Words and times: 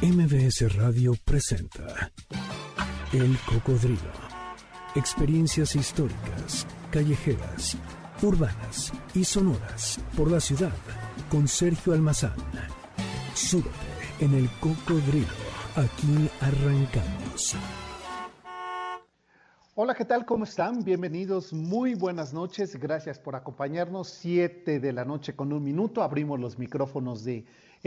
MBS 0.00 0.76
Radio 0.76 1.14
presenta 1.24 2.12
El 3.12 3.36
Cocodrilo. 3.38 4.12
Experiencias 4.94 5.74
históricas, 5.74 6.68
callejeras, 6.92 7.76
urbanas 8.22 8.92
y 9.12 9.24
sonoras 9.24 9.98
por 10.16 10.30
la 10.30 10.38
ciudad 10.38 10.72
con 11.28 11.48
Sergio 11.48 11.94
Almazán. 11.94 12.36
Súbete 13.34 13.70
en 14.20 14.34
El 14.34 14.48
Cocodrilo. 14.60 15.26
Aquí 15.74 16.30
arrancamos. 16.42 17.56
Hola, 19.74 19.96
¿qué 19.96 20.04
tal? 20.04 20.24
¿Cómo 20.24 20.44
están? 20.44 20.84
Bienvenidos, 20.84 21.52
muy 21.52 21.94
buenas 21.96 22.32
noches. 22.32 22.76
Gracias 22.76 23.18
por 23.18 23.34
acompañarnos. 23.34 24.08
Siete 24.08 24.78
de 24.78 24.92
la 24.92 25.04
noche 25.04 25.34
con 25.34 25.52
un 25.52 25.64
minuto. 25.64 26.04
Abrimos 26.04 26.38
los 26.38 26.56
micrófonos 26.56 27.24
de 27.24 27.44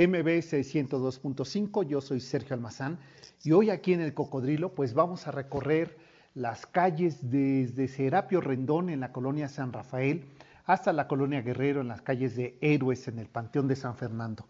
MBS 0.08 0.54
102.5. 0.54 1.84
Yo 1.86 2.02
soy 2.02 2.22
Sergio 2.22 2.56
Almazán 2.56 2.98
y 3.44 3.52
hoy 3.52 3.70
aquí 3.70 3.94
en 3.94 4.02
el 4.02 4.16
Cocodrilo 4.16 4.74
pues 4.74 4.96
vamos 4.96 5.28
a 5.28 5.32
recorrer 5.32 5.96
las 6.34 6.66
calles 6.66 7.30
desde 7.30 7.88
Serapio 7.88 8.42
Rendón 8.42 8.90
en 8.90 9.02
la 9.02 9.12
colonia 9.12 9.48
San 9.48 9.72
Rafael 9.72 10.26
hasta 10.66 10.92
la 10.92 11.08
colonia 11.08 11.44
Guerrero 11.44 11.82
en 11.82 11.88
las 11.88 12.02
calles 12.02 12.36
de 12.36 12.58
Héroes 12.62 13.08
en 13.10 13.20
el 13.20 13.28
Panteón 13.28 13.68
de 13.68 13.76
San 13.76 13.96
Fernando. 13.96 14.48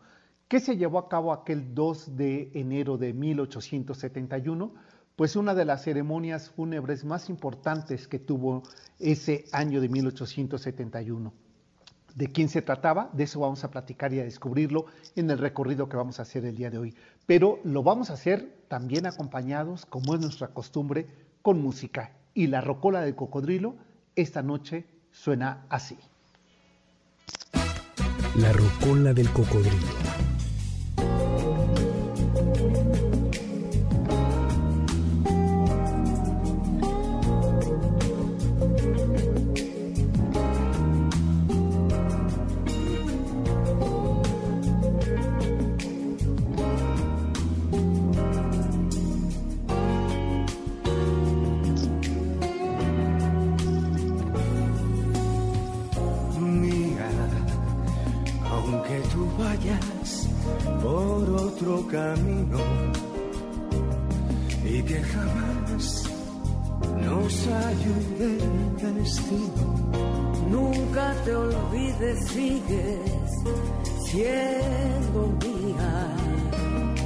¿Qué 0.48 0.62
se 0.62 0.78
llevó 0.78 1.00
a 1.00 1.10
cabo 1.10 1.34
aquel 1.34 1.76
2 1.76 2.16
de 2.16 2.52
enero 2.54 2.98
de 2.98 3.12
1871? 3.12 4.74
Pues 5.18 5.36
una 5.36 5.54
de 5.54 5.66
las 5.66 5.84
ceremonias 5.84 6.50
fúnebres 6.50 7.04
más 7.04 7.30
importantes 7.30 8.08
que 8.08 8.20
tuvo 8.20 8.64
ese 9.00 9.44
año 9.52 9.82
de 9.82 9.90
1871 9.90 11.34
de 12.16 12.28
quién 12.28 12.50
se 12.50 12.62
trataba, 12.62 13.10
de 13.14 13.24
eso 13.24 13.40
vamos 13.40 13.64
a 13.64 13.72
platicar 13.72 14.14
y 14.14 14.20
a 14.20 14.24
descubrirlo 14.24 14.86
en 15.16 15.30
el 15.30 15.38
recorrido 15.38 15.90
que 15.90 15.98
vamos 15.98 16.20
a 16.20 16.24
hacer 16.24 16.46
el 16.46 16.56
día 16.56 16.70
de 16.70 16.78
hoy. 16.78 16.96
Pero 17.26 17.60
lo 17.64 17.84
vamos 17.84 18.10
a 18.10 18.14
hacer 18.14 18.64
también 18.68 19.06
acompañados, 19.06 19.86
como 19.86 20.16
es 20.16 20.22
nuestra 20.22 20.50
costumbre, 20.50 21.08
con 21.42 21.62
música. 21.62 22.12
Y 22.34 22.48
la 22.48 22.62
rocola 22.62 23.02
del 23.02 23.16
cocodrilo 23.16 23.76
esta 24.16 24.42
noche 24.42 24.86
suena 25.12 25.66
así. 25.70 25.98
La 28.36 28.54
rocola 28.54 29.14
del 29.14 29.30
cocodrilo. 29.32 30.31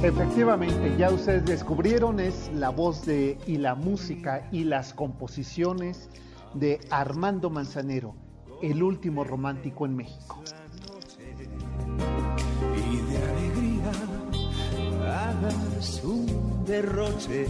Efectivamente, 0.02 0.94
ya 0.98 1.10
ustedes 1.10 1.44
descubrieron, 1.44 2.20
es 2.20 2.50
la 2.52 2.70
voz 2.70 3.06
de 3.06 3.38
y 3.46 3.56
la 3.56 3.74
música 3.74 4.48
y 4.52 4.64
las 4.64 4.92
composiciones 4.92 6.10
de 6.54 6.80
Armando 6.90 7.50
Manzanero, 7.50 8.14
el 8.62 8.82
último 8.82 9.24
romántico 9.24 9.86
en 9.86 9.96
México. 9.96 10.42
Hagas 15.76 16.02
un 16.04 16.64
derroche. 16.64 17.46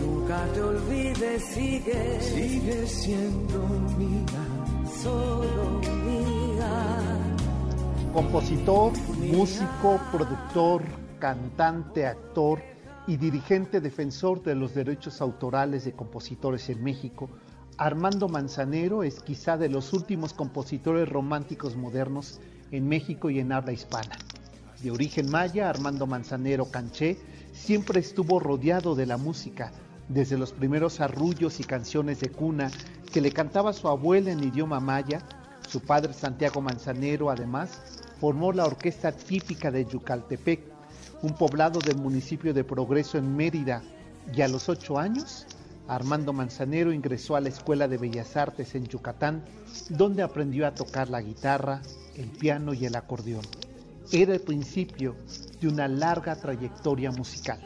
Nunca 0.00 0.46
te 0.52 0.62
olvides, 0.62 1.44
sigue, 1.44 2.20
sigue 2.20 2.86
siendo 2.86 3.66
mía, 3.96 4.86
solo 5.02 5.80
mía. 6.04 7.30
Compositor, 8.12 8.92
músico, 9.18 10.00
productor, 10.12 10.82
cantante, 11.18 12.06
actor 12.06 12.60
y 13.06 13.16
dirigente 13.16 13.80
defensor 13.80 14.42
de 14.42 14.54
los 14.54 14.74
derechos 14.74 15.20
autorales 15.20 15.84
de 15.84 15.92
compositores 15.92 16.68
en 16.70 16.82
México, 16.82 17.28
Armando 17.76 18.28
Manzanero 18.28 19.02
es 19.02 19.20
quizá 19.20 19.56
de 19.56 19.68
los 19.68 19.92
últimos 19.92 20.32
compositores 20.32 21.08
románticos 21.08 21.76
modernos 21.76 22.40
en 22.70 22.88
México 22.88 23.30
y 23.30 23.40
en 23.40 23.52
habla 23.52 23.72
hispana. 23.72 24.16
De 24.84 24.90
origen 24.90 25.30
maya, 25.30 25.70
Armando 25.70 26.06
Manzanero 26.06 26.66
Canché 26.66 27.16
siempre 27.54 28.00
estuvo 28.00 28.38
rodeado 28.38 28.94
de 28.94 29.06
la 29.06 29.16
música, 29.16 29.72
desde 30.10 30.36
los 30.36 30.52
primeros 30.52 31.00
arrullos 31.00 31.58
y 31.58 31.64
canciones 31.64 32.20
de 32.20 32.28
cuna 32.28 32.70
que 33.10 33.22
le 33.22 33.32
cantaba 33.32 33.72
su 33.72 33.88
abuela 33.88 34.30
en 34.30 34.44
idioma 34.44 34.80
maya, 34.80 35.22
su 35.66 35.80
padre 35.80 36.12
Santiago 36.12 36.60
Manzanero 36.60 37.30
además 37.30 37.80
formó 38.20 38.52
la 38.52 38.66
orquesta 38.66 39.10
típica 39.10 39.70
de 39.70 39.86
Yucaltepec, 39.86 40.60
un 41.22 41.32
poblado 41.32 41.80
del 41.80 41.96
municipio 41.96 42.52
de 42.52 42.62
Progreso 42.62 43.16
en 43.16 43.34
Mérida, 43.34 43.82
y 44.36 44.42
a 44.42 44.48
los 44.48 44.68
ocho 44.68 44.98
años, 44.98 45.46
Armando 45.88 46.34
Manzanero 46.34 46.92
ingresó 46.92 47.36
a 47.36 47.40
la 47.40 47.48
Escuela 47.48 47.88
de 47.88 47.96
Bellas 47.96 48.36
Artes 48.36 48.74
en 48.74 48.84
Yucatán, 48.84 49.46
donde 49.88 50.22
aprendió 50.22 50.66
a 50.66 50.74
tocar 50.74 51.08
la 51.08 51.22
guitarra, 51.22 51.80
el 52.16 52.28
piano 52.28 52.74
y 52.74 52.84
el 52.84 52.96
acordeón. 52.96 53.46
Era 54.12 54.34
el 54.34 54.40
principio 54.40 55.16
de 55.60 55.68
una 55.68 55.88
larga 55.88 56.36
trayectoria 56.36 57.10
musical. 57.10 57.58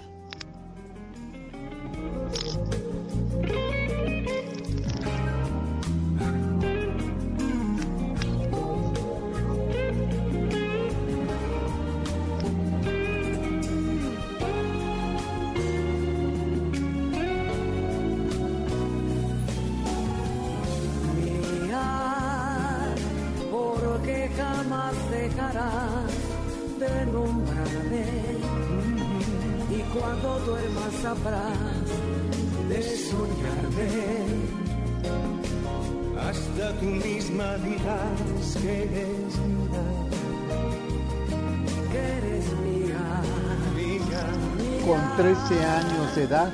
Con 44.84 45.16
13 45.16 45.64
años 45.64 46.14
de 46.14 46.24
edad 46.24 46.52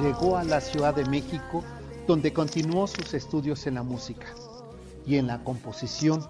llegó 0.00 0.36
a 0.36 0.44
la 0.44 0.60
Ciudad 0.60 0.94
de 0.94 1.04
México 1.04 1.64
donde 2.06 2.32
continuó 2.32 2.86
sus 2.86 3.14
estudios 3.14 3.66
en 3.66 3.74
la 3.74 3.82
música 3.82 4.26
y 5.06 5.16
en 5.16 5.26
la 5.26 5.42
composición 5.42 6.24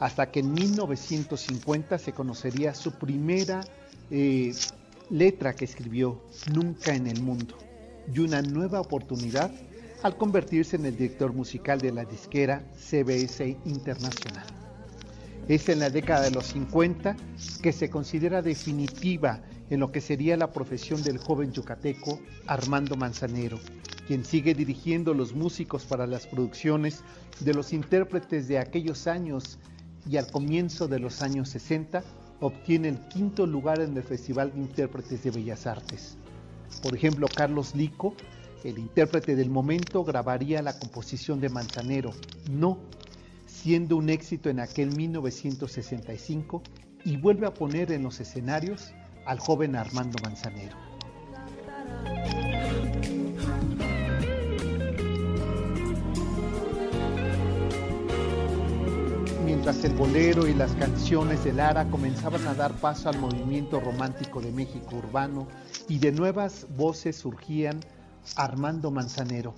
hasta 0.00 0.32
que 0.32 0.40
en 0.40 0.52
1950 0.52 1.98
se 1.98 2.12
conocería 2.12 2.74
su 2.74 2.90
primera 2.92 3.60
eh, 4.10 4.52
letra 5.10 5.54
que 5.54 5.64
escribió, 5.64 6.20
Nunca 6.52 6.94
en 6.94 7.06
el 7.06 7.22
Mundo, 7.22 7.56
y 8.12 8.20
una 8.20 8.42
nueva 8.42 8.80
oportunidad 8.80 9.50
al 10.02 10.16
convertirse 10.16 10.76
en 10.76 10.86
el 10.86 10.96
director 10.96 11.32
musical 11.32 11.80
de 11.80 11.92
la 11.92 12.04
disquera 12.04 12.62
CBS 12.76 13.56
Internacional. 13.64 14.46
Es 15.48 15.68
en 15.68 15.80
la 15.80 15.90
década 15.90 16.22
de 16.22 16.30
los 16.30 16.46
50 16.46 17.16
que 17.62 17.72
se 17.72 17.88
considera 17.88 18.42
definitiva 18.42 19.40
en 19.70 19.80
lo 19.80 19.90
que 19.90 20.00
sería 20.00 20.36
la 20.36 20.52
profesión 20.52 21.02
del 21.02 21.18
joven 21.18 21.52
yucateco 21.52 22.20
Armando 22.46 22.96
Manzanero, 22.96 23.58
quien 24.06 24.24
sigue 24.24 24.54
dirigiendo 24.54 25.14
los 25.14 25.34
músicos 25.34 25.84
para 25.84 26.06
las 26.06 26.26
producciones 26.26 27.02
de 27.40 27.54
los 27.54 27.72
intérpretes 27.72 28.46
de 28.48 28.58
aquellos 28.58 29.06
años 29.06 29.58
y 30.08 30.16
al 30.16 30.30
comienzo 30.30 30.88
de 30.88 30.98
los 30.98 31.22
años 31.22 31.48
60 31.50 32.02
obtiene 32.40 32.88
el 32.88 33.00
quinto 33.08 33.46
lugar 33.46 33.80
en 33.80 33.96
el 33.96 34.02
Festival 34.02 34.52
de 34.52 34.60
Intérpretes 34.60 35.22
de 35.22 35.30
Bellas 35.30 35.66
Artes. 35.66 36.16
Por 36.82 36.94
ejemplo, 36.94 37.26
Carlos 37.34 37.74
Lico, 37.74 38.14
el 38.64 38.78
intérprete 38.78 39.36
del 39.36 39.50
momento, 39.50 40.04
grabaría 40.04 40.62
la 40.62 40.78
composición 40.78 41.40
de 41.40 41.48
Manzanero, 41.48 42.12
No, 42.50 42.78
siendo 43.46 43.96
un 43.96 44.10
éxito 44.10 44.50
en 44.50 44.60
aquel 44.60 44.94
1965 44.96 46.62
y 47.04 47.16
vuelve 47.16 47.46
a 47.46 47.54
poner 47.54 47.92
en 47.92 48.02
los 48.02 48.20
escenarios 48.20 48.92
al 49.26 49.38
joven 49.38 49.76
Armando 49.76 50.18
Manzanero. 50.22 50.87
Mientras 59.68 59.92
el 59.92 59.98
bolero 59.98 60.48
y 60.48 60.54
las 60.54 60.72
canciones 60.76 61.44
de 61.44 61.52
Lara 61.52 61.90
comenzaban 61.90 62.46
a 62.46 62.54
dar 62.54 62.72
paso 62.80 63.10
al 63.10 63.18
movimiento 63.18 63.78
romántico 63.80 64.40
de 64.40 64.50
México 64.50 64.96
urbano 64.96 65.46
y 65.90 65.98
de 65.98 66.10
nuevas 66.10 66.66
voces 66.74 67.16
surgían 67.16 67.78
Armando 68.34 68.90
Manzanero, 68.90 69.52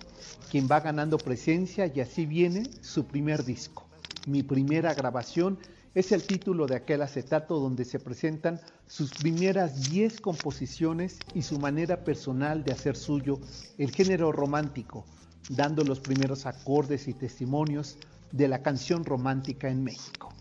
quien 0.50 0.66
va 0.68 0.80
ganando 0.80 1.16
presencia 1.16 1.86
y 1.94 2.00
así 2.00 2.26
viene 2.26 2.64
su 2.80 3.04
primer 3.04 3.44
disco. 3.44 3.86
Mi 4.26 4.42
primera 4.42 4.94
grabación 4.94 5.60
es 5.94 6.10
el 6.10 6.24
título 6.24 6.66
de 6.66 6.74
aquel 6.74 7.02
acetato 7.02 7.60
donde 7.60 7.84
se 7.84 8.00
presentan 8.00 8.60
sus 8.88 9.12
primeras 9.12 9.90
10 9.92 10.20
composiciones 10.20 11.20
y 11.34 11.42
su 11.42 11.60
manera 11.60 12.02
personal 12.02 12.64
de 12.64 12.72
hacer 12.72 12.96
suyo 12.96 13.38
el 13.78 13.92
género 13.92 14.32
romántico, 14.32 15.04
dando 15.50 15.84
los 15.84 16.00
primeros 16.00 16.46
acordes 16.46 17.06
y 17.06 17.14
testimonios 17.14 17.96
de 18.32 18.48
la 18.48 18.62
canción 18.62 19.04
romántica 19.04 19.68
en 19.68 19.84
México. 19.84 20.32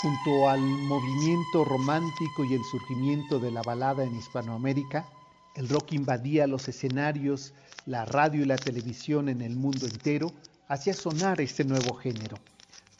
Junto 0.00 0.48
al 0.48 0.60
movimiento 0.60 1.64
romántico 1.64 2.44
y 2.44 2.54
el 2.54 2.64
surgimiento 2.64 3.38
de 3.38 3.52
la 3.52 3.62
balada 3.62 4.02
en 4.02 4.16
Hispanoamérica, 4.16 5.06
el 5.54 5.68
rock 5.68 5.92
invadía 5.92 6.48
los 6.48 6.66
escenarios, 6.66 7.54
la 7.86 8.04
radio 8.04 8.42
y 8.42 8.46
la 8.46 8.56
televisión 8.56 9.28
en 9.28 9.42
el 9.42 9.54
mundo 9.54 9.86
entero, 9.86 10.32
hacía 10.66 10.94
sonar 10.94 11.40
este 11.40 11.64
nuevo 11.64 11.94
género, 11.94 12.36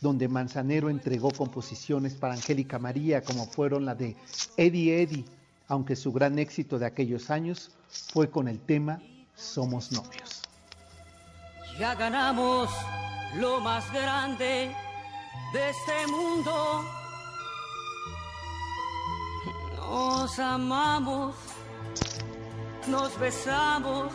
donde 0.00 0.28
Manzanero 0.28 0.90
entregó 0.90 1.30
composiciones 1.32 2.14
para 2.14 2.34
Angélica 2.34 2.78
María 2.78 3.22
como 3.22 3.46
fueron 3.46 3.84
la 3.84 3.94
de 3.94 4.14
Eddie 4.56 5.02
Eddie, 5.02 5.24
aunque 5.68 5.96
su 5.96 6.12
gran 6.12 6.38
éxito 6.38 6.78
de 6.78 6.86
aquellos 6.86 7.30
años 7.30 7.70
fue 8.12 8.30
con 8.30 8.48
el 8.48 8.60
tema 8.60 9.00
Somos 9.34 9.92
novios. 9.92 10.42
Ya 11.78 11.94
ganamos 11.94 12.70
lo 13.36 13.60
más 13.60 13.90
grande 13.92 14.74
de 15.52 15.70
este 15.70 16.06
mundo. 16.08 16.84
Nos 19.76 20.38
amamos, 20.38 21.34
nos 22.86 23.18
besamos 23.18 24.12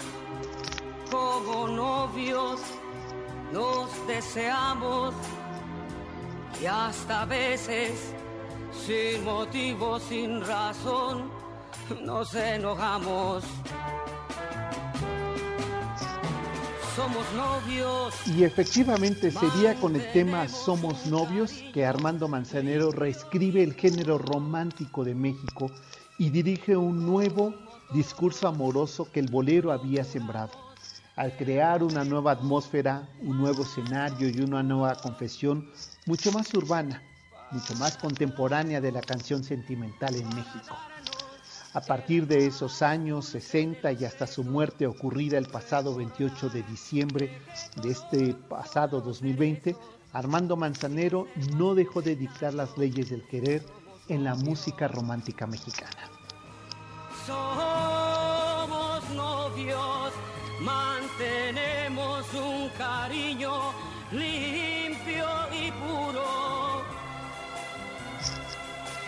como 1.12 1.68
novios, 1.68 2.60
nos 3.52 3.90
deseamos 4.08 5.14
y 6.62 6.66
hasta 6.66 7.26
veces 7.26 8.14
sin 8.72 9.24
motivo, 9.24 10.00
sin 10.00 10.42
razón, 10.42 11.30
nos 12.04 12.34
enojamos. 12.34 13.44
somos 16.98 17.32
novios. 17.36 18.16
Y 18.26 18.44
efectivamente 18.44 19.30
sería 19.30 19.76
con 19.76 19.96
el 19.96 20.12
tema 20.14 20.48
Somos 20.48 21.06
novios 21.06 21.64
que 21.72 21.86
Armando 21.86 22.28
Manzanero 22.28 22.90
reescribe 22.90 23.62
el 23.62 23.76
género 23.76 24.18
romántico 24.18 25.04
de 25.04 25.14
México 25.14 25.70
y 26.18 26.32
dirige 26.32 26.76
un 26.76 27.06
nuevo 27.06 27.54
discurso 27.94 28.48
amoroso 28.48 29.12
que 29.12 29.20
el 29.20 29.30
bolero 29.30 29.72
había 29.72 30.04
sembrado. 30.04 30.54
Al 31.16 31.38
crear 31.38 31.84
una 31.84 32.04
nueva 32.04 32.32
atmósfera, 32.32 33.08
un 33.22 33.38
nuevo 33.38 33.62
escenario 33.62 34.28
y 34.30 34.42
una 34.42 34.64
nueva 34.64 34.96
confesión 34.96 35.70
mucho 36.08 36.32
más 36.32 36.52
urbana, 36.56 37.04
mucho 37.52 37.76
más 37.76 37.98
contemporánea 37.98 38.82
de 38.82 38.92
la 38.92 39.02
canción 39.02 39.44
sentimental 39.44 40.16
en 40.16 40.28
México. 40.30 40.76
A 41.74 41.82
partir 41.82 42.26
de 42.28 42.48
esos 42.48 42.82
años 42.82 43.26
60 43.28 43.92
y 43.92 44.06
hasta 44.06 44.26
su 44.26 44.44
muerte 44.44 44.88
ocurrida 44.88 45.38
el 45.38 45.48
pasado 45.48 45.96
28 45.96 46.50
de 46.50 46.64
diciembre 46.64 47.42
de 47.82 47.92
este 47.92 48.34
pasado 48.34 49.00
2020, 49.02 49.76
Armando 50.14 50.56
Manzanero 50.56 51.28
no 51.56 51.76
dejó 51.76 52.02
de 52.02 52.16
dictar 52.16 52.54
las 52.54 52.78
leyes 52.78 53.10
del 53.10 53.28
querer 53.28 53.64
en 54.08 54.24
la 54.24 54.36
música 54.36 54.88
romántica 54.88 55.46
mexicana. 55.46 56.10
Somos 57.26 59.10
novios, 59.12 60.14
mantenemos 60.62 62.26
un 62.34 62.70
cariño 62.70 63.74
limpio 64.12 65.47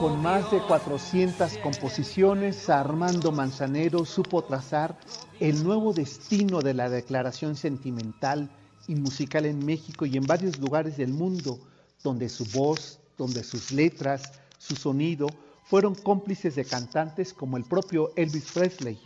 con 0.00 0.20
más 0.20 0.50
de 0.50 0.60
400 0.60 1.58
composiciones, 1.58 2.68
Armando 2.68 3.32
Manzanero 3.32 4.04
supo 4.04 4.44
trazar 4.44 4.98
el 5.40 5.64
nuevo 5.64 5.92
destino 5.92 6.60
de 6.60 6.74
la 6.74 6.90
declaración 6.90 7.56
sentimental 7.56 8.50
y 8.88 8.94
musical 8.94 9.46
en 9.46 9.64
México 9.64 10.06
y 10.06 10.16
en 10.16 10.26
varios 10.26 10.58
lugares 10.58 10.96
del 10.96 11.12
mundo, 11.12 11.58
donde 12.02 12.28
su 12.28 12.44
voz, 12.46 13.00
donde 13.16 13.42
sus 13.42 13.72
letras, 13.72 14.32
su 14.58 14.76
sonido 14.76 15.28
fueron 15.64 15.94
cómplices 15.94 16.54
de 16.54 16.64
cantantes 16.64 17.32
como 17.32 17.56
el 17.56 17.64
propio 17.64 18.12
Elvis 18.16 18.52
Presley. 18.52 18.98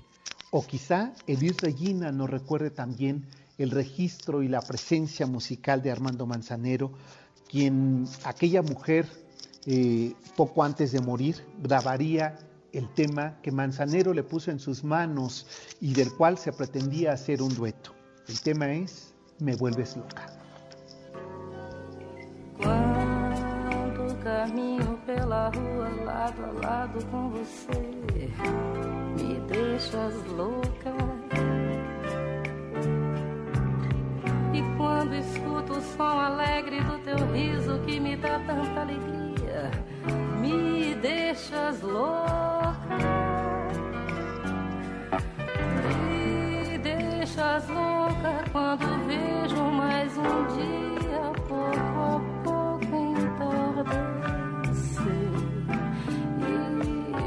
O 0.51 0.67
quizá 0.67 1.13
Elvis 1.27 1.59
Regina 1.59 2.11
nos 2.11 2.29
recuerde 2.29 2.71
también 2.71 3.27
el 3.59 3.71
registro 3.71 4.43
y 4.43 4.49
la 4.49 4.61
presencia 4.61 5.27
musical 5.27 5.83
de 5.83 5.91
Armando 5.93 6.27
Manzanero, 6.27 6.91
quien 7.49 8.07
aquella 8.25 8.63
mujer 8.63 9.07
eh, 9.67 10.15
poco 10.37 10.63
antes 10.63 10.93
de 10.93 11.01
morir, 11.01 11.37
grabaría 11.63 12.39
el 12.73 12.89
tema 12.95 13.39
que 13.43 13.51
Manzanero 13.51 14.15
le 14.15 14.23
puso 14.23 14.51
en 14.51 14.59
sus 14.59 14.85
manos 14.85 15.47
y 15.81 15.93
del 15.93 16.13
cual 16.15 16.39
se 16.39 16.53
pretendía 16.53 17.13
hacer 17.13 17.43
un 17.43 17.55
dueto. 17.55 17.95
El 18.29 18.41
tema 18.41 18.73
es 18.73 19.15
Me 19.39 19.57
vuelves 19.57 19.97
loca. 19.97 20.27
Cuando 22.59 24.19
camino 24.23 24.99
pela 25.07 25.51
rua 25.51 25.89
lado 26.05 26.45
a 26.45 26.53
lado 26.61 26.99
con 27.11 27.33
você, 27.33 27.81
me 29.17 29.41
deixas 29.49 30.15
louca. 30.37 30.95
E 34.53 34.63
quando 34.77 35.15
escuto 35.15 35.73
o 35.73 35.83
som 35.97 36.19
alegre 36.19 36.83
do 36.83 36.99
teu 36.99 37.17
riso 37.33 37.81
que 37.87 37.99
me 37.99 38.17
dá 38.17 38.39
tanta 38.41 38.83
alegria 38.83 39.30
me 40.41 40.95
deixas 40.97 41.81
louca. 41.83 42.71
Me 45.89 46.79
deixas 46.79 47.69
louca 47.69 48.45
quando 48.53 49.07
vejo 49.07 49.63
mais 49.73 50.17
um 50.17 50.47
dia 50.57 51.33
pouco 51.49 52.01
a 52.01 52.21
pouco 52.45 52.97
entardecer. 53.19 54.11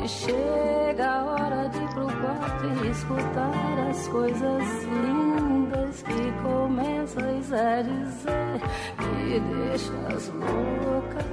E 0.04 0.08
chega 0.08 1.08
a 1.08 1.24
hora 1.26 1.70
de 1.70 1.78
ir 1.78 1.90
pro 1.90 2.06
quarto 2.06 2.66
e 2.84 2.90
escutar 2.90 3.90
as 3.90 4.08
coisas 4.08 4.84
lindas 4.84 6.04
que 6.04 6.32
começas 6.42 7.54
a 7.54 7.82
dizer. 7.82 8.62
Me 9.00 9.40
deixas 9.40 10.30
louca. 10.30 11.24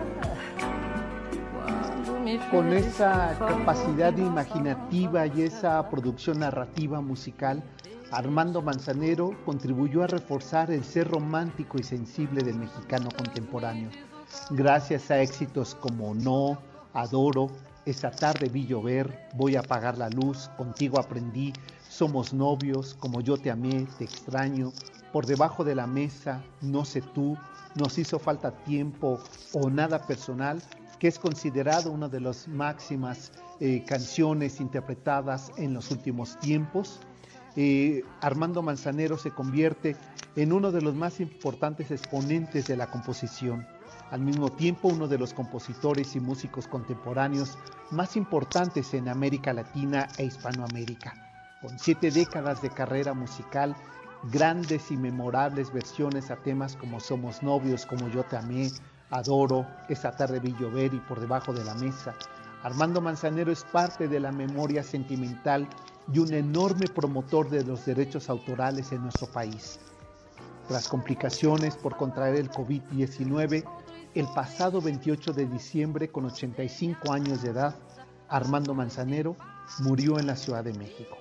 Con 2.50 2.73
esa 2.73 3.35
capacidad 3.39 4.17
imaginativa 4.17 5.27
y 5.27 5.43
esa 5.43 5.89
producción 5.89 6.41
narrativa 6.41 7.00
musical, 7.00 7.62
Armando 8.11 8.61
Manzanero 8.61 9.35
contribuyó 9.47 10.03
a 10.03 10.07
reforzar 10.07 10.71
el 10.71 10.85
ser 10.85 11.09
romántico 11.09 11.79
y 11.79 11.83
sensible 11.83 12.43
del 12.43 12.57
mexicano 12.57 13.09
contemporáneo, 13.17 13.91
gracias 14.50 15.11
a 15.11 15.23
éxitos 15.23 15.75
como 15.75 16.15
No, 16.15 16.59
Adoro, 16.93 17.49
Esta 17.87 18.11
tarde 18.11 18.49
vi 18.49 18.67
llover, 18.67 19.29
Voy 19.35 19.57
a 19.57 19.61
apagar 19.61 19.97
la 19.97 20.11
luz, 20.11 20.50
Contigo 20.59 21.00
aprendí, 21.00 21.53
Somos 21.89 22.35
novios, 22.35 22.95
Como 23.00 23.23
yo 23.23 23.39
te 23.39 23.50
amé, 23.50 23.87
te 23.97 24.05
extraño, 24.05 24.73
por 25.12 25.27
debajo 25.27 25.65
de 25.65 25.75
la 25.75 25.87
mesa, 25.87 26.43
no 26.61 26.85
sé 26.85 27.00
tú, 27.00 27.37
nos 27.75 27.99
hizo 27.99 28.19
falta 28.19 28.50
tiempo 28.50 29.19
o 29.55 29.71
nada 29.71 30.07
personal, 30.07 30.62
que 31.00 31.09
es 31.09 31.19
considerado 31.19 31.90
una 31.90 32.09
de 32.09 32.21
las 32.21 32.47
máximas 32.47 33.33
eh, 33.59 33.83
canciones 33.87 34.61
interpretadas 34.61 35.50
en 35.57 35.73
los 35.73 35.90
últimos 35.90 36.38
tiempos. 36.38 37.00
Eh, 37.57 38.04
Armando 38.21 38.62
Manzanero 38.62 39.16
se 39.16 39.30
convierte 39.30 39.97
en 40.37 40.52
uno 40.52 40.71
de 40.71 40.83
los 40.83 40.95
más 40.95 41.19
importantes 41.19 41.90
exponentes 41.90 42.66
de 42.66 42.76
la 42.76 42.87
composición, 42.87 43.66
al 44.11 44.21
mismo 44.21 44.52
tiempo 44.52 44.88
uno 44.88 45.09
de 45.09 45.19
los 45.19 45.33
compositores 45.33 46.14
y 46.14 46.21
músicos 46.21 46.69
contemporáneos 46.69 47.59
más 47.90 48.14
importantes 48.14 48.92
en 48.92 49.09
América 49.09 49.54
Latina 49.54 50.07
e 50.19 50.26
Hispanoamérica. 50.26 51.14
Con 51.62 51.78
siete 51.78 52.11
décadas 52.11 52.61
de 52.61 52.71
carrera 52.71 53.14
musical, 53.14 53.75
grandes 54.25 54.90
y 54.90 54.99
memorables 54.99 55.73
versiones 55.73 56.30
a 56.30 56.37
temas 56.37 56.76
como 56.76 57.00
Somos 57.00 57.42
novios, 57.42 57.87
como 57.87 58.09
Yo 58.09 58.23
te 58.25 58.37
Adoro, 59.11 59.67
Esta 59.88 60.12
tarde 60.12 60.38
vi 60.38 60.55
llover 60.59 60.95
y 60.95 61.00
Por 61.00 61.19
debajo 61.19 61.52
de 61.52 61.64
la 61.64 61.75
mesa. 61.75 62.14
Armando 62.62 63.00
Manzanero 63.00 63.50
es 63.50 63.64
parte 63.64 64.07
de 64.07 64.21
la 64.21 64.31
memoria 64.31 64.85
sentimental 64.85 65.67
y 66.12 66.21
un 66.21 66.33
enorme 66.33 66.87
promotor 66.87 67.50
de 67.50 67.64
los 67.64 67.85
derechos 67.87 68.31
autorales 68.31 68.93
en 68.93 69.02
nuestro 69.02 69.26
país. 69.26 69.81
Tras 70.69 70.87
complicaciones 70.87 71.76
por 71.76 71.97
contraer 71.97 72.37
el 72.37 72.50
COVID-19, 72.50 73.64
el 74.14 74.26
pasado 74.35 74.81
28 74.81 75.33
de 75.33 75.47
diciembre, 75.47 76.11
con 76.11 76.26
85 76.26 77.12
años 77.12 77.43
de 77.43 77.50
edad, 77.50 77.75
Armando 78.29 78.75
Manzanero 78.75 79.35
murió 79.81 80.21
en 80.21 80.29
la 80.29 80.37
Ciudad 80.37 80.62
de 80.62 80.75
México, 80.75 81.17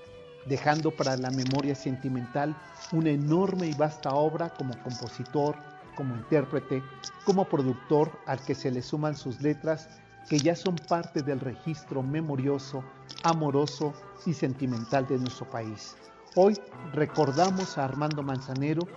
dejando 0.45 0.91
para 0.91 1.17
la 1.17 1.31
memoria 1.31 1.73
sentimental 1.73 2.55
una 2.91 3.09
enorme 3.09 3.67
y 3.67 3.73
vasta 3.73 4.11
obra 4.11 4.49
como 4.49 4.77
compositor, 4.83 5.55
como 5.99 6.15
intérprete, 6.15 6.81
como 7.25 7.43
productor 7.43 8.09
al 8.25 8.39
que 8.45 8.55
se 8.55 8.71
le 8.71 8.81
suman 8.81 9.17
sus 9.17 9.41
letras 9.41 9.89
que 10.29 10.39
ya 10.39 10.55
son 10.55 10.77
parte 10.87 11.21
del 11.21 11.41
registro 11.41 12.01
memorioso, 12.01 12.85
amoroso 13.23 13.93
y 14.25 14.33
sentimental 14.33 15.05
de 15.07 15.17
nuestro 15.17 15.49
país. 15.49 15.97
Hoy 16.37 16.57
recordamos 16.93 17.77
a 17.77 17.83
Armando 17.83 18.23
Manzanero, 18.23 18.87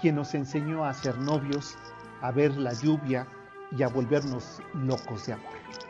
quien 0.00 0.16
nos 0.16 0.34
enseñó 0.34 0.84
a 0.84 0.92
ser 0.94 1.16
novios, 1.18 1.76
a 2.22 2.32
ver 2.32 2.56
la 2.56 2.72
lluvia 2.72 3.28
y 3.70 3.84
a 3.84 3.88
volvernos 3.88 4.60
locos 4.74 5.26
de 5.26 5.34
amor. 5.34 5.87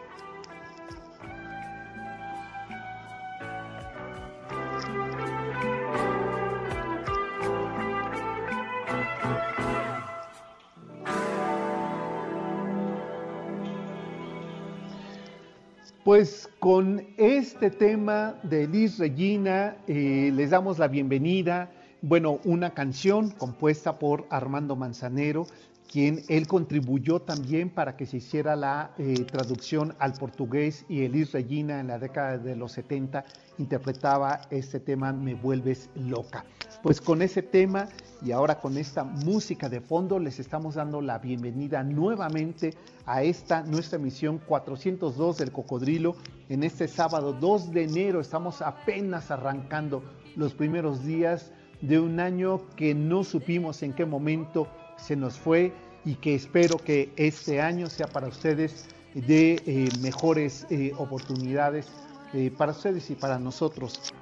Pues 16.08 16.48
con 16.58 17.06
este 17.18 17.70
tema 17.70 18.40
de 18.42 18.66
Liz 18.66 18.98
Regina 18.98 19.76
eh, 19.86 20.32
les 20.34 20.48
damos 20.48 20.78
la 20.78 20.88
bienvenida. 20.88 21.70
Bueno, 22.00 22.40
una 22.44 22.72
canción 22.72 23.28
compuesta 23.32 23.98
por 23.98 24.24
Armando 24.30 24.74
Manzanero, 24.74 25.46
quien 25.90 26.23
él 26.28 26.47
contribuyó 26.47 27.21
también 27.21 27.71
para 27.71 27.97
que 27.97 28.04
se 28.04 28.18
hiciera 28.18 28.54
la 28.57 28.92
eh, 28.99 29.25
traducción 29.25 29.95
al 29.99 30.12
portugués 30.12 30.85
y 30.88 31.02
Elis 31.02 31.33
Regina 31.33 31.80
en 31.80 31.87
la 31.87 31.99
década 31.99 32.37
de 32.37 32.54
los 32.54 32.73
70 32.73 33.25
interpretaba 33.57 34.42
este 34.50 34.80
tema 34.80 35.12
Me 35.12 35.35
vuelves 35.35 35.88
loca. 35.95 36.45
Pues 36.83 37.00
con 37.00 37.23
ese 37.23 37.42
tema 37.42 37.88
y 38.23 38.33
ahora 38.33 38.61
con 38.61 38.76
esta 38.76 39.02
música 39.02 39.68
de 39.68 39.80
fondo 39.80 40.18
les 40.18 40.38
estamos 40.38 40.75
dando 40.75 41.00
la 41.00 41.18
bienvenida 41.18 41.83
nuevamente 41.83 42.75
a 43.07 43.23
esta 43.23 43.62
nuestra 43.62 43.99
emisión 43.99 44.38
402 44.47 45.38
del 45.38 45.52
Cocodrilo. 45.52 46.16
En 46.50 46.64
este 46.64 46.87
sábado 46.87 47.33
2 47.33 47.73
de 47.73 47.85
enero 47.85 48.21
estamos 48.21 48.61
apenas 48.61 49.30
arrancando 49.30 50.02
los 50.37 50.54
primeros 50.54 51.04
días 51.04 51.50
de 51.80 51.99
un 51.99 52.21
año 52.21 52.68
que 52.76 52.95
no 52.95 53.25
supimos 53.25 53.83
en 53.83 53.92
qué 53.92 54.04
momento 54.04 54.68
se 54.98 55.16
nos 55.16 55.38
fue 55.38 55.72
y 56.04 56.14
que 56.16 56.34
espero 56.34 56.76
que 56.76 57.12
este 57.16 57.60
año 57.60 57.88
sea 57.88 58.06
para 58.06 58.28
ustedes 58.28 58.86
de 59.14 59.62
eh, 59.66 59.88
mejores 60.00 60.66
eh, 60.70 60.92
oportunidades 60.96 61.86
eh, 62.34 62.50
para 62.56 62.72
ustedes 62.72 63.10
y 63.10 63.14
para 63.14 63.38
nosotros. 63.38 64.12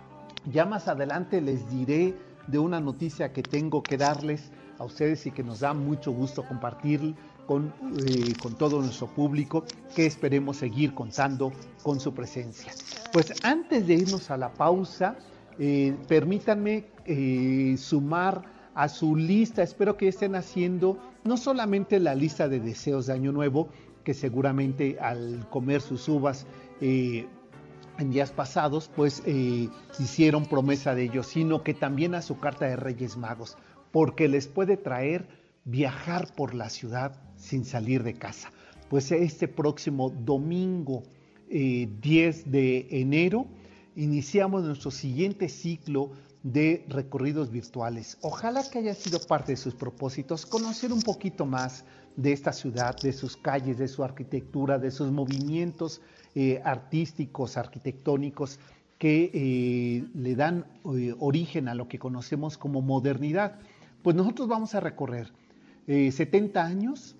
Ya 0.47 0.64
más 0.64 0.88
adelante 0.88 1.40
les 1.40 1.68
diré 1.71 2.14
de 2.47 2.59
una 2.59 2.80
noticia 2.80 3.33
que 3.33 3.42
tengo 3.42 3.83
que 3.83 3.97
darles 3.97 4.50
a 4.78 4.85
ustedes 4.85 5.26
y 5.26 5.30
que 5.33 5.42
nos 5.42 5.61
da 5.61 5.75
mucho 5.75 6.12
gusto 6.12 6.45
compartir 6.45 7.14
con, 7.47 7.73
con 8.42 8.54
todo 8.56 8.80
nuestro 8.80 9.06
público, 9.06 9.64
que 9.95 10.06
esperemos 10.06 10.59
seguir 10.59 10.95
contando 10.95 11.52
con 11.83 11.99
su 11.99 12.12
presencia. 12.12 12.73
Pues 13.12 13.33
antes 13.42 13.87
de 13.87 13.95
irnos 13.95 14.30
a 14.30 14.37
la 14.37 14.52
pausa, 14.52 15.16
permítanme 16.09 16.85
sumar 17.78 18.56
a 18.76 18.90
su 18.90 19.16
lista, 19.16 19.62
espero 19.62 19.97
que 19.97 20.06
estén 20.06 20.35
haciendo 20.35 20.99
no 21.25 21.38
solamente 21.38 21.99
la 21.99 22.14
lista 22.14 22.47
de 22.47 22.61
deseos 22.61 23.06
de 23.06 23.14
Año 23.14 23.33
Nuevo, 23.33 23.68
que 24.04 24.12
seguramente 24.12 24.99
al 25.00 25.49
comer 25.49 25.80
sus 25.80 26.06
uvas 26.09 26.47
en 26.83 28.11
días 28.11 28.33
pasados, 28.33 28.90
pues 28.95 29.23
eh, 29.25 29.71
hicieron 29.99 30.45
promesa 30.45 30.95
de 30.95 31.04
ellos, 31.04 31.26
sino 31.26 31.62
que 31.62 31.73
también 31.73 32.14
a 32.14 32.21
su 32.21 32.38
carta 32.38 32.66
de 32.66 32.76
Reyes 32.76 33.16
Magos, 33.16 33.56
porque 33.92 34.28
les 34.28 34.47
puede 34.47 34.76
traer 34.76 35.26
viajar 35.64 36.35
por 36.37 36.54
la 36.54 36.68
ciudad 36.68 37.18
sin 37.37 37.64
salir 37.64 38.02
de 38.02 38.12
casa. 38.12 38.52
Pues 38.90 39.11
este 39.11 39.49
próximo 39.49 40.11
domingo 40.11 41.02
10 41.49 41.50
eh, 41.50 42.42
de 42.45 42.87
enero 42.90 43.47
iniciamos 43.97 44.64
nuestro 44.64 44.90
siguiente 44.90 45.49
ciclo 45.49 46.11
de 46.53 46.85
recorridos 46.88 47.50
virtuales. 47.50 48.19
Ojalá 48.21 48.62
que 48.71 48.79
haya 48.79 48.95
sido 48.95 49.19
parte 49.19 49.53
de 49.53 49.57
sus 49.57 49.75
propósitos 49.75 50.47
conocer 50.47 50.93
un 50.93 51.03
poquito 51.03 51.45
más 51.45 51.85
de 52.15 52.33
esta 52.33 52.53
ciudad, 52.53 52.97
de 53.03 53.12
sus 53.12 53.37
calles, 53.37 53.79
de 53.79 53.88
su 53.88 54.05
arquitectura, 54.05 54.79
de 54.79 54.93
sus 54.93 55.11
movimientos 55.11 56.00
eh, 56.37 56.62
artísticos, 56.65 57.57
arquitectónicos 57.57 58.61
que 58.97 59.31
eh, 59.35 60.05
le 60.15 60.37
dan 60.37 60.67
eh, 60.97 61.17
origen 61.19 61.67
a 61.67 61.75
lo 61.75 61.88
que 61.88 61.99
conocemos 61.99 62.57
como 62.57 62.81
modernidad. 62.81 63.59
Pues 64.03 64.15
nosotros 64.15 64.47
vamos 64.47 64.75
a 64.76 64.81
recorrer 64.81 65.33
70 65.88 66.65
años 66.65 67.17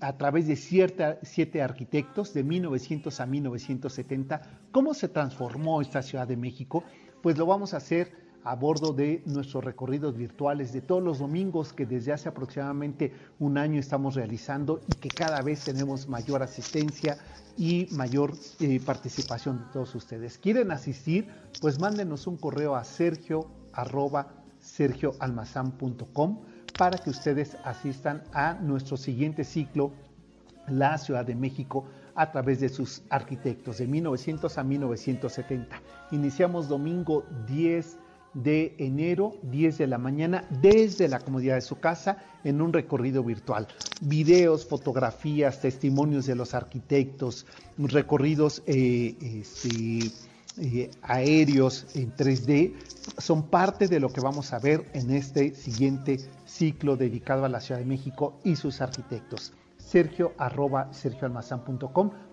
a 0.00 0.16
través 0.16 0.46
de 0.46 0.56
siete 0.56 1.62
arquitectos 1.62 2.32
de 2.32 2.42
1900 2.42 3.20
a 3.20 3.26
1970, 3.26 4.42
cómo 4.72 4.94
se 4.94 5.08
transformó 5.08 5.82
esta 5.82 6.02
Ciudad 6.02 6.26
de 6.26 6.38
México, 6.38 6.84
pues 7.22 7.36
lo 7.38 7.46
vamos 7.46 7.74
a 7.74 7.78
hacer 7.78 8.12
a 8.44 8.54
bordo 8.54 8.92
de 8.92 9.22
nuestros 9.26 9.64
recorridos 9.64 10.16
virtuales 10.16 10.72
de 10.72 10.80
todos 10.80 11.02
los 11.02 11.18
domingos 11.18 11.72
que 11.72 11.86
desde 11.86 12.12
hace 12.12 12.28
aproximadamente 12.28 13.12
un 13.38 13.58
año 13.58 13.78
estamos 13.78 14.14
realizando 14.14 14.80
y 14.86 14.94
que 14.94 15.08
cada 15.08 15.42
vez 15.42 15.64
tenemos 15.64 16.08
mayor 16.08 16.42
asistencia 16.42 17.18
y 17.56 17.88
mayor 17.90 18.32
eh, 18.60 18.80
participación 18.80 19.58
de 19.58 19.64
todos 19.72 19.94
ustedes. 19.94 20.38
¿Quieren 20.38 20.70
asistir? 20.70 21.28
Pues 21.60 21.80
mándenos 21.80 22.26
un 22.26 22.36
correo 22.36 22.76
a 22.76 22.84
sergio 22.84 23.50
arroba 23.72 24.28
sergioalmazán.com 24.60 26.38
para 26.78 26.98
que 26.98 27.10
ustedes 27.10 27.56
asistan 27.64 28.22
a 28.32 28.54
nuestro 28.54 28.96
siguiente 28.96 29.44
ciclo, 29.44 29.92
la 30.68 30.96
Ciudad 30.98 31.24
de 31.24 31.34
México, 31.34 31.86
a 32.18 32.32
través 32.32 32.58
de 32.58 32.68
sus 32.68 33.02
arquitectos 33.10 33.78
de 33.78 33.86
1900 33.86 34.58
a 34.58 34.64
1970. 34.64 35.80
Iniciamos 36.10 36.68
domingo 36.68 37.24
10 37.46 37.96
de 38.34 38.74
enero, 38.78 39.36
10 39.42 39.78
de 39.78 39.86
la 39.86 39.98
mañana, 39.98 40.44
desde 40.60 41.08
la 41.08 41.20
comodidad 41.20 41.54
de 41.54 41.60
su 41.60 41.78
casa, 41.78 42.18
en 42.42 42.60
un 42.60 42.72
recorrido 42.72 43.22
virtual. 43.22 43.68
Videos, 44.00 44.66
fotografías, 44.66 45.60
testimonios 45.60 46.26
de 46.26 46.34
los 46.34 46.54
arquitectos, 46.54 47.46
recorridos 47.78 48.62
eh, 48.66 49.14
este, 49.20 50.10
eh, 50.58 50.90
aéreos 51.02 51.86
en 51.94 52.12
3D, 52.12 52.74
son 53.18 53.44
parte 53.44 53.86
de 53.86 54.00
lo 54.00 54.08
que 54.08 54.20
vamos 54.20 54.52
a 54.52 54.58
ver 54.58 54.90
en 54.92 55.12
este 55.12 55.54
siguiente 55.54 56.18
ciclo 56.46 56.96
dedicado 56.96 57.44
a 57.44 57.48
la 57.48 57.60
Ciudad 57.60 57.80
de 57.80 57.86
México 57.86 58.40
y 58.42 58.56
sus 58.56 58.80
arquitectos. 58.80 59.52
Sergio 59.88 60.34
arroba 60.36 60.90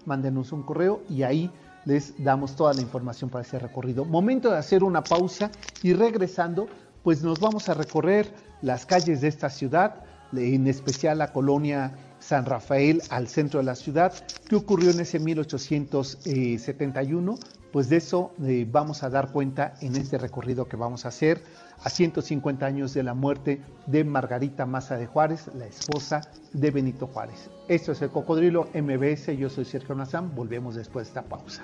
mándenos 0.06 0.52
un 0.52 0.64
correo 0.64 1.04
y 1.10 1.24
ahí 1.24 1.50
les 1.86 2.22
damos 2.22 2.58
toda 2.58 2.74
la 2.74 2.82
información 2.82 3.30
para 3.30 3.46
ese 3.46 3.60
recorrido. 3.60 4.04
Momento 4.04 4.52
de 4.52 4.58
hacer 4.58 4.84
una 4.84 5.02
pausa 5.02 5.50
y 5.82 5.94
regresando, 5.94 6.68
pues 7.02 7.24
nos 7.24 7.40
vamos 7.40 7.70
a 7.70 7.74
recorrer 7.74 8.30
las 8.62 8.86
calles 8.86 9.22
de 9.22 9.30
esta 9.30 9.50
ciudad, 9.50 10.04
en 10.34 10.68
especial 10.68 11.20
la 11.20 11.32
colonia 11.32 11.96
San 12.20 12.46
Rafael 12.46 13.02
al 13.10 13.30
centro 13.30 13.62
de 13.62 13.66
la 13.66 13.76
ciudad, 13.76 14.12
que 14.50 14.58
ocurrió 14.58 14.92
en 14.92 15.00
ese 15.00 15.20
1871, 15.20 17.38
Pues 17.76 17.90
de 17.90 17.98
eso 17.98 18.32
eh, 18.42 18.66
vamos 18.72 19.04
a 19.04 19.10
dar 19.10 19.34
cuenta 19.34 19.74
en 19.82 19.98
este 19.98 20.18
recorrido 20.18 20.66
que 20.66 20.78
vamos 20.78 21.04
a 21.04 21.10
hacer 21.10 21.44
a 21.84 21.90
150 21.90 22.66
años 22.66 22.94
de 22.94 23.04
la 23.04 23.14
muerte 23.14 23.62
de 23.86 24.06
Margarita 24.06 24.66
Maza 24.66 24.96
de 24.96 25.08
Juárez, 25.08 25.50
la 25.56 25.66
esposa 25.66 26.22
de 26.54 26.72
Benito 26.72 27.08
Juárez. 27.08 27.50
Esto 27.68 27.92
es 27.92 28.02
el 28.02 28.12
Cocodrilo 28.12 28.70
MBS, 28.74 29.36
yo 29.38 29.50
soy 29.50 29.66
Sergio 29.66 29.94
Nazán, 29.94 30.34
volvemos 30.34 30.76
después 30.76 31.08
de 31.08 31.10
esta 31.10 31.24
pausa. 31.24 31.64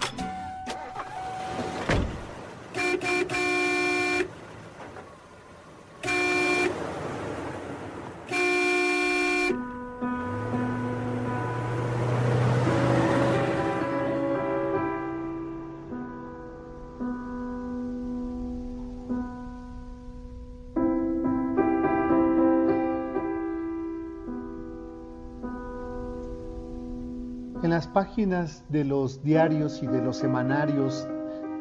páginas 27.93 28.65
de 28.69 28.83
los 28.83 29.23
diarios 29.23 29.83
y 29.83 29.87
de 29.87 30.01
los 30.01 30.17
semanarios 30.17 31.07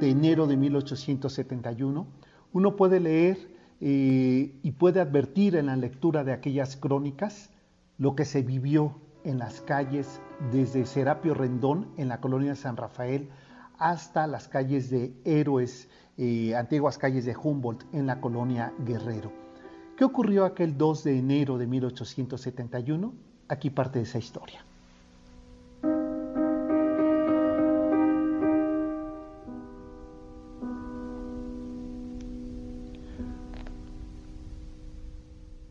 de 0.01 0.11
enero 0.11 0.47
de 0.47 0.57
1871, 0.57 2.07
uno 2.53 2.77
puede 2.77 3.01
leer 3.01 3.37
eh, 3.81 4.59
y 4.63 4.71
puede 4.73 5.01
advertir 5.01 5.57
en 5.57 5.67
la 5.67 5.77
lectura 5.77 6.25
de 6.25 6.33
aquellas 6.33 6.77
crónicas 6.77 7.51
lo 7.99 8.17
que 8.17 8.25
se 8.25 8.43
vivió 8.43 8.97
en 9.25 9.39
las 9.39 9.61
calles 9.61 10.21
desde 10.51 10.87
Serapio 10.87 11.35
Rendón 11.35 11.89
en 11.99 12.09
la 12.09 12.21
colonia 12.21 12.55
San 12.55 12.79
Rafael 12.79 13.29
hasta 13.79 14.27
las 14.27 14.49
calles 14.49 14.89
de 14.91 15.13
Héroes, 15.25 15.89
eh, 16.17 16.57
antiguas 16.57 16.97
calles 16.97 17.27
de 17.27 17.37
Humboldt 17.37 17.85
en 17.93 18.07
la 18.07 18.21
colonia 18.21 18.73
Guerrero. 18.87 19.33
¿Qué 19.99 20.05
ocurrió 20.05 20.47
aquel 20.47 20.79
2 20.79 21.05
de 21.05 21.19
enero 21.19 21.59
de 21.59 21.67
1871? 21.67 23.13
Aquí 23.49 23.69
parte 23.69 23.99
de 23.99 24.05
esa 24.05 24.19
historia. 24.19 24.65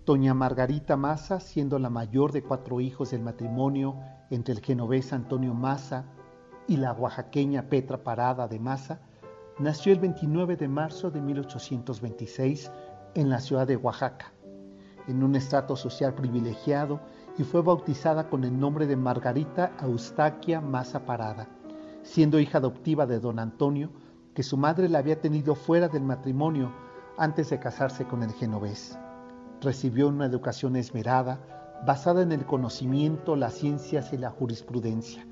Doña 0.09 0.33
Margarita 0.33 0.97
Maza, 0.97 1.39
siendo 1.39 1.77
la 1.77 1.91
mayor 1.91 2.31
de 2.31 2.41
cuatro 2.41 2.81
hijos 2.81 3.11
del 3.11 3.21
matrimonio 3.21 3.95
entre 4.31 4.55
el 4.55 4.59
genovés 4.59 5.13
Antonio 5.13 5.53
Maza 5.53 6.05
y 6.67 6.77
la 6.77 6.93
oaxaqueña 6.93 7.69
Petra 7.69 8.03
Parada 8.03 8.47
de 8.47 8.57
Maza, 8.57 9.01
nació 9.59 9.93
el 9.93 9.99
29 9.99 10.57
de 10.57 10.67
marzo 10.67 11.11
de 11.11 11.21
1826 11.21 12.71
en 13.13 13.29
la 13.29 13.39
ciudad 13.39 13.67
de 13.67 13.75
Oaxaca, 13.75 14.33
en 15.07 15.21
un 15.21 15.35
estrato 15.35 15.75
social 15.75 16.15
privilegiado 16.15 17.01
y 17.37 17.43
fue 17.43 17.61
bautizada 17.61 18.31
con 18.31 18.43
el 18.45 18.59
nombre 18.59 18.87
de 18.87 18.95
Margarita 18.95 19.73
Eustaquia 19.79 20.59
Maza 20.59 21.05
Parada, 21.05 21.49
siendo 22.01 22.39
hija 22.39 22.57
adoptiva 22.57 23.05
de 23.05 23.19
don 23.19 23.37
Antonio, 23.37 23.91
que 24.33 24.41
su 24.41 24.57
madre 24.57 24.89
la 24.89 24.97
había 24.97 25.21
tenido 25.21 25.53
fuera 25.53 25.87
del 25.87 26.01
matrimonio 26.01 26.71
antes 27.15 27.51
de 27.51 27.59
casarse 27.59 28.05
con 28.05 28.23
el 28.23 28.31
genovés 28.31 28.97
recibió 29.61 30.07
una 30.07 30.25
educación 30.25 30.75
esmerada, 30.75 31.39
basada 31.85 32.21
en 32.21 32.31
el 32.31 32.45
conocimiento, 32.45 33.35
las 33.35 33.53
ciencias 33.53 34.13
y 34.13 34.17
la 34.17 34.29
jurisprudencia. 34.29 35.25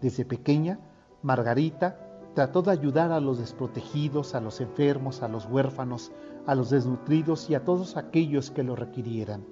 Desde 0.00 0.24
pequeña, 0.24 0.78
Margarita 1.22 1.98
trató 2.34 2.62
de 2.62 2.72
ayudar 2.72 3.12
a 3.12 3.20
los 3.20 3.38
desprotegidos, 3.38 4.34
a 4.34 4.40
los 4.40 4.60
enfermos, 4.60 5.22
a 5.22 5.28
los 5.28 5.46
huérfanos, 5.46 6.12
a 6.46 6.54
los 6.54 6.70
desnutridos 6.70 7.48
y 7.50 7.54
a 7.54 7.64
todos 7.64 7.96
aquellos 7.96 8.50
que 8.50 8.62
lo 8.62 8.74
requirieran. 8.74 9.44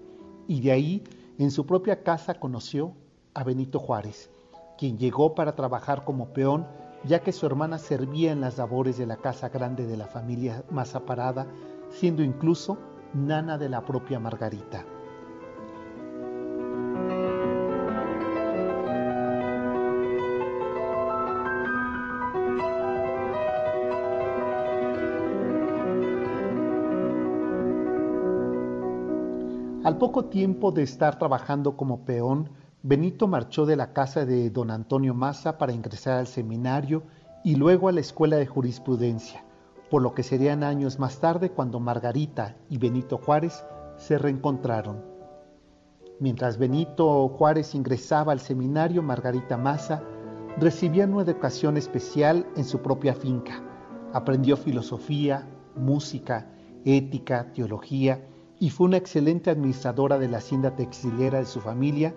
Y 0.48 0.60
de 0.60 0.72
ahí, 0.72 1.04
en 1.38 1.50
su 1.50 1.66
propia 1.66 2.02
casa, 2.02 2.34
conoció 2.34 2.94
a 3.34 3.44
Benito 3.44 3.78
Juárez, 3.78 4.30
quien 4.76 4.98
llegó 4.98 5.34
para 5.34 5.54
trabajar 5.54 6.04
como 6.04 6.32
peón, 6.32 6.66
ya 7.04 7.20
que 7.20 7.32
su 7.32 7.46
hermana 7.46 7.78
servía 7.78 8.32
en 8.32 8.40
las 8.40 8.58
labores 8.58 8.98
de 8.98 9.06
la 9.06 9.16
casa 9.16 9.48
grande 9.48 9.86
de 9.86 9.96
la 9.96 10.06
familia 10.06 10.64
Mazaparada, 10.70 11.46
siendo 11.90 12.22
incluso 12.22 12.78
nana 13.14 13.58
de 13.58 13.68
la 13.68 13.84
propia 13.84 14.20
Margarita. 14.20 14.84
Al 29.82 29.96
poco 29.98 30.26
tiempo 30.26 30.70
de 30.70 30.82
estar 30.82 31.18
trabajando 31.18 31.76
como 31.76 32.04
peón, 32.04 32.50
Benito 32.82 33.26
marchó 33.26 33.66
de 33.66 33.76
la 33.76 33.92
casa 33.92 34.24
de 34.24 34.50
don 34.50 34.70
Antonio 34.70 35.14
Maza 35.14 35.58
para 35.58 35.72
ingresar 35.72 36.18
al 36.18 36.26
seminario 36.26 37.02
y 37.42 37.56
luego 37.56 37.88
a 37.88 37.92
la 37.92 38.00
escuela 38.00 38.36
de 38.36 38.46
jurisprudencia 38.46 39.44
por 39.90 40.02
lo 40.02 40.14
que 40.14 40.22
serían 40.22 40.62
años 40.62 40.98
más 40.98 41.18
tarde 41.18 41.50
cuando 41.50 41.80
Margarita 41.80 42.56
y 42.68 42.78
Benito 42.78 43.18
Juárez 43.18 43.64
se 43.96 44.16
reencontraron. 44.16 45.04
Mientras 46.20 46.58
Benito 46.58 47.28
Juárez 47.28 47.74
ingresaba 47.74 48.32
al 48.32 48.40
seminario, 48.40 49.02
Margarita 49.02 49.56
Maza 49.56 50.02
recibía 50.58 51.06
una 51.06 51.22
educación 51.22 51.76
especial 51.76 52.46
en 52.56 52.64
su 52.64 52.80
propia 52.80 53.14
finca. 53.14 53.62
Aprendió 54.12 54.56
filosofía, 54.56 55.48
música, 55.74 56.46
ética, 56.84 57.52
teología 57.52 58.26
y 58.58 58.70
fue 58.70 58.86
una 58.86 58.96
excelente 58.98 59.50
administradora 59.50 60.18
de 60.18 60.28
la 60.28 60.38
hacienda 60.38 60.76
textilera 60.76 61.38
de 61.38 61.46
su 61.46 61.60
familia 61.60 62.14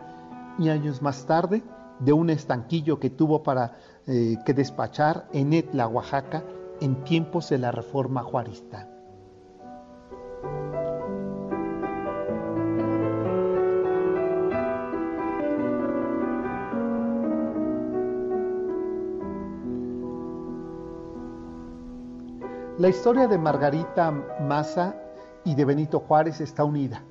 y 0.60 0.70
años 0.70 1.02
más 1.02 1.26
tarde 1.26 1.64
de 2.00 2.14
un 2.14 2.30
estanquillo 2.30 3.00
que 3.00 3.10
tuvo 3.10 3.44
para 3.44 3.78
eh, 4.06 4.36
que 4.46 4.54
despachar 4.54 5.28
en 5.32 5.54
Etla, 5.54 5.88
Oaxaca, 5.88 6.44
en 6.84 7.02
tiempos 7.06 7.48
de 7.50 7.58
la 7.58 7.72
Reforma 7.72 8.24
Juarista. 8.24 8.90
La 22.78 22.90
historia 22.90 23.30
de 23.30 23.38
Margarita 23.38 24.12
Maza 24.42 24.98
y 25.46 25.56
de 25.56 25.64
Benito 25.64 26.02
Juárez 26.02 26.42
está 26.42 26.66
unida, 26.66 27.06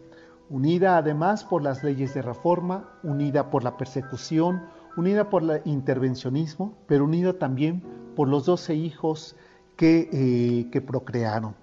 unida 0.51 0.99
además 0.99 1.45
por 1.45 1.63
las 1.63 1.83
leyes 1.83 2.13
de 2.13 2.21
reforma, 2.21 2.91
unida 3.03 3.49
por 3.49 3.65
la 3.65 3.79
persecución, 3.79 4.65
unida 4.99 5.31
por 5.31 5.43
el 5.43 5.63
intervencionismo, 5.65 6.75
pero 6.87 7.05
unida 7.05 7.33
también 7.39 7.83
por 8.15 8.29
los 8.29 8.45
doce 8.45 8.75
hijos 8.75 9.35
eh, 9.81 10.69
que, 10.71 10.81
procrearon. 10.81 11.57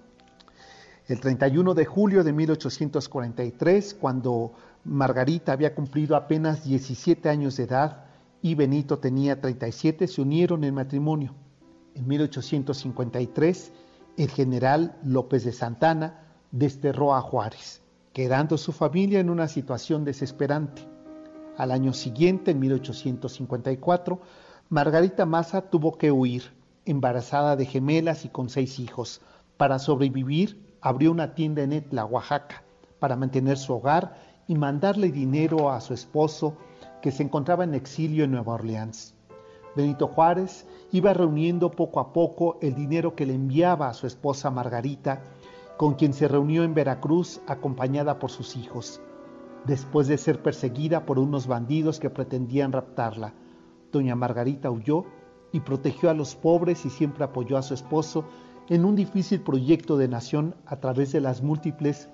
El 1.06 1.20
31 1.20 1.74
de 1.74 1.84
julio 1.86 2.22
de 2.22 2.32
1843, 2.32 3.94
cuando 3.94 4.52
Margarita 4.84 5.52
había 5.52 5.74
cumplido 5.74 6.16
apenas 6.16 6.64
17 6.64 7.28
años 7.28 7.56
de 7.56 7.64
edad 7.64 8.04
y 8.42 8.54
Benito 8.54 8.98
tenía 8.98 9.40
37, 9.40 10.06
se 10.06 10.20
unieron 10.20 10.64
en 10.64 10.74
matrimonio. 10.74 11.34
En 11.94 12.06
1853, 12.06 13.72
el 14.16 14.30
general 14.30 14.96
López 15.02 15.44
de 15.44 15.52
Santana 15.52 16.22
desterró 16.50 17.14
a 17.14 17.22
Juárez, 17.22 17.80
quedando 18.12 18.58
su 18.58 18.72
familia 18.72 19.20
en 19.20 19.30
una 19.30 19.48
situación 19.48 20.04
desesperante. 20.04 20.82
Al 21.56 21.70
año 21.70 21.92
siguiente, 21.92 22.50
en 22.50 22.60
1854, 22.60 24.20
Margarita 24.68 25.26
Maza 25.26 25.62
tuvo 25.62 25.96
que 25.96 26.10
huir, 26.12 26.59
embarazada 26.84 27.56
de 27.56 27.66
gemelas 27.66 28.24
y 28.24 28.28
con 28.28 28.48
seis 28.48 28.78
hijos. 28.78 29.20
Para 29.56 29.78
sobrevivir, 29.78 30.76
abrió 30.80 31.10
una 31.10 31.34
tienda 31.34 31.62
en 31.62 31.72
Etla, 31.72 32.04
Oaxaca, 32.04 32.62
para 32.98 33.16
mantener 33.16 33.58
su 33.58 33.74
hogar 33.74 34.14
y 34.46 34.54
mandarle 34.54 35.10
dinero 35.10 35.70
a 35.70 35.80
su 35.80 35.94
esposo 35.94 36.56
que 37.02 37.10
se 37.10 37.22
encontraba 37.22 37.64
en 37.64 37.74
exilio 37.74 38.24
en 38.24 38.32
Nueva 38.32 38.54
Orleans. 38.54 39.14
Benito 39.76 40.08
Juárez 40.08 40.66
iba 40.90 41.14
reuniendo 41.14 41.70
poco 41.70 42.00
a 42.00 42.12
poco 42.12 42.58
el 42.60 42.74
dinero 42.74 43.14
que 43.14 43.26
le 43.26 43.34
enviaba 43.34 43.88
a 43.88 43.94
su 43.94 44.06
esposa 44.06 44.50
Margarita, 44.50 45.22
con 45.76 45.94
quien 45.94 46.12
se 46.12 46.28
reunió 46.28 46.64
en 46.64 46.74
Veracruz 46.74 47.40
acompañada 47.46 48.18
por 48.18 48.30
sus 48.30 48.56
hijos. 48.56 49.00
Después 49.66 50.08
de 50.08 50.18
ser 50.18 50.42
perseguida 50.42 51.06
por 51.06 51.18
unos 51.18 51.46
bandidos 51.46 52.00
que 52.00 52.10
pretendían 52.10 52.72
raptarla, 52.72 53.34
doña 53.92 54.16
Margarita 54.16 54.70
huyó 54.70 55.04
y 55.52 55.60
protegió 55.60 56.10
a 56.10 56.14
los 56.14 56.34
pobres 56.34 56.84
y 56.86 56.90
siempre 56.90 57.24
apoyó 57.24 57.56
a 57.56 57.62
su 57.62 57.74
esposo 57.74 58.24
en 58.68 58.84
un 58.84 58.94
difícil 58.94 59.40
proyecto 59.40 59.96
de 59.96 60.08
nación 60.08 60.54
a 60.66 60.76
través 60.76 61.12
de 61.12 61.20
las 61.20 61.42
múltiples 61.42 62.08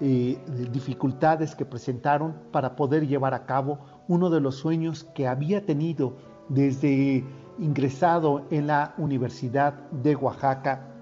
eh, 0.00 0.38
dificultades 0.72 1.54
que 1.54 1.64
presentaron 1.64 2.34
para 2.52 2.76
poder 2.76 3.06
llevar 3.06 3.34
a 3.34 3.46
cabo 3.46 3.80
uno 4.06 4.30
de 4.30 4.40
los 4.40 4.54
sueños 4.54 5.04
que 5.14 5.26
había 5.26 5.66
tenido 5.66 6.16
desde 6.48 7.24
ingresado 7.58 8.46
en 8.50 8.68
la 8.68 8.94
Universidad 8.96 9.74
de 9.90 10.14
Oaxaca 10.16 10.94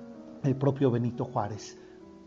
el 0.42 0.57
propio 0.57 0.90
Benito 0.90 1.25
Juárez, 1.25 1.79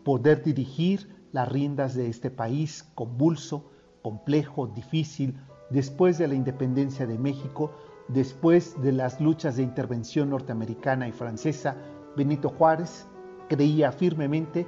poder 0.04 0.42
dirigir 0.42 1.08
las 1.32 1.48
riendas 1.48 1.94
de 1.94 2.08
este 2.08 2.30
país 2.30 2.88
convulso, 2.94 3.70
complejo, 4.02 4.66
difícil, 4.68 5.36
después 5.70 6.18
de 6.18 6.28
la 6.28 6.34
independencia 6.34 7.06
de 7.06 7.18
México, 7.18 7.72
después 8.12 8.80
de 8.82 8.92
las 8.92 9.20
luchas 9.20 9.56
de 9.56 9.62
intervención 9.62 10.30
norteamericana 10.30 11.08
y 11.08 11.12
francesa, 11.12 11.76
Benito 12.16 12.48
Juárez 12.48 13.06
creía 13.48 13.92
firmemente 13.92 14.66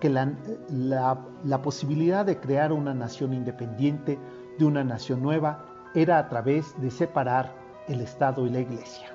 que 0.00 0.10
la, 0.10 1.62
posibilidad 1.62 2.26
de 2.26 2.38
crear 2.38 2.72
una 2.72 2.94
nación 2.94 3.32
independiente, 3.32 4.18
de 4.58 4.64
una 4.64 4.84
nación 4.84 5.22
nueva, 5.22 5.64
era 5.94 6.18
a 6.18 6.28
través 6.28 6.74
de 6.80 6.90
separar 6.90 7.54
el 7.88 8.00
Estado 8.00 8.46
y 8.46 8.50
la 8.50 8.60
Iglesia. 8.60 9.14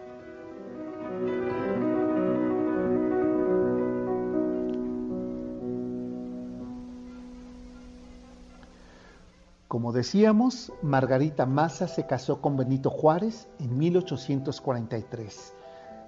Como 9.70 9.92
decíamos, 9.92 10.74
Margarita 10.82 11.46
Maza 11.46 11.88
se 11.88 12.08
casó 12.08 12.42
con 12.42 12.58
Benito 12.58 12.90
Juárez 12.90 13.48
en 13.60 13.78
1843. 13.78 15.54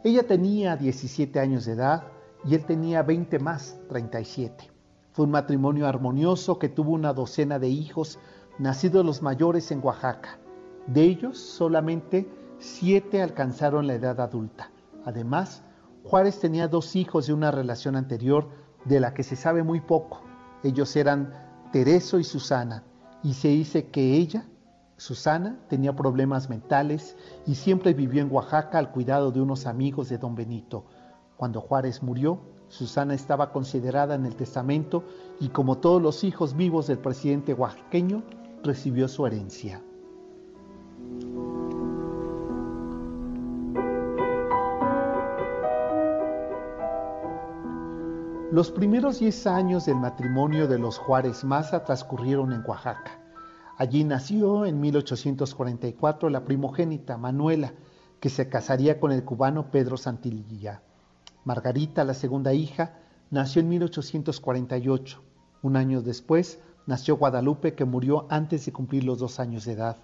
Ella 0.04 0.26
tenía 0.26 0.76
17 0.76 1.40
años 1.40 1.66
de 1.66 1.74
edad 1.74 2.06
y 2.44 2.56
él 2.56 2.66
tenía 2.66 3.04
20 3.04 3.38
más, 3.38 3.80
37. 3.88 4.68
Fue 5.12 5.26
un 5.26 5.32
matrimonio 5.32 5.86
armonioso 5.86 6.58
que 6.58 6.70
tuvo 6.70 6.94
una 6.94 7.14
docena 7.14 7.60
de 7.60 7.68
hijos, 7.68 8.18
nacidos 8.58 9.06
los 9.06 9.22
mayores 9.22 9.70
en 9.72 9.86
Oaxaca. 9.86 10.40
De 10.88 11.04
ellos, 11.04 11.38
solamente 11.38 12.28
siete 12.58 13.22
alcanzaron 13.22 13.86
la 13.86 13.94
edad 13.94 14.22
adulta. 14.22 14.72
Además, 15.06 15.62
Juárez 16.04 16.40
tenía 16.40 16.68
dos 16.68 16.96
hijos 16.96 17.28
de 17.28 17.34
una 17.34 17.52
relación 17.52 17.96
anterior 17.96 18.50
de 18.86 19.00
la 19.00 19.14
que 19.14 19.22
se 19.22 19.36
sabe 19.36 19.62
muy 19.62 19.82
poco. 19.82 20.24
Ellos 20.64 20.96
eran 20.96 21.32
Tereso 21.72 22.18
y 22.18 22.24
Susana, 22.24 22.86
y 23.24 23.34
se 23.34 23.50
dice 23.50 23.88
que 23.88 24.16
ella, 24.16 24.46
Susana, 24.98 25.60
tenía 25.68 25.96
problemas 25.96 26.50
mentales 26.50 27.16
y 27.46 27.56
siempre 27.56 27.94
vivió 27.94 28.22
en 28.22 28.32
Oaxaca 28.32 28.78
al 28.78 28.92
cuidado 28.92 29.32
de 29.32 29.42
unos 29.42 29.66
amigos 29.66 30.10
de 30.10 30.18
don 30.18 30.36
Benito. 30.36 30.86
Cuando 31.38 31.62
Juárez 31.62 32.04
murió, 32.04 32.42
Susana 32.68 33.14
estaba 33.14 33.52
considerada 33.52 34.16
en 34.16 34.26
el 34.26 34.36
testamento 34.36 35.04
y 35.40 35.50
como 35.50 35.80
todos 35.80 36.02
los 36.02 36.24
hijos 36.24 36.56
vivos 36.56 36.88
del 36.88 37.00
presidente 37.00 37.54
oaxaqueño, 37.54 38.24
recibió 38.64 39.08
su 39.08 39.26
herencia. 39.26 39.82
Los 48.52 48.70
primeros 48.70 49.20
10 49.20 49.48
años 49.48 49.86
del 49.86 49.96
matrimonio 49.96 50.68
de 50.68 50.78
los 50.78 50.98
Juárez 50.98 51.46
Maza 51.46 51.86
transcurrieron 51.86 52.52
en 52.52 52.62
Oaxaca. 52.68 53.18
Allí 53.78 54.04
nació 54.04 54.66
en 54.66 54.82
1844 54.82 56.30
la 56.30 56.44
primogénita 56.44 57.18
Manuela, 57.18 57.74
que 58.20 58.28
se 58.28 58.50
casaría 58.50 59.00
con 59.00 59.14
el 59.14 59.24
cubano 59.24 59.72
Pedro 59.72 59.96
Santillía. 59.96 60.84
Margarita, 61.46 62.04
la 62.04 62.14
segunda 62.14 62.54
hija, 62.54 63.00
nació 63.30 63.62
en 63.62 63.70
1848. 63.70 65.22
Un 65.62 65.78
año 65.78 66.02
después 66.02 66.60
nació 66.86 67.16
Guadalupe, 67.16 67.74
que 67.74 67.86
murió 67.86 68.28
antes 68.30 68.66
de 68.66 68.74
cumplir 68.74 69.06
los 69.06 69.20
dos 69.20 69.40
años 69.40 69.64
de 69.64 69.72
edad. 69.72 69.96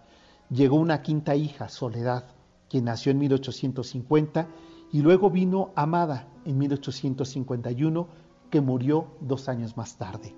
Llegó 0.49 0.77
una 0.77 1.01
quinta 1.01 1.35
hija, 1.35 1.67
Soledad, 1.67 2.23
quien 2.69 2.85
nació 2.85 3.11
en 3.11 3.19
1850, 3.19 4.47
y 4.93 5.01
luego 5.01 5.29
vino 5.29 5.73
Amada 5.75 6.29
en 6.45 6.57
1851, 6.57 8.07
que 8.49 8.61
murió 8.61 9.07
dos 9.21 9.49
años 9.49 9.77
más 9.77 9.97
tarde. 9.97 10.33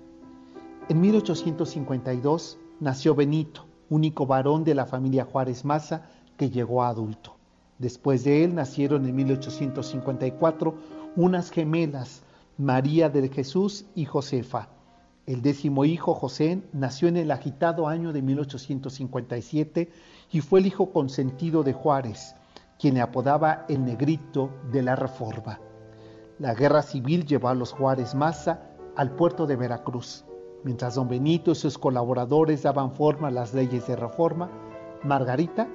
En 0.88 1.00
1852 1.00 2.58
nació 2.80 3.14
Benito, 3.14 3.66
único 3.88 4.26
varón 4.26 4.64
de 4.64 4.74
la 4.74 4.86
familia 4.86 5.24
Juárez 5.24 5.64
Maza 5.64 6.06
que 6.36 6.50
llegó 6.50 6.82
a 6.82 6.88
adulto. 6.88 7.36
Después 7.78 8.24
de 8.24 8.44
él 8.44 8.54
nacieron 8.54 9.06
en 9.06 9.14
1854 9.14 10.74
unas 11.16 11.50
gemelas, 11.50 12.22
María 12.58 13.08
del 13.08 13.30
Jesús 13.30 13.86
y 13.94 14.04
Josefa. 14.04 14.68
El 15.26 15.42
décimo 15.42 15.84
hijo, 15.84 16.14
José, 16.14 16.62
nació 16.72 17.08
en 17.08 17.16
el 17.16 17.30
agitado 17.30 17.88
año 17.88 18.12
de 18.12 18.20
1857 18.20 19.90
y 20.32 20.40
fue 20.40 20.60
el 20.60 20.66
hijo 20.66 20.92
consentido 20.92 21.62
de 21.62 21.72
Juárez, 21.72 22.34
quien 22.78 22.94
le 22.94 23.00
apodaba 23.00 23.64
el 23.68 23.84
negrito 23.84 24.50
de 24.72 24.82
la 24.82 24.96
Reforma. 24.96 25.60
La 26.40 26.54
guerra 26.54 26.80
civil 26.80 27.26
llevó 27.26 27.48
a 27.48 27.54
los 27.54 27.74
Juárez 27.74 28.14
Maza 28.14 28.62
al 28.96 29.10
puerto 29.10 29.46
de 29.46 29.56
Veracruz. 29.56 30.24
Mientras 30.64 30.94
don 30.94 31.06
Benito 31.06 31.50
y 31.50 31.54
sus 31.54 31.76
colaboradores 31.76 32.62
daban 32.62 32.92
forma 32.92 33.28
a 33.28 33.30
las 33.30 33.52
leyes 33.52 33.86
de 33.86 33.94
reforma, 33.94 34.50
Margarita 35.04 35.68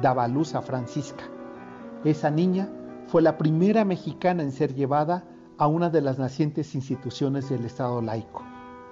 daba 0.00 0.26
luz 0.26 0.54
a 0.54 0.62
Francisca. 0.62 1.24
Esa 2.02 2.30
niña 2.30 2.66
fue 3.08 3.20
la 3.20 3.36
primera 3.36 3.84
mexicana 3.84 4.42
en 4.42 4.52
ser 4.52 4.74
llevada 4.74 5.24
a 5.58 5.66
una 5.66 5.90
de 5.90 6.00
las 6.00 6.18
nacientes 6.18 6.74
instituciones 6.74 7.50
del 7.50 7.66
Estado 7.66 8.00
laico, 8.00 8.42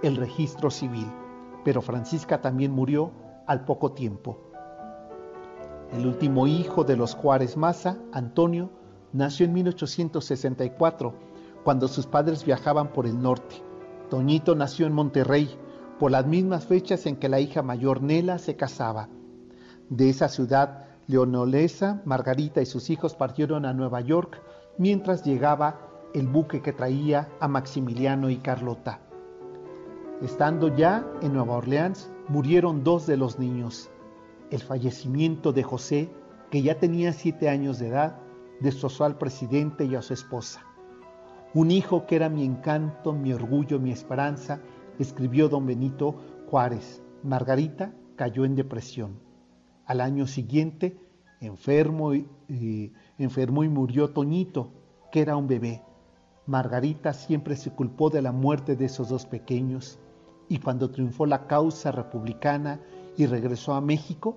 el 0.03 0.17
registro 0.17 0.71
civil, 0.71 1.07
pero 1.65 1.81
Francisca 1.81 2.43
también 2.43 2.71
murió 2.71 3.13
al 3.47 3.65
poco 3.65 3.93
tiempo. 3.93 4.37
El 5.91 6.07
último 6.07 6.47
hijo 6.47 6.85
de 6.85 6.99
los 6.99 7.15
Juárez 7.15 7.57
Maza, 7.57 7.97
Antonio, 8.13 8.84
nació 9.15 9.47
en 9.47 9.55
1864, 9.55 11.15
cuando 11.63 11.89
sus 11.89 12.07
padres 12.07 12.45
viajaban 12.45 12.93
por 12.93 13.07
el 13.07 13.23
norte. 13.23 13.63
Toñito 14.11 14.55
nació 14.55 14.87
en 14.87 14.93
Monterrey, 14.93 15.57
por 15.99 16.11
las 16.11 16.27
mismas 16.27 16.67
fechas 16.67 17.07
en 17.07 17.17
que 17.17 17.31
la 17.31 17.41
hija 17.41 17.63
mayor 17.63 18.03
Nela 18.03 18.39
se 18.39 18.57
casaba. 18.57 19.09
De 19.89 20.11
esa 20.11 20.29
ciudad 20.29 20.87
leonolesa, 21.07 22.03
Margarita 22.05 22.61
y 22.61 22.67
sus 22.67 22.91
hijos 22.91 23.15
partieron 23.15 23.65
a 23.65 23.73
Nueva 23.73 24.01
York 24.01 24.43
mientras 24.79 25.25
llegaba 25.25 25.79
el 26.13 26.27
buque 26.27 26.61
que 26.61 26.73
traía 26.73 27.29
a 27.41 27.47
Maximiliano 27.49 28.31
y 28.31 28.39
Carlota. 28.39 29.01
Estando 30.23 30.75
ya 30.75 31.07
en 31.23 31.35
Nueva 31.35 31.57
Orleans, 31.57 32.11
murieron 32.29 32.83
dos 32.83 33.07
de 33.07 33.17
los 33.17 33.39
niños. 33.39 33.91
El 34.51 34.61
fallecimiento 34.61 35.53
de 35.53 35.63
José, 35.63 36.11
que 36.51 36.63
ya 36.63 36.79
tenía 36.79 37.13
siete 37.13 37.49
años 37.49 37.79
de 37.79 37.89
edad, 37.89 38.24
destrozó 38.61 39.05
al 39.05 39.19
presidente 39.19 39.85
y 39.85 39.95
a 39.95 40.03
su 40.03 40.15
esposa. 40.15 40.65
Un 41.55 41.71
hijo 41.71 42.07
que 42.07 42.17
era 42.17 42.29
mi 42.29 42.45
encanto, 42.45 43.13
mi 43.13 43.33
orgullo, 43.33 43.79
mi 43.79 43.93
esperanza, 43.93 44.61
escribió 44.99 45.49
don 45.49 45.67
Benito 45.67 46.17
Juárez. 46.51 47.03
Margarita 47.23 47.95
cayó 48.17 48.45
en 48.45 48.57
depresión. 48.57 49.21
Al 49.87 50.01
año 50.01 50.27
siguiente, 50.27 50.99
enfermo 51.41 52.15
y, 52.15 52.29
y 52.49 53.69
murió 53.69 54.11
Toñito, 54.11 54.73
que 55.13 55.21
era 55.21 55.37
un 55.37 55.47
bebé. 55.47 55.83
Margarita 56.47 57.13
siempre 57.13 57.57
se 57.57 57.71
culpó 57.71 58.11
de 58.11 58.23
la 58.23 58.33
muerte 58.33 58.77
de 58.77 58.87
esos 58.87 59.09
dos 59.09 59.27
pequeños 59.27 59.99
y 60.49 60.59
cuando 60.59 60.91
triunfó 60.91 61.27
la 61.27 61.47
causa 61.47 61.91
republicana 61.91 62.81
y 63.17 63.27
regresó 63.27 63.75
a 63.75 63.81
México, 63.81 64.37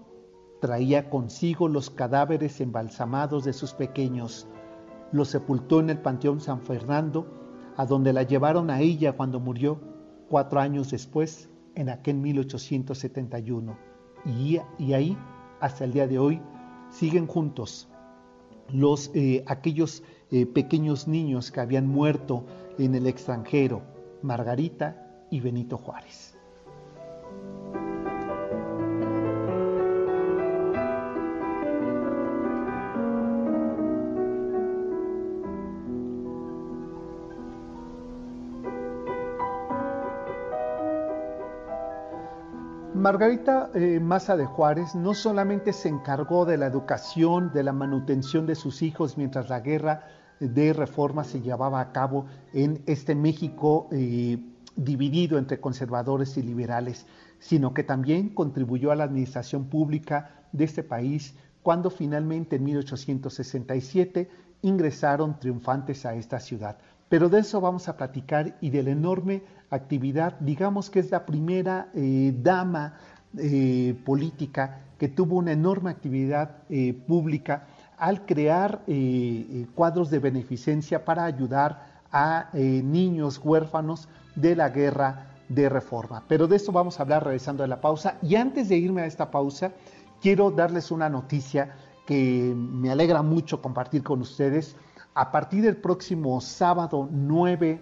traía 0.60 1.10
consigo 1.10 1.68
los 1.68 1.90
cadáveres 1.90 2.62
embalsamados 2.62 3.44
de 3.44 3.54
sus 3.54 3.74
pequeños. 3.74 4.48
Los 5.12 5.30
sepultó 5.30 5.80
en 5.80 5.90
el 5.90 6.00
Panteón 6.00 6.40
San 6.40 6.62
Fernando, 6.62 7.28
a 7.78 7.86
donde 7.86 8.14
la 8.14 8.24
llevaron 8.24 8.70
a 8.70 8.82
ella 8.82 9.14
cuando 9.14 9.40
murió 9.40 9.80
cuatro 10.30 10.60
años 10.60 10.92
después, 10.92 11.50
en 11.76 11.90
aquel 11.90 12.18
1871. 12.18 13.78
Y, 14.26 14.60
ahí, 14.94 15.18
hasta 15.60 15.86
el 15.86 15.94
día 15.94 16.08
de 16.08 16.20
hoy, 16.20 16.42
siguen 16.90 17.28
juntos 17.28 17.88
los, 18.70 19.12
eh, 19.14 19.44
aquellos 19.48 20.04
eh, 20.32 20.46
pequeños 20.46 21.08
niños 21.08 21.52
que 21.52 21.62
habían 21.62 21.88
muerto 21.88 22.46
en 22.78 22.96
el 22.96 23.08
extranjero, 23.08 23.82
Margarita 24.22 25.26
y 25.32 25.40
Benito 25.40 25.78
Juárez. 25.78 26.37
Margarita 42.98 43.70
eh, 43.76 44.00
Maza 44.00 44.36
de 44.36 44.46
Juárez 44.46 44.96
no 44.96 45.14
solamente 45.14 45.72
se 45.72 45.88
encargó 45.88 46.46
de 46.46 46.58
la 46.58 46.66
educación, 46.66 47.52
de 47.54 47.64
la 47.64 47.72
manutención 47.72 48.48
de 48.48 48.56
sus 48.56 48.82
hijos 48.82 49.18
mientras 49.18 49.50
la 49.50 49.60
guerra 49.60 50.08
de 50.40 50.74
reforma 50.74 51.24
se 51.24 51.42
llevaba 51.42 51.80
a 51.80 51.92
cabo 51.92 52.26
en 52.54 52.82
este 52.88 53.14
México 53.14 53.88
eh, 53.92 54.40
dividido 54.76 55.38
entre 55.38 55.60
conservadores 55.60 56.38
y 56.38 56.44
liberales, 56.44 57.06
sino 57.40 57.74
que 57.74 57.84
también 57.84 58.30
contribuyó 58.30 58.92
a 58.92 58.96
la 58.96 59.04
administración 59.04 59.66
pública 59.66 60.32
de 60.52 60.64
este 60.64 60.84
país 60.84 61.36
cuando 61.62 61.90
finalmente 61.92 62.56
en 62.56 62.64
1867 62.64 64.30
ingresaron 64.64 65.40
triunfantes 65.40 66.06
a 66.06 66.16
esta 66.16 66.40
ciudad. 66.40 66.78
Pero 67.10 67.30
de 67.30 67.40
eso 67.40 67.62
vamos 67.62 67.88
a 67.88 67.96
platicar 67.96 68.58
y 68.60 68.70
del 68.70 68.88
enorme 68.88 69.44
actividad, 69.70 70.40
digamos 70.40 70.90
que 70.90 71.00
es 71.00 71.12
la 71.12 71.26
primera 71.26 71.90
eh, 71.94 72.34
dama 72.42 72.94
eh, 73.38 73.96
política 74.06 74.82
que 74.98 75.08
tuvo 75.08 75.38
una 75.38 75.52
enorme 75.52 75.92
actividad 75.92 76.58
eh, 76.70 76.94
pública 76.94 77.68
al 77.98 78.26
crear 78.26 78.84
cuadros 79.74 80.12
de 80.12 80.20
beneficencia 80.20 81.04
para 81.04 81.26
ayudar 81.26 82.04
a 82.12 82.52
niños 82.54 83.42
huérfanos 83.44 84.08
de 84.36 84.56
la 84.56 84.70
guerra 84.70 85.26
de 85.50 85.68
reforma. 85.68 86.24
Pero 86.28 86.48
de 86.48 86.58
esto 86.58 86.72
vamos 86.72 87.00
a 87.00 87.04
hablar 87.04 87.24
regresando 87.24 87.64
de 87.64 87.70
la 87.70 87.82
pausa. 87.82 88.20
Y 88.22 88.36
antes 88.36 88.70
de 88.70 88.78
irme 88.78 89.02
a 89.02 89.08
esta 89.08 89.32
pausa, 89.32 89.72
quiero 90.22 90.52
darles 90.52 90.92
una 90.92 91.10
noticia 91.10 91.76
que 92.06 92.54
me 92.56 92.92
alegra 92.92 93.24
mucho 93.24 93.64
compartir 93.64 94.04
con 94.04 94.22
ustedes. 94.22 94.76
A 95.16 95.32
partir 95.32 95.64
del 95.64 95.78
próximo 95.78 96.40
sábado 96.40 97.10
9 97.12 97.82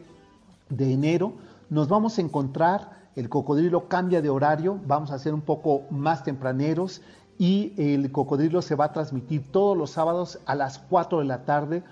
de 0.69 0.93
enero, 0.93 1.34
nos 1.69 1.88
vamos 1.88 2.17
a 2.17 2.21
encontrar, 2.21 3.06
el 3.15 3.30
cocodrilo 3.30 3.88
cambia 3.88 4.21
de 4.21 4.30
horario, 4.30 4.80
vamos 4.86 5.12
a 5.12 5.19
ser 5.19 5.34
un 5.34 5.41
poco 5.41 5.84
más 5.89 6.23
tempraneros 6.23 7.01
y 7.38 7.73
el 7.78 8.12
cocodrilo 8.12 8.62
se 8.62 8.75
va 8.75 8.86
a 8.86 8.93
transmitir 8.93 9.51
todos 9.51 9.78
los 9.78 9.91
sábados 9.91 10.39
a 10.45 10.56
las 10.56 10.80
4 10.80 11.19
de 11.19 11.25
la 11.25 11.43
tarde, 11.45 11.84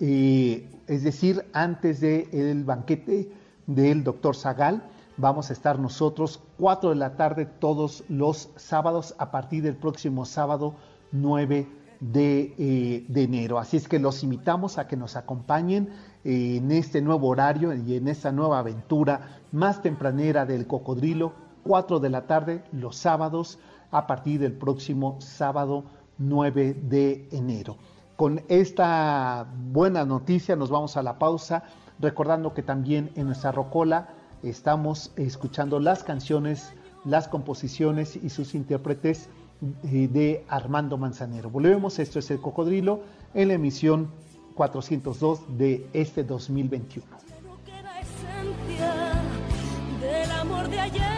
eh, 0.00 0.68
es 0.86 1.02
decir, 1.02 1.44
antes 1.52 2.00
del 2.00 2.64
banquete 2.64 3.30
del 3.66 4.02
doctor 4.02 4.34
Zagal. 4.34 4.82
Vamos 5.16 5.50
a 5.50 5.52
estar 5.52 5.78
nosotros 5.78 6.40
4 6.58 6.90
de 6.90 6.96
la 6.96 7.16
tarde 7.16 7.44
todos 7.46 8.04
los 8.08 8.50
sábados 8.56 9.14
a 9.18 9.30
partir 9.30 9.62
del 9.62 9.76
próximo 9.76 10.24
sábado 10.24 10.74
9 11.12 11.66
de, 12.00 12.54
eh, 12.58 13.04
de 13.08 13.22
enero. 13.22 13.58
Así 13.58 13.76
es 13.76 13.88
que 13.88 13.98
los 13.98 14.22
invitamos 14.22 14.78
a 14.78 14.86
que 14.86 14.96
nos 14.96 15.16
acompañen 15.16 15.90
en 16.24 16.70
este 16.72 17.00
nuevo 17.00 17.28
horario 17.28 17.72
y 17.74 17.96
en 17.96 18.08
esta 18.08 18.32
nueva 18.32 18.58
aventura 18.58 19.40
más 19.52 19.82
tempranera 19.82 20.46
del 20.46 20.66
cocodrilo, 20.66 21.32
4 21.64 22.00
de 22.00 22.10
la 22.10 22.26
tarde 22.26 22.64
los 22.72 22.96
sábados 22.96 23.58
a 23.90 24.06
partir 24.06 24.40
del 24.40 24.52
próximo 24.52 25.16
sábado 25.20 25.84
9 26.18 26.74
de 26.74 27.28
enero. 27.30 27.76
Con 28.16 28.42
esta 28.48 29.46
buena 29.70 30.04
noticia 30.04 30.56
nos 30.56 30.70
vamos 30.70 30.96
a 30.96 31.02
la 31.02 31.18
pausa, 31.18 31.62
recordando 32.00 32.52
que 32.52 32.62
también 32.62 33.10
en 33.14 33.26
nuestra 33.26 33.52
rocola 33.52 34.08
estamos 34.42 35.12
escuchando 35.16 35.78
las 35.78 36.02
canciones, 36.02 36.72
las 37.04 37.28
composiciones 37.28 38.16
y 38.16 38.30
sus 38.30 38.54
intérpretes 38.54 39.28
eh, 39.84 40.08
de 40.08 40.44
Armando 40.48 40.98
Manzanero. 40.98 41.50
Volvemos, 41.50 41.98
esto 41.98 42.18
es 42.18 42.30
El 42.30 42.40
Cocodrilo 42.40 43.00
en 43.34 43.48
la 43.48 43.54
emisión 43.54 44.08
402 44.58 45.56
de 45.56 45.86
este 45.92 46.24
2021. 46.24 47.06
del 50.00 50.30
amor 50.32 50.68
de 50.68 50.80
ayer. 50.80 51.17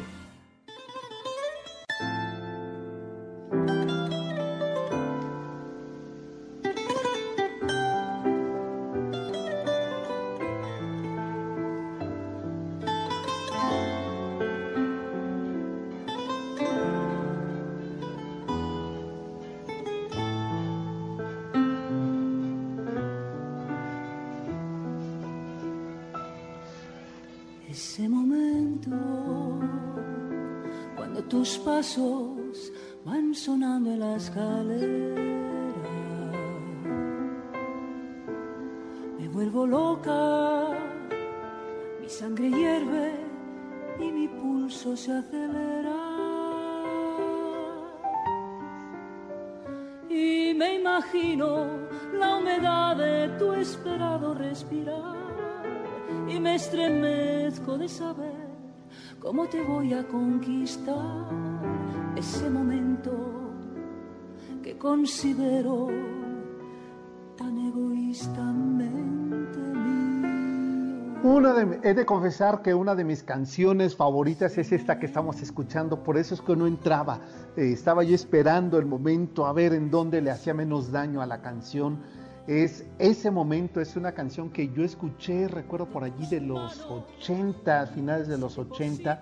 que 72.63 72.73
una 72.73 72.95
de 72.95 73.03
mis 73.03 73.23
canciones 73.23 73.95
favoritas 73.95 74.57
es 74.57 74.71
esta 74.71 74.99
que 74.99 75.05
estamos 75.05 75.41
escuchando, 75.41 76.01
por 76.03 76.17
eso 76.17 76.33
es 76.33 76.41
que 76.41 76.55
no 76.55 76.65
entraba. 76.65 77.19
Eh, 77.57 77.71
estaba 77.73 78.03
yo 78.03 78.15
esperando 78.15 78.77
el 78.77 78.85
momento 78.85 79.45
a 79.45 79.53
ver 79.53 79.73
en 79.73 79.91
dónde 79.91 80.21
le 80.21 80.31
hacía 80.31 80.53
menos 80.53 80.91
daño 80.91 81.21
a 81.21 81.25
la 81.25 81.41
canción. 81.41 81.99
Es 82.47 82.85
ese 82.99 83.31
momento, 83.31 83.81
es 83.81 83.95
una 83.95 84.13
canción 84.13 84.49
que 84.49 84.69
yo 84.69 84.83
escuché, 84.83 85.47
recuerdo 85.47 85.87
por 85.87 86.03
allí 86.03 86.25
de 86.27 86.41
los 86.41 86.85
80, 86.89 87.87
finales 87.87 88.27
de 88.27 88.37
los 88.37 88.57
80, 88.57 89.21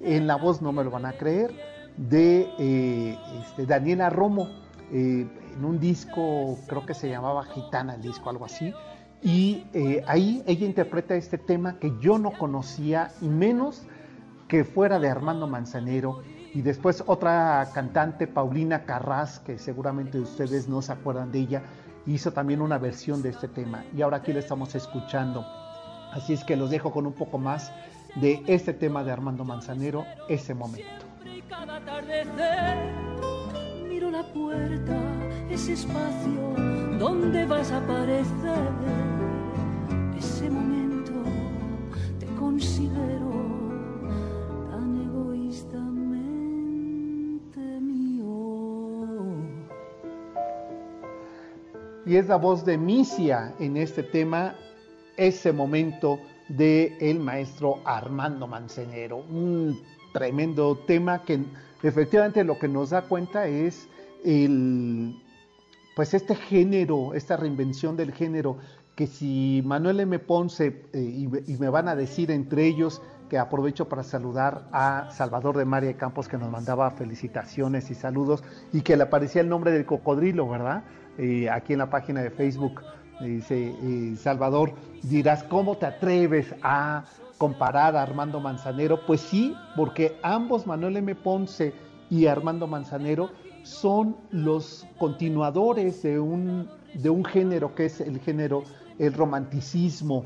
en 0.00 0.26
la 0.26 0.36
voz 0.36 0.60
no 0.60 0.72
me 0.72 0.84
lo 0.84 0.90
van 0.90 1.06
a 1.06 1.12
creer, 1.12 1.52
de 1.96 2.48
eh, 2.58 3.18
este, 3.40 3.66
Daniela 3.66 4.10
Romo, 4.10 4.48
eh, 4.92 5.26
en 5.56 5.64
un 5.64 5.80
disco, 5.80 6.58
creo 6.66 6.84
que 6.84 6.94
se 6.94 7.08
llamaba 7.08 7.44
Gitana 7.44 7.94
el 7.94 8.02
disco, 8.02 8.30
algo 8.30 8.44
así, 8.44 8.72
Y 9.22 9.64
eh, 9.72 10.02
ahí 10.06 10.42
ella 10.46 10.66
interpreta 10.66 11.14
este 11.14 11.38
tema 11.38 11.78
que 11.78 11.92
yo 12.00 12.18
no 12.18 12.32
conocía, 12.32 13.12
y 13.20 13.28
menos 13.28 13.82
que 14.48 14.64
fuera 14.64 14.98
de 14.98 15.08
Armando 15.08 15.46
Manzanero. 15.46 16.22
Y 16.54 16.62
después 16.62 17.02
otra 17.06 17.70
cantante, 17.72 18.26
Paulina 18.26 18.84
Carras, 18.84 19.38
que 19.38 19.58
seguramente 19.58 20.18
ustedes 20.18 20.68
no 20.68 20.82
se 20.82 20.92
acuerdan 20.92 21.32
de 21.32 21.38
ella, 21.38 21.62
hizo 22.06 22.32
también 22.32 22.60
una 22.60 22.78
versión 22.78 23.22
de 23.22 23.30
este 23.30 23.48
tema. 23.48 23.84
Y 23.96 24.02
ahora 24.02 24.18
aquí 24.18 24.32
la 24.32 24.40
estamos 24.40 24.74
escuchando. 24.74 25.46
Así 26.12 26.34
es 26.34 26.44
que 26.44 26.56
los 26.56 26.70
dejo 26.70 26.92
con 26.92 27.06
un 27.06 27.14
poco 27.14 27.38
más 27.38 27.72
de 28.16 28.42
este 28.46 28.74
tema 28.74 29.02
de 29.04 29.12
Armando 29.12 29.44
Manzanero, 29.44 30.04
ese 30.28 30.54
momento. 30.54 31.06
La 34.12 34.22
puerta, 34.24 34.94
ese 35.52 35.74
espacio 35.74 36.54
donde 36.98 37.44
vas 37.44 37.70
a 37.72 37.76
aparecer. 37.76 38.70
Ese 40.16 40.48
momento 40.48 41.12
te 42.18 42.24
considero 42.38 43.30
tan 44.70 45.02
egoístamente 45.02 47.60
mío. 47.80 49.26
Y 52.06 52.16
es 52.16 52.28
la 52.28 52.36
voz 52.36 52.64
de 52.64 52.78
Misia 52.78 53.54
en 53.58 53.76
este 53.76 54.02
tema, 54.02 54.54
ese 55.18 55.52
momento 55.52 56.18
de 56.48 56.96
maestro 57.20 57.80
Armando 57.84 58.46
Mancenero. 58.46 59.18
Un 59.18 59.78
tremendo 60.14 60.78
tema 60.86 61.22
que 61.22 61.44
efectivamente 61.82 62.42
lo 62.42 62.58
que 62.58 62.68
nos 62.68 62.88
da 62.90 63.02
cuenta 63.02 63.46
es 63.46 63.86
el 64.24 65.21
pues 65.94 66.14
este 66.14 66.34
género, 66.34 67.14
esta 67.14 67.36
reinvención 67.36 67.96
del 67.96 68.12
género, 68.12 68.58
que 68.94 69.06
si 69.06 69.62
Manuel 69.64 70.00
M. 70.00 70.18
Ponce, 70.18 70.84
eh, 70.92 71.00
y, 71.00 71.56
me 71.56 71.68
van 71.68 71.88
a 71.88 71.96
decir 71.96 72.30
entre 72.30 72.66
ellos, 72.66 73.02
que 73.28 73.38
aprovecho 73.38 73.88
para 73.88 74.02
saludar 74.02 74.68
a 74.72 75.10
Salvador 75.10 75.56
de 75.56 75.64
María 75.64 75.96
Campos, 75.96 76.28
que 76.28 76.36
nos 76.36 76.50
mandaba 76.50 76.90
felicitaciones 76.90 77.90
y 77.90 77.94
saludos, 77.94 78.44
y 78.72 78.82
que 78.82 78.96
le 78.96 79.04
aparecía 79.04 79.40
el 79.40 79.48
nombre 79.48 79.70
del 79.70 79.86
cocodrilo, 79.86 80.48
¿verdad? 80.48 80.84
Eh, 81.16 81.48
aquí 81.48 81.72
en 81.72 81.78
la 81.78 81.90
página 81.90 82.22
de 82.22 82.30
Facebook. 82.30 82.82
Dice 83.20 83.74
eh, 83.82 84.16
Salvador, 84.16 84.74
dirás, 85.02 85.44
¿cómo 85.44 85.76
te 85.76 85.86
atreves 85.86 86.54
a 86.62 87.04
comparar 87.38 87.96
a 87.96 88.02
Armando 88.02 88.40
Manzanero? 88.40 89.06
Pues 89.06 89.20
sí, 89.20 89.54
porque 89.76 90.18
ambos, 90.22 90.66
Manuel 90.66 90.96
M. 90.96 91.14
Ponce 91.14 91.72
y 92.10 92.26
Armando 92.26 92.66
Manzanero, 92.66 93.30
son 93.62 94.16
los 94.30 94.86
continuadores 94.98 96.02
de 96.02 96.18
un, 96.18 96.68
de 96.94 97.10
un 97.10 97.24
género 97.24 97.74
que 97.74 97.86
es 97.86 98.00
el 98.00 98.20
género, 98.20 98.64
el 98.98 99.12
romanticismo 99.12 100.24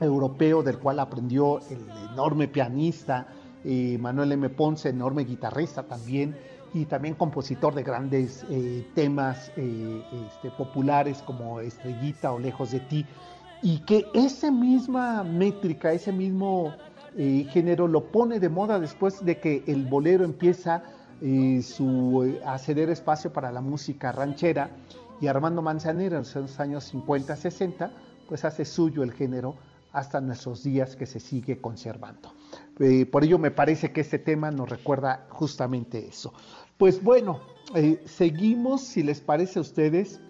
europeo, 0.00 0.62
del 0.62 0.78
cual 0.78 0.98
aprendió 0.98 1.60
el 1.70 1.84
enorme 2.12 2.48
pianista 2.48 3.26
eh, 3.64 3.98
Manuel 4.00 4.32
M. 4.32 4.48
Ponce, 4.48 4.88
enorme 4.88 5.24
guitarrista 5.24 5.82
también, 5.82 6.36
y 6.72 6.86
también 6.86 7.14
compositor 7.14 7.74
de 7.74 7.82
grandes 7.82 8.46
eh, 8.48 8.86
temas 8.94 9.50
eh, 9.56 10.02
este, 10.26 10.50
populares 10.52 11.20
como 11.22 11.60
Estrellita 11.60 12.32
o 12.32 12.38
Lejos 12.38 12.70
de 12.70 12.80
ti, 12.80 13.04
y 13.62 13.80
que 13.80 14.06
esa 14.14 14.50
misma 14.50 15.22
métrica, 15.22 15.92
ese 15.92 16.12
mismo 16.12 16.74
género 17.16 17.88
lo 17.88 18.04
pone 18.04 18.38
de 18.38 18.48
moda 18.48 18.78
después 18.78 19.24
de 19.24 19.40
que 19.40 19.64
el 19.66 19.84
bolero 19.84 20.24
empieza 20.24 20.84
su, 21.62 22.38
a 22.44 22.58
ceder 22.58 22.90
espacio 22.90 23.32
para 23.32 23.52
la 23.52 23.60
música 23.60 24.12
ranchera 24.12 24.70
y 25.20 25.26
Armando 25.26 25.60
Manzanero 25.62 26.16
en 26.16 26.24
los 26.34 26.60
años 26.60 26.84
50, 26.84 27.36
60, 27.36 27.92
pues 28.28 28.44
hace 28.44 28.64
suyo 28.64 29.02
el 29.02 29.12
género 29.12 29.54
hasta 29.92 30.20
nuestros 30.20 30.62
días 30.62 30.96
que 30.96 31.06
se 31.06 31.20
sigue 31.20 31.60
conservando. 31.60 32.32
por 33.10 33.24
ello 33.24 33.38
me 33.38 33.50
parece 33.50 33.92
que 33.92 34.00
este 34.00 34.18
tema 34.18 34.50
nos 34.50 34.68
recuerda 34.68 35.26
justamente 35.30 36.06
eso. 36.08 36.32
Pues 36.78 37.02
bueno, 37.02 37.40
eh, 37.74 38.02
seguimos, 38.06 38.80
si 38.80 39.02
les 39.02 39.20
parece 39.20 39.58
a 39.58 39.62
ustedes, 39.62 40.20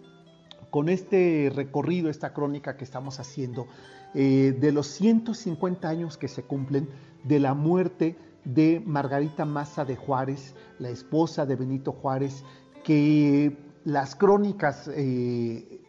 con 0.70 0.88
este 0.88 1.53
recorrido, 1.55 2.11
esta 2.11 2.33
crónica 2.33 2.76
que 2.76 2.85
estamos 2.85 3.20
haciendo 3.20 3.66
eh, 4.14 4.57
de 4.59 4.72
los 4.72 4.87
150 4.88 5.88
años 5.88 6.16
que 6.16 6.29
se 6.29 6.42
cumplen 6.42 6.88
de 7.24 7.38
la 7.38 7.55
muerte 7.55 8.16
de 8.44 8.83
Margarita 8.85 9.44
Maza 9.44 9.85
de 9.85 9.96
Juárez, 9.96 10.55
la 10.79 10.90
esposa 10.90 11.46
de 11.46 11.57
Benito 11.57 11.92
Juárez, 11.92 12.44
que 12.85 13.57
las 13.85 14.14
crónicas 14.14 14.90
eh, 14.94 15.81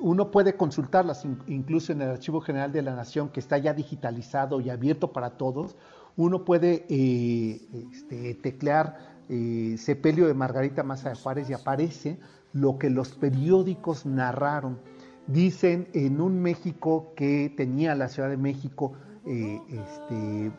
uno 0.00 0.30
puede 0.30 0.54
consultarlas 0.54 1.24
incluso 1.46 1.92
en 1.92 2.02
el 2.02 2.10
Archivo 2.10 2.40
General 2.40 2.70
de 2.70 2.82
la 2.82 2.94
Nación, 2.94 3.30
que 3.30 3.40
está 3.40 3.56
ya 3.56 3.72
digitalizado 3.72 4.60
y 4.60 4.68
abierto 4.68 5.12
para 5.12 5.30
todos. 5.38 5.76
Uno 6.16 6.44
puede 6.44 6.84
este, 6.88 8.34
teclear 8.34 8.98
eh, 9.30 9.76
sepelio 9.78 10.26
de 10.26 10.34
Margarita 10.34 10.82
Maza 10.82 11.08
de 11.08 11.14
Juárez 11.14 11.48
y 11.48 11.54
aparece 11.54 12.18
lo 12.52 12.78
que 12.78 12.90
los 12.90 13.14
periódicos 13.14 14.04
narraron. 14.04 14.78
Dicen 15.26 15.88
en 15.94 16.20
un 16.20 16.42
México 16.42 17.14
que 17.16 17.52
tenía 17.56 17.94
la 17.94 18.08
Ciudad 18.08 18.28
de 18.28 18.36
México 18.36 18.92
eh, 19.24 19.58
este, 19.68 20.52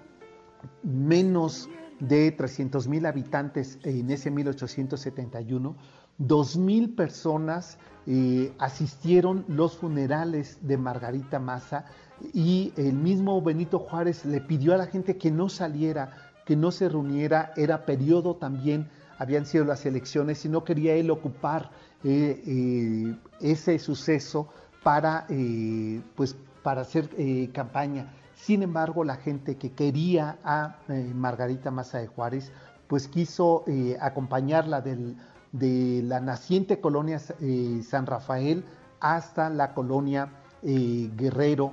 menos 0.83 1.69
de 1.99 2.31
300 2.31 2.87
mil 2.87 3.05
habitantes 3.05 3.79
en 3.83 4.11
ese 4.11 4.31
1871, 4.31 5.75
2 6.17 6.57
mil 6.57 6.93
personas 6.93 7.77
eh, 8.07 8.53
asistieron 8.59 9.45
los 9.47 9.77
funerales 9.77 10.59
de 10.61 10.77
Margarita 10.77 11.39
Maza 11.39 11.85
y 12.33 12.73
el 12.77 12.93
mismo 12.93 13.41
Benito 13.41 13.79
Juárez 13.79 14.25
le 14.25 14.41
pidió 14.41 14.73
a 14.73 14.77
la 14.77 14.87
gente 14.87 15.17
que 15.17 15.31
no 15.31 15.49
saliera 15.49 16.11
que 16.45 16.55
no 16.55 16.71
se 16.71 16.87
reuniera, 16.87 17.51
era 17.57 17.85
periodo 17.85 18.35
también, 18.35 18.87
habían 19.17 19.45
sido 19.45 19.65
las 19.65 19.85
elecciones 19.85 20.45
y 20.45 20.49
no 20.49 20.63
quería 20.63 20.93
él 20.93 21.09
ocupar 21.09 21.71
eh, 22.03 22.43
eh, 22.45 23.15
ese 23.41 23.79
suceso 23.79 24.47
para, 24.83 25.25
eh, 25.29 26.01
pues, 26.15 26.35
para 26.61 26.81
hacer 26.81 27.09
campaña. 27.51 28.13
Sin 28.35 28.61
embargo, 28.61 29.03
la 29.03 29.15
gente 29.15 29.57
que 29.57 29.71
quería 29.71 30.37
a 30.43 30.77
Margarita 31.13 31.71
Maza 31.71 31.97
de 31.99 32.07
Juárez, 32.07 32.51
pues 32.87 33.07
quiso 33.07 33.65
acompañarla 33.99 34.81
de 34.81 36.01
la 36.03 36.19
naciente 36.19 36.79
colonia 36.79 37.19
San 37.19 38.05
Rafael 38.05 38.63
hasta 38.99 39.49
la 39.49 39.73
colonia 39.73 40.29
Guerrero, 40.61 41.71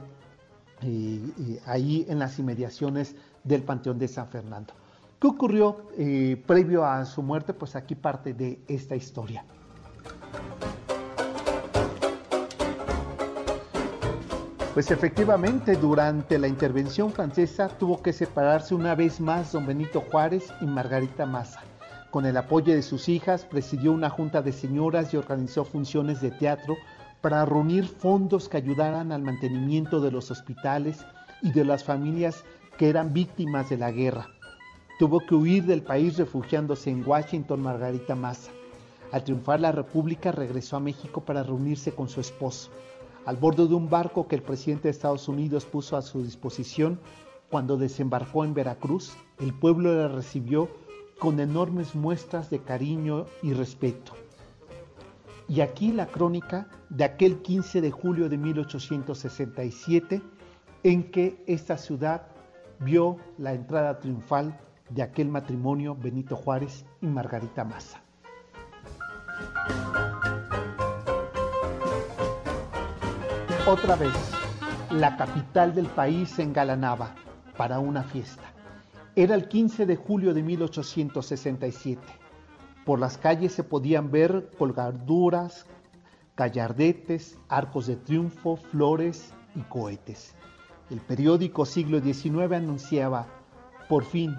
ahí 1.67 2.07
en 2.09 2.19
las 2.19 2.39
inmediaciones 2.39 3.17
del 3.45 3.63
Panteón 3.63 3.99
de 3.99 4.09
San 4.09 4.29
Fernando. 4.29 4.75
¿Qué 5.21 5.29
ocurrió 5.29 5.89
eh, 5.97 6.43
previo 6.47 6.85
a 6.85 7.05
su 7.05 7.23
muerte? 7.23 7.55
Pues 7.55 7.77
aquí 7.77 7.95
parte 7.95 8.35
de 8.35 8.61
esta 8.67 8.97
historia. 8.97 9.45
Pues 14.75 14.91
efectivamente, 14.91 15.77
durante 15.77 16.39
la 16.39 16.49
intervención 16.49 17.13
francesa 17.13 17.69
tuvo 17.69 18.01
que 18.01 18.15
separarse 18.15 18.75
una 18.75 18.95
vez 18.95 19.21
más 19.21 19.53
don 19.53 19.67
Benito 19.67 20.01
Juárez 20.01 20.51
y 20.63 20.65
Margarita 20.65 21.27
Maza. 21.27 21.61
Con 22.11 22.25
el 22.25 22.39
apoyo 22.39 22.73
de 22.73 22.81
sus 22.81 23.11
hijas, 23.11 23.45
presidió 23.45 23.93
una 23.93 24.09
junta 24.09 24.41
de 24.41 24.51
señoras 24.51 25.13
y 25.13 25.19
organizó 25.19 25.67
funciones 25.67 26.23
de 26.23 26.31
teatro 26.31 26.79
para 27.21 27.45
reunir 27.45 27.85
fondos 27.85 28.49
que 28.49 28.57
ayudaran 28.57 29.13
al 29.13 29.21
mantenimiento 29.21 30.01
de 30.01 30.11
los 30.11 30.31
hospitales 30.31 31.05
y 31.43 31.53
de 31.53 31.67
las 31.67 31.85
familias 31.85 32.43
que 32.79 32.89
eran 32.89 33.13
víctimas 33.13 33.69
de 33.69 33.77
la 33.77 33.91
guerra. 33.91 34.29
Tuvo 34.99 35.21
que 35.21 35.35
huir 35.35 35.67
del 35.67 35.83
país 35.83 36.17
refugiándose 36.17 36.89
en 36.89 37.07
Washington 37.07 37.61
Margarita 37.61 38.15
Maza. 38.15 38.51
Al 39.13 39.23
triunfar 39.23 39.61
la 39.61 39.73
República 39.73 40.33
regresó 40.33 40.79
a 40.79 40.81
México 40.81 41.21
para 41.21 41.43
reunirse 41.43 41.95
con 41.95 42.09
su 42.09 42.23
esposo. 42.23 42.71
Al 43.25 43.37
bordo 43.37 43.69
de 43.69 43.75
un 43.75 43.89
barco 43.89 44.27
que 44.27 44.35
el 44.35 44.43
presidente 44.43 44.85
de 44.85 44.91
Estados 44.91 45.29
Unidos 45.29 45.65
puso 45.65 45.97
a 45.97 46.03
su 46.03 46.25
disposición, 46.25 46.99
cuando 47.51 47.77
desembarcó 47.77 48.45
en 48.45 48.53
Veracruz, 48.53 49.17
el 49.39 49.55
pueblo 49.55 49.95
la 49.95 50.09
recibió 50.09 50.69
con 51.21 51.39
enormes 51.39 51.95
muestras 51.95 52.51
de 52.51 52.59
cariño 52.59 53.27
y 53.43 53.53
respeto. 53.53 54.13
Y 55.49 55.61
aquí 55.61 55.93
la 55.93 56.07
crónica 56.07 56.67
de 56.89 57.05
aquel 57.05 57.43
15 57.43 57.81
de 57.81 57.91
julio 57.93 58.29
de 58.29 58.39
1867, 58.39 60.21
en 60.83 61.11
que 61.13 61.45
esta 61.47 61.77
ciudad 61.77 62.27
vio 62.81 63.19
la 63.39 63.53
entrada 63.53 64.01
triunfal 64.01 64.59
de 64.91 65.03
aquel 65.03 65.29
matrimonio 65.29 65.95
Benito 65.95 66.35
Juárez 66.35 66.85
y 67.01 67.07
Margarita 67.07 67.65
Maza. 67.65 68.03
Otra 73.65 73.95
vez, 73.95 74.13
la 74.91 75.17
capital 75.17 75.73
del 75.73 75.87
país 75.87 76.31
se 76.31 76.43
engalanaba 76.43 77.15
para 77.57 77.79
una 77.79 78.03
fiesta. 78.03 78.43
Era 79.15 79.37
el 79.37 79.47
15 79.47 79.87
de 79.87 79.95
julio 79.95 80.35
de 80.35 80.43
1867. 80.43 82.01
Por 82.85 82.99
las 82.99 83.19
calles 83.19 83.53
se 83.53 83.63
podían 83.63 84.11
ver 84.11 84.51
colgaduras, 84.59 85.65
gallardetes, 86.37 87.39
arcos 87.49 87.87
de 87.87 87.95
triunfo, 87.95 88.57
flores 88.57 89.33
y 89.55 89.61
cohetes. 89.61 90.35
El 90.91 90.99
periódico 90.99 91.65
Siglo 91.65 92.01
XIX 92.01 92.55
anunciaba, 92.55 93.29
por 93.89 94.05
fin, 94.05 94.37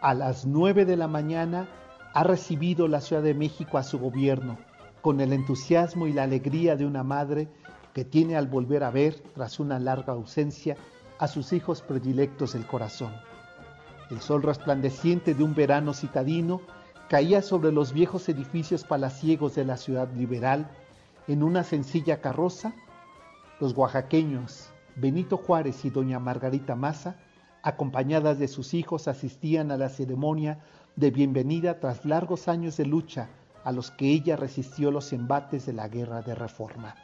a 0.00 0.14
las 0.14 0.46
9 0.46 0.86
de 0.86 0.96
la 0.96 1.08
mañana 1.08 1.68
ha 2.14 2.24
recibido 2.24 2.88
la 2.88 3.02
Ciudad 3.02 3.22
de 3.22 3.34
México 3.34 3.76
a 3.76 3.82
su 3.82 3.98
gobierno, 3.98 4.56
con 5.02 5.20
el 5.20 5.34
entusiasmo 5.34 6.06
y 6.06 6.14
la 6.14 6.22
alegría 6.22 6.74
de 6.74 6.86
una 6.86 7.02
madre 7.02 7.48
que 7.92 8.04
tiene 8.04 8.36
al 8.36 8.46
volver 8.46 8.84
a 8.84 8.90
ver, 8.90 9.22
tras 9.34 9.60
una 9.60 9.78
larga 9.78 10.12
ausencia, 10.12 10.76
a 11.18 11.28
sus 11.28 11.52
hijos 11.52 11.82
predilectos 11.82 12.54
del 12.54 12.66
corazón. 12.66 13.12
El 14.10 14.20
sol 14.20 14.42
resplandeciente 14.42 15.34
de 15.34 15.44
un 15.44 15.54
verano 15.54 15.94
citadino 15.94 16.60
caía 17.08 17.42
sobre 17.42 17.72
los 17.72 17.92
viejos 17.92 18.28
edificios 18.28 18.84
palaciegos 18.84 19.54
de 19.54 19.64
la 19.64 19.76
ciudad 19.76 20.12
liberal 20.14 20.70
en 21.28 21.42
una 21.42 21.62
sencilla 21.62 22.20
carroza. 22.20 22.72
Los 23.60 23.76
oaxaqueños 23.76 24.72
Benito 24.96 25.38
Juárez 25.38 25.84
y 25.84 25.90
doña 25.90 26.18
Margarita 26.18 26.74
Maza, 26.74 27.16
acompañadas 27.62 28.38
de 28.38 28.48
sus 28.48 28.74
hijos, 28.74 29.08
asistían 29.08 29.70
a 29.70 29.78
la 29.78 29.88
ceremonia 29.88 30.58
de 30.96 31.10
bienvenida 31.10 31.80
tras 31.80 32.04
largos 32.04 32.48
años 32.48 32.76
de 32.76 32.84
lucha 32.84 33.30
a 33.64 33.72
los 33.72 33.90
que 33.90 34.08
ella 34.08 34.36
resistió 34.36 34.90
los 34.90 35.12
embates 35.12 35.64
de 35.64 35.72
la 35.72 35.88
guerra 35.88 36.20
de 36.20 36.34
reforma. 36.34 36.94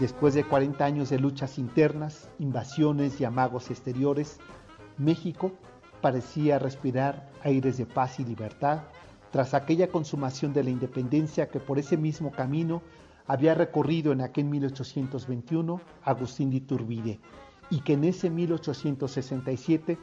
Después 0.00 0.34
de 0.34 0.44
40 0.44 0.84
años 0.84 1.10
de 1.10 1.18
luchas 1.18 1.58
internas, 1.58 2.28
invasiones 2.38 3.20
y 3.20 3.24
amagos 3.24 3.70
exteriores, 3.70 4.38
México 4.98 5.52
parecía 6.00 6.58
respirar 6.58 7.30
aires 7.44 7.76
de 7.76 7.86
paz 7.86 8.18
y 8.18 8.24
libertad 8.24 8.82
tras 9.30 9.54
aquella 9.54 9.88
consumación 9.88 10.52
de 10.52 10.64
la 10.64 10.70
independencia 10.70 11.48
que 11.48 11.60
por 11.60 11.78
ese 11.78 11.96
mismo 11.96 12.32
camino 12.32 12.82
había 13.26 13.54
recorrido 13.54 14.12
en 14.12 14.20
aquel 14.20 14.46
1821 14.46 15.80
Agustín 16.04 16.50
de 16.50 16.56
Iturbide 16.56 17.20
y 17.70 17.80
que 17.80 17.94
en 17.94 18.04
ese 18.04 18.28
1867 18.28 19.98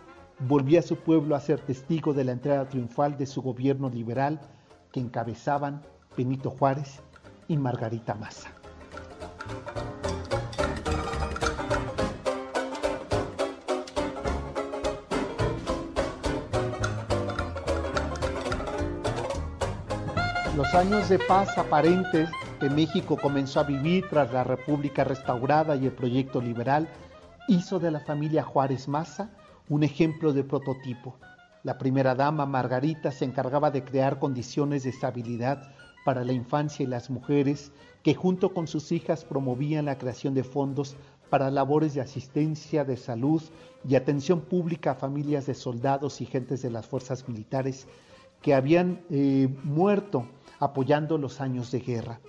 volvía 0.47 0.79
a 0.79 0.83
su 0.83 0.97
pueblo 0.97 1.35
a 1.35 1.39
ser 1.39 1.59
testigo 1.59 2.13
de 2.13 2.23
la 2.23 2.31
entrada 2.31 2.67
triunfal 2.69 3.17
de 3.17 3.25
su 3.25 3.41
gobierno 3.41 3.89
liberal 3.89 4.39
que 4.91 4.99
encabezaban 4.99 5.83
Benito 6.17 6.49
Juárez 6.49 7.01
y 7.47 7.57
Margarita 7.57 8.15
Maza. 8.15 8.58
Los 20.55 20.73
años 20.73 21.07
de 21.07 21.19
paz 21.19 21.57
aparentes 21.57 22.29
que 22.59 22.69
México 22.69 23.17
comenzó 23.17 23.61
a 23.61 23.63
vivir 23.63 24.05
tras 24.09 24.33
la 24.33 24.43
República 24.43 25.03
restaurada 25.03 25.75
y 25.77 25.85
el 25.85 25.93
proyecto 25.93 26.41
liberal 26.41 26.89
hizo 27.47 27.79
de 27.79 27.91
la 27.91 28.01
familia 28.01 28.43
Juárez 28.43 28.87
Maza 28.87 29.29
un 29.69 29.83
ejemplo 29.83 30.33
de 30.33 30.43
prototipo. 30.43 31.17
La 31.63 31.77
primera 31.77 32.13
dama, 32.13 32.45
Margarita, 32.45 33.11
se 33.11 33.25
encargaba 33.25 33.71
de 33.71 33.83
crear 33.83 34.19
condiciones 34.19 34.83
de 34.83 34.89
estabilidad 34.89 35.71
para 36.09 36.23
la 36.23 36.33
infancia 36.33 36.81
y 36.81 36.87
las 36.87 37.11
mujeres 37.11 37.71
que 38.01 38.15
junto 38.15 38.51
con 38.51 38.65
sus 38.65 38.91
hijas 38.91 39.23
promovían 39.23 39.85
la 39.85 39.99
creación 39.99 40.33
de 40.33 40.43
fondos 40.43 40.95
para 41.29 41.51
labores 41.51 41.93
de 41.93 42.01
asistencia, 42.01 42.83
de 42.83 42.97
salud 42.97 43.43
y 43.87 43.93
atención 43.93 44.41
pública 44.41 44.89
a 44.89 44.95
familias 44.95 45.45
de 45.45 45.53
soldados 45.53 46.19
y 46.19 46.25
gentes 46.25 46.63
de 46.63 46.71
las 46.71 46.87
fuerzas 46.87 47.29
militares 47.29 47.87
que 48.41 48.55
habían 48.55 49.01
eh, 49.11 49.55
muerto 49.63 50.25
apoyando 50.57 51.19
los 51.19 51.41
años 51.41 51.69
de 51.69 51.81
guerra. 51.81 52.21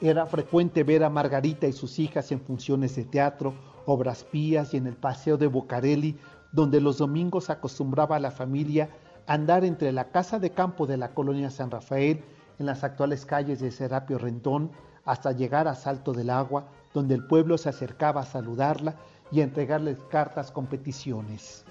Era 0.00 0.26
frecuente 0.26 0.82
ver 0.82 1.04
a 1.04 1.10
Margarita 1.10 1.68
y 1.68 1.72
sus 1.72 1.96
hijas 2.00 2.32
en 2.32 2.40
funciones 2.40 2.96
de 2.96 3.04
teatro, 3.04 3.54
obras 3.86 4.24
pías 4.24 4.74
y 4.74 4.78
en 4.78 4.88
el 4.88 4.96
paseo 4.96 5.36
de 5.36 5.46
Bocarelli 5.46 6.16
donde 6.50 6.80
los 6.80 6.98
domingos 6.98 7.50
acostumbraba 7.50 8.16
a 8.16 8.20
la 8.20 8.32
familia 8.32 8.90
andar 9.28 9.64
entre 9.64 9.92
la 9.92 10.10
casa 10.10 10.40
de 10.40 10.50
campo 10.50 10.88
de 10.88 10.96
la 10.96 11.14
colonia 11.14 11.50
San 11.50 11.70
Rafael 11.70 12.24
en 12.60 12.66
las 12.66 12.84
actuales 12.84 13.24
calles 13.24 13.58
de 13.58 13.70
Serapio 13.72 14.18
Rendón 14.18 14.70
hasta 15.06 15.32
llegar 15.32 15.66
a 15.66 15.74
Salto 15.74 16.12
del 16.12 16.28
Agua, 16.28 16.68
donde 16.92 17.14
el 17.14 17.26
pueblo 17.26 17.56
se 17.56 17.70
acercaba 17.70 18.20
a 18.20 18.26
saludarla 18.26 18.96
y 19.32 19.40
a 19.40 19.44
entregarles 19.44 19.96
cartas 20.10 20.52
con 20.52 20.66
peticiones. 20.66 21.64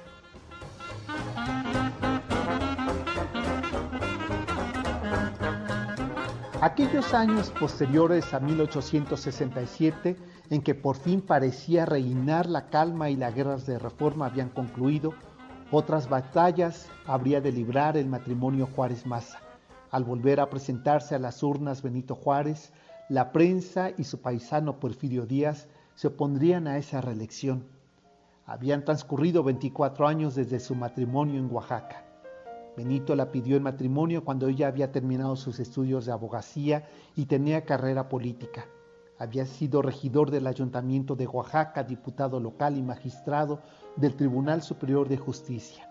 Aquellos 6.60 7.14
años 7.14 7.52
posteriores 7.58 8.34
a 8.34 8.40
1867, 8.40 10.18
en 10.50 10.62
que 10.62 10.76
por 10.76 10.98
fin 10.98 11.22
parecía 11.22 11.86
reinar 11.86 12.48
la 12.48 12.70
calma 12.70 13.12
y 13.12 13.16
las 13.16 13.34
guerras 13.36 13.66
de 13.68 13.78
reforma 13.78 14.26
habían 14.26 14.50
concluido, 14.50 15.14
otras 15.72 16.10
batallas 16.10 16.90
habría 17.06 17.42
de 17.42 17.52
librar 17.52 17.96
el 17.96 18.08
matrimonio 18.08 18.68
Juárez 18.76 19.06
Maza. 19.06 19.40
Al 19.92 20.04
volver 20.04 20.40
a 20.40 20.50
presentarse 20.50 21.16
a 21.16 21.20
las 21.20 21.42
urnas 21.42 21.82
Benito 21.82 22.14
Juárez, 22.14 22.72
la 23.10 23.32
prensa 23.32 23.90
y 23.98 24.04
su 24.04 24.22
paisano 24.22 24.80
Porfirio 24.80 25.26
Díaz 25.26 25.68
se 25.96 26.08
opondrían 26.08 26.68
a 26.68 26.78
esa 26.78 27.02
reelección. 27.02 27.66
Habían 28.46 28.86
transcurrido 28.86 29.44
24 29.44 30.08
años 30.08 30.36
desde 30.36 30.60
su 30.60 30.76
matrimonio 30.76 31.40
en 31.40 31.52
Oaxaca. 31.52 32.06
Benito 32.78 33.16
la 33.16 33.32
pidió 33.32 33.58
en 33.58 33.64
matrimonio 33.64 34.24
cuando 34.24 34.48
ella 34.48 34.68
había 34.68 34.92
terminado 34.92 35.36
sus 35.36 35.60
estudios 35.60 36.06
de 36.06 36.12
abogacía 36.12 36.88
y 37.16 37.26
tenía 37.26 37.66
carrera 37.66 38.10
política. 38.10 38.68
Había 39.18 39.46
sido 39.46 39.82
regidor 39.82 40.32
del 40.32 40.48
Ayuntamiento 40.48 41.16
de 41.16 41.28
Oaxaca, 41.28 41.84
diputado 41.84 42.40
local 42.40 42.78
y 42.78 42.82
magistrado 42.82 43.60
del 43.98 44.16
Tribunal 44.16 44.62
Superior 44.62 45.10
de 45.10 45.18
Justicia. 45.18 45.90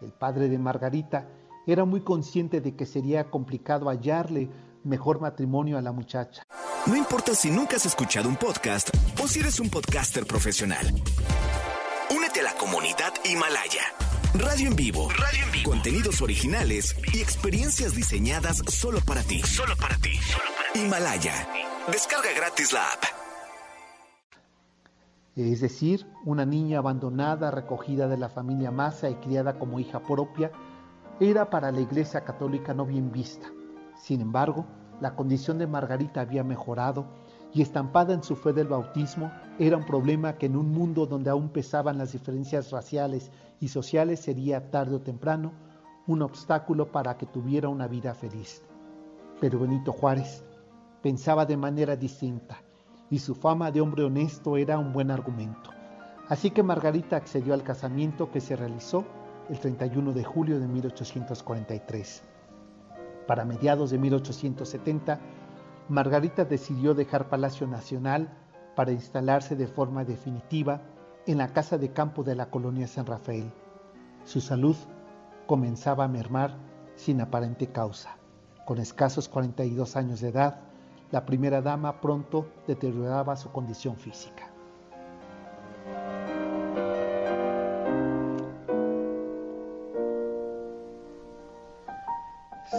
El 0.00 0.12
padre 0.12 0.48
de 0.48 0.58
Margarita 0.58 1.28
era 1.66 1.84
muy 1.84 2.00
consciente 2.02 2.60
de 2.60 2.74
que 2.74 2.86
sería 2.86 3.30
complicado 3.30 3.88
hallarle 3.88 4.50
mejor 4.84 5.20
matrimonio 5.20 5.78
a 5.78 5.82
la 5.82 5.92
muchacha. 5.92 6.42
No 6.86 6.96
importa 6.96 7.34
si 7.34 7.50
nunca 7.50 7.76
has 7.76 7.86
escuchado 7.86 8.28
un 8.28 8.36
podcast 8.36 8.90
o 9.22 9.26
si 9.26 9.40
eres 9.40 9.58
un 9.60 9.70
podcaster 9.70 10.26
profesional. 10.26 10.86
Únete 12.14 12.40
a 12.40 12.44
la 12.44 12.54
comunidad 12.54 13.12
Himalaya. 13.24 13.82
Radio 14.34 14.68
en 14.68 14.76
vivo. 14.76 15.08
Radio 15.10 15.44
en 15.44 15.52
vivo. 15.52 15.70
Contenidos 15.70 16.20
originales 16.20 16.96
y 17.14 17.20
experiencias 17.20 17.94
diseñadas 17.94 18.62
solo 18.68 18.98
para 19.06 19.22
ti. 19.22 19.40
Solo 19.42 19.76
para 19.76 19.96
ti. 19.96 20.10
Himalaya. 20.74 21.48
Descarga 21.90 22.30
gratis 22.36 22.72
la 22.72 22.80
app. 22.80 23.04
Es 25.36 25.60
decir, 25.60 26.06
una 26.24 26.44
niña 26.44 26.78
abandonada, 26.78 27.50
recogida 27.50 28.08
de 28.08 28.18
la 28.18 28.28
familia 28.28 28.70
Massa 28.70 29.08
y 29.08 29.14
criada 29.16 29.58
como 29.58 29.80
hija 29.80 30.00
propia, 30.00 30.52
era 31.20 31.48
para 31.48 31.70
la 31.70 31.80
Iglesia 31.80 32.24
Católica 32.24 32.74
no 32.74 32.84
bien 32.84 33.12
vista. 33.12 33.46
Sin 33.96 34.20
embargo, 34.20 34.66
la 35.00 35.14
condición 35.14 35.58
de 35.58 35.66
Margarita 35.66 36.20
había 36.20 36.42
mejorado 36.42 37.06
y 37.52 37.62
estampada 37.62 38.14
en 38.14 38.24
su 38.24 38.34
fe 38.34 38.52
del 38.52 38.66
bautismo, 38.66 39.30
era 39.60 39.76
un 39.76 39.86
problema 39.86 40.36
que 40.38 40.46
en 40.46 40.56
un 40.56 40.72
mundo 40.72 41.06
donde 41.06 41.30
aún 41.30 41.50
pesaban 41.50 41.98
las 41.98 42.12
diferencias 42.12 42.72
raciales 42.72 43.30
y 43.60 43.68
sociales 43.68 44.20
sería 44.20 44.70
tarde 44.70 44.96
o 44.96 45.00
temprano 45.00 45.52
un 46.08 46.22
obstáculo 46.22 46.90
para 46.90 47.16
que 47.16 47.26
tuviera 47.26 47.68
una 47.68 47.86
vida 47.86 48.12
feliz. 48.14 48.62
Pero 49.40 49.60
Benito 49.60 49.92
Juárez 49.92 50.44
pensaba 51.00 51.46
de 51.46 51.56
manera 51.56 51.94
distinta 51.94 52.60
y 53.08 53.20
su 53.20 53.36
fama 53.36 53.70
de 53.70 53.80
hombre 53.80 54.02
honesto 54.02 54.56
era 54.56 54.78
un 54.78 54.92
buen 54.92 55.12
argumento. 55.12 55.70
Así 56.28 56.50
que 56.50 56.64
Margarita 56.64 57.16
accedió 57.16 57.54
al 57.54 57.62
casamiento 57.62 58.32
que 58.32 58.40
se 58.40 58.56
realizó 58.56 59.04
el 59.50 59.58
31 59.58 60.12
de 60.12 60.24
julio 60.24 60.58
de 60.58 60.66
1843. 60.66 62.22
Para 63.26 63.44
mediados 63.44 63.90
de 63.90 63.98
1870, 63.98 65.18
Margarita 65.88 66.44
decidió 66.44 66.94
dejar 66.94 67.28
Palacio 67.28 67.66
Nacional 67.66 68.28
para 68.74 68.92
instalarse 68.92 69.56
de 69.56 69.66
forma 69.66 70.04
definitiva 70.04 70.80
en 71.26 71.38
la 71.38 71.48
casa 71.52 71.78
de 71.78 71.92
campo 71.92 72.22
de 72.22 72.34
la 72.34 72.50
colonia 72.50 72.86
San 72.86 73.06
Rafael. 73.06 73.50
Su 74.24 74.40
salud 74.40 74.76
comenzaba 75.46 76.04
a 76.04 76.08
mermar 76.08 76.56
sin 76.96 77.20
aparente 77.20 77.66
causa. 77.68 78.16
Con 78.64 78.78
escasos 78.78 79.28
42 79.28 79.96
años 79.96 80.20
de 80.20 80.28
edad, 80.28 80.60
la 81.10 81.26
primera 81.26 81.60
dama 81.60 82.00
pronto 82.00 82.46
deterioraba 82.66 83.36
su 83.36 83.52
condición 83.52 83.96
física. 83.96 84.53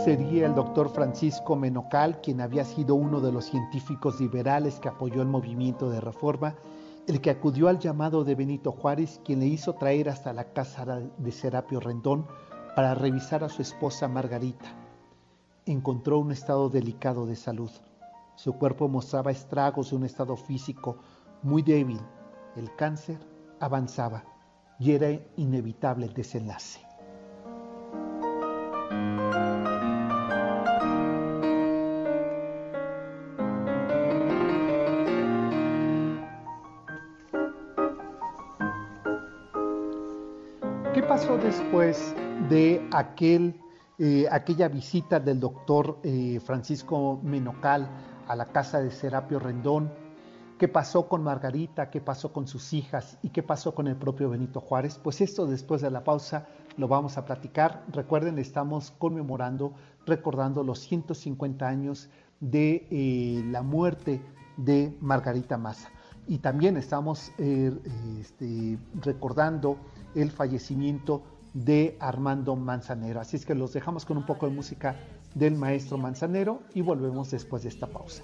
Sería 0.05 0.45
el 0.45 0.53
doctor 0.53 0.89
Francisco 0.89 1.55
Menocal, 1.55 2.21
quien 2.21 2.39
había 2.39 2.63
sido 2.63 2.93
uno 2.93 3.21
de 3.21 3.31
los 3.31 3.45
científicos 3.45 4.21
liberales 4.21 4.79
que 4.79 4.87
apoyó 4.87 5.23
el 5.23 5.27
movimiento 5.27 5.89
de 5.89 5.99
reforma, 5.99 6.53
el 7.07 7.21
que 7.21 7.31
acudió 7.31 7.69
al 7.69 7.79
llamado 7.79 8.23
de 8.23 8.35
Benito 8.35 8.71
Juárez, 8.71 9.19
quien 9.25 9.39
le 9.39 9.47
hizo 9.47 9.73
traer 9.73 10.09
hasta 10.09 10.31
la 10.31 10.53
casa 10.53 10.85
de 10.85 11.31
Serapio 11.31 11.79
Rendón 11.79 12.27
para 12.75 12.93
revisar 12.93 13.43
a 13.43 13.49
su 13.49 13.63
esposa 13.63 14.07
Margarita. 14.07 14.67
Encontró 15.65 16.19
un 16.19 16.31
estado 16.31 16.69
delicado 16.69 17.25
de 17.25 17.35
salud. 17.35 17.71
Su 18.35 18.53
cuerpo 18.59 18.87
mostraba 18.87 19.31
estragos 19.31 19.89
de 19.89 19.95
un 19.95 20.05
estado 20.05 20.37
físico 20.37 20.97
muy 21.41 21.63
débil. 21.63 21.99
El 22.55 22.75
cáncer 22.75 23.17
avanzaba 23.59 24.23
y 24.77 24.91
era 24.91 25.09
inevitable 25.35 26.05
el 26.05 26.13
desenlace. 26.13 26.85
¿Qué 41.36 41.41
pasó 41.41 41.59
después 41.59 42.15
de 42.49 42.88
aquel, 42.93 43.59
eh, 43.99 44.25
aquella 44.31 44.69
visita 44.69 45.19
del 45.19 45.41
doctor 45.41 45.99
eh, 46.01 46.39
Francisco 46.39 47.19
Menocal 47.23 47.89
a 48.25 48.38
la 48.38 48.45
casa 48.45 48.79
de 48.79 48.89
Serapio 48.89 49.39
Rendón? 49.39 49.91
¿Qué 50.57 50.69
pasó 50.69 51.09
con 51.09 51.23
Margarita? 51.23 51.89
¿Qué 51.89 51.99
pasó 51.99 52.31
con 52.31 52.47
sus 52.47 52.71
hijas? 52.71 53.17
¿Y 53.21 53.31
qué 53.31 53.43
pasó 53.43 53.75
con 53.75 53.88
el 53.88 53.97
propio 53.97 54.29
Benito 54.29 54.61
Juárez? 54.61 54.97
Pues 54.97 55.19
esto 55.19 55.45
después 55.45 55.81
de 55.81 55.91
la 55.91 56.05
pausa 56.05 56.47
lo 56.77 56.88
vamos 56.88 57.17
a 57.17 57.25
platicar. 57.25 57.83
Recuerden, 57.91 58.39
estamos 58.39 58.91
conmemorando, 58.91 59.73
recordando 60.05 60.63
los 60.63 60.79
150 60.79 61.67
años 61.67 62.09
de 62.39 62.88
eh, 62.89 63.43
la 63.47 63.61
muerte 63.61 64.21
de 64.55 64.97
Margarita 65.01 65.57
Massa. 65.57 65.94
Y 66.28 66.39
también 66.39 66.78
estamos 66.78 67.32
este, 67.38 68.78
recordando 69.01 69.78
el 70.15 70.32
fallecimiento 70.32 71.23
de 71.53 71.95
Armando 71.99 72.55
Manzanero. 72.55 73.21
Así 73.21 73.38
es 73.38 73.45
que 73.45 73.55
los 73.55 73.73
dejamos 73.73 74.05
con 74.05 74.17
un 74.17 74.26
poco 74.26 74.47
de 74.47 74.53
música 74.53 74.95
del 75.34 75.55
maestro 75.55 75.97
Manzanero 75.97 76.61
y 76.73 76.82
volvemos 76.82 77.32
después 77.32 77.63
de 77.63 77.69
esta 77.69 77.88
pausa. 77.88 78.23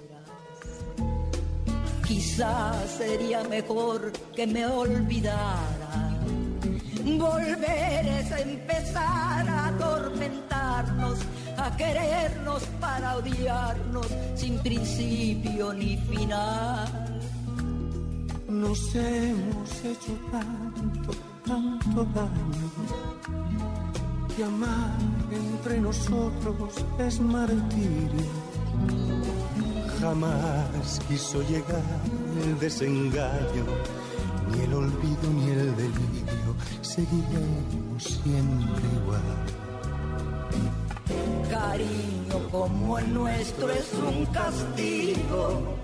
Quizás 2.06 2.90
sería 2.90 3.42
mejor 3.44 4.12
que 4.34 4.46
me 4.46 4.66
olvidara. 4.66 6.10
Volver 7.04 8.06
a 8.32 8.40
empezar 8.40 9.48
a 9.48 9.68
atormentarnos, 9.68 11.18
a 11.56 11.76
querernos 11.76 12.64
para 12.80 13.16
odiarnos 13.16 14.06
sin 14.34 14.58
principio 14.58 15.72
ni 15.72 15.96
final. 15.96 17.21
Nos 18.52 18.94
hemos 18.94 19.82
hecho 19.82 20.12
tanto 20.30 21.10
tanto 21.42 22.04
daño 22.14 22.70
y 24.36 24.42
amar 24.42 24.98
entre 25.30 25.80
nosotros 25.80 26.84
es 26.98 27.18
martirio. 27.18 28.28
Jamás 29.98 31.00
quiso 31.08 31.40
llegar 31.48 31.82
el 32.44 32.58
desengaño, 32.58 33.64
ni 34.50 34.60
el 34.60 34.74
olvido 34.74 35.30
ni 35.34 35.50
el 35.52 35.74
delirio, 35.74 36.54
seguiremos 36.82 38.04
siempre 38.04 38.84
igual. 39.00 39.46
Cariño 41.48 42.50
como 42.50 42.98
el 42.98 43.14
nuestro 43.14 43.70
es 43.70 43.90
un 43.94 44.26
castigo 44.26 45.78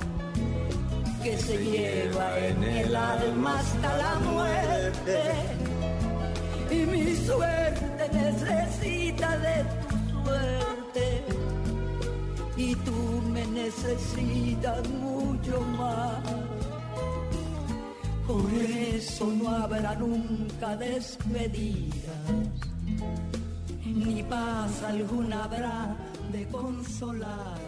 que 1.23 1.37
se 1.39 1.57
lleva 1.59 2.39
en 2.39 2.63
el 2.63 2.97
alma 2.97 3.59
hasta 3.59 3.97
la 3.97 4.15
muerte. 4.21 5.21
Y 6.71 6.87
mi 6.87 7.17
suerte 7.17 8.11
necesita 8.13 9.39
de 9.39 9.65
tu 9.65 10.23
suerte. 10.23 11.25
Y 12.57 12.75
tú 12.75 13.23
me 13.33 13.47
necesitas 13.47 14.89
mucho 14.89 15.61
más. 15.79 16.23
Por 18.27 18.53
eso 18.53 19.27
no 19.27 19.49
habrá 19.49 19.95
nunca 19.95 20.77
despedidas, 20.77 22.29
ni 23.87 24.23
paz 24.23 24.83
alguna 24.83 25.45
habrá 25.45 25.97
de 26.31 26.47
consolar. 26.49 27.68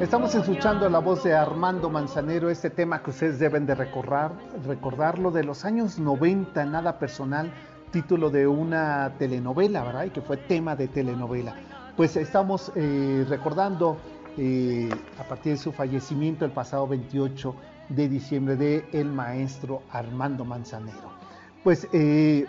Estamos 0.00 0.34
escuchando 0.34 0.90
la 0.90 0.98
voz 0.98 1.24
de 1.24 1.34
Armando 1.34 1.88
Manzanero, 1.88 2.50
este 2.50 2.68
tema 2.68 3.02
que 3.02 3.08
ustedes 3.08 3.38
deben 3.38 3.64
de 3.64 3.74
recordar, 3.74 4.32
recordarlo 4.66 5.30
de 5.30 5.42
los 5.42 5.64
años 5.64 5.98
90, 5.98 6.66
nada 6.66 6.98
personal, 6.98 7.50
título 7.92 8.28
de 8.28 8.46
una 8.46 9.14
telenovela, 9.18 9.82
¿verdad? 9.84 10.04
Y 10.04 10.10
que 10.10 10.20
fue 10.20 10.36
tema 10.36 10.76
de 10.76 10.88
telenovela. 10.88 11.54
Pues 11.96 12.14
estamos 12.16 12.70
eh, 12.76 13.24
recordando 13.26 13.96
eh, 14.36 14.90
a 15.18 15.24
partir 15.24 15.52
de 15.52 15.58
su 15.58 15.72
fallecimiento 15.72 16.44
el 16.44 16.50
pasado 16.50 16.86
28 16.86 17.56
de 17.88 18.08
diciembre 18.10 18.56
de 18.56 18.84
el 18.92 19.10
maestro 19.10 19.80
Armando 19.90 20.44
Manzanero. 20.44 21.10
Pues 21.64 21.88
eh, 21.94 22.44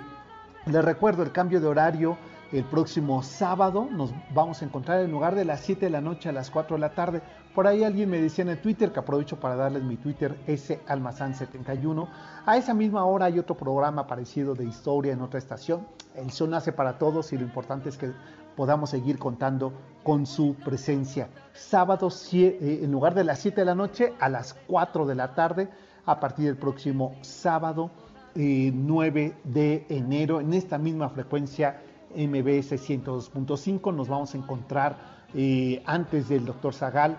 les 0.65 0.83
recuerdo 0.83 1.23
el 1.23 1.31
cambio 1.31 1.61
de 1.61 1.67
horario 1.67 2.17
el 2.51 2.63
próximo 2.63 3.23
sábado 3.23 3.89
nos 3.91 4.13
vamos 4.33 4.61
a 4.61 4.65
encontrar 4.65 5.01
en 5.01 5.11
lugar 5.11 5.35
de 5.35 5.43
las 5.43 5.59
7 5.61 5.85
de 5.85 5.89
la 5.89 5.99
noche 5.99 6.29
a 6.29 6.31
las 6.31 6.49
4 6.49 6.77
de 6.77 6.79
la 6.79 6.91
tarde. 6.91 7.21
Por 7.57 7.65
ahí 7.65 7.83
alguien 7.83 8.11
me 8.11 8.21
decía 8.21 8.43
en 8.43 8.49
el 8.49 8.61
Twitter, 8.61 8.91
que 8.91 8.99
aprovecho 8.99 9.39
para 9.39 9.55
darles 9.55 9.81
mi 9.81 9.97
Twitter, 9.97 10.37
S 10.45 10.79
Almazán 10.85 11.33
71. 11.33 12.07
A 12.45 12.55
esa 12.55 12.75
misma 12.75 13.03
hora 13.05 13.25
hay 13.25 13.39
otro 13.39 13.57
programa 13.57 14.05
parecido 14.05 14.53
de 14.53 14.63
historia 14.63 15.13
en 15.13 15.23
otra 15.23 15.39
estación. 15.39 15.87
El 16.13 16.29
son 16.29 16.51
nace 16.51 16.71
para 16.71 16.99
todos 16.99 17.33
y 17.33 17.37
lo 17.39 17.43
importante 17.43 17.89
es 17.89 17.97
que 17.97 18.11
podamos 18.55 18.91
seguir 18.91 19.17
contando 19.17 19.73
con 20.03 20.27
su 20.27 20.53
presencia. 20.63 21.29
Sábado, 21.53 22.09
eh, 22.31 22.81
en 22.83 22.91
lugar 22.91 23.15
de 23.15 23.23
las 23.23 23.39
7 23.39 23.61
de 23.61 23.65
la 23.65 23.73
noche, 23.73 24.13
a 24.19 24.29
las 24.29 24.53
4 24.67 25.07
de 25.07 25.15
la 25.15 25.33
tarde, 25.33 25.67
a 26.05 26.19
partir 26.19 26.45
del 26.45 26.57
próximo 26.57 27.15
sábado 27.21 27.89
9 28.35 29.25
eh, 29.25 29.33
de 29.43 29.85
enero, 29.89 30.41
en 30.41 30.53
esta 30.53 30.77
misma 30.77 31.09
frecuencia 31.09 31.81
MBS 32.15 32.73
102.5. 32.73 33.95
Nos 33.95 34.07
vamos 34.07 34.35
a 34.35 34.37
encontrar 34.37 34.95
eh, 35.33 35.81
antes 35.87 36.29
del 36.29 36.45
doctor 36.45 36.75
Zagal. 36.75 37.17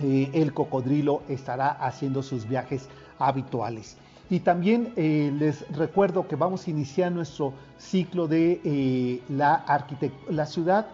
Eh, 0.00 0.30
el 0.34 0.52
cocodrilo 0.52 1.22
estará 1.28 1.68
haciendo 1.68 2.22
sus 2.22 2.48
viajes 2.48 2.88
habituales. 3.18 3.96
Y 4.28 4.40
también 4.40 4.92
eh, 4.96 5.32
les 5.38 5.66
recuerdo 5.70 6.26
que 6.26 6.36
vamos 6.36 6.66
a 6.66 6.70
iniciar 6.70 7.12
nuestro 7.12 7.52
ciclo 7.78 8.26
de 8.26 9.22
la, 9.28 9.64
la 10.28 10.46
ciudad 10.46 10.86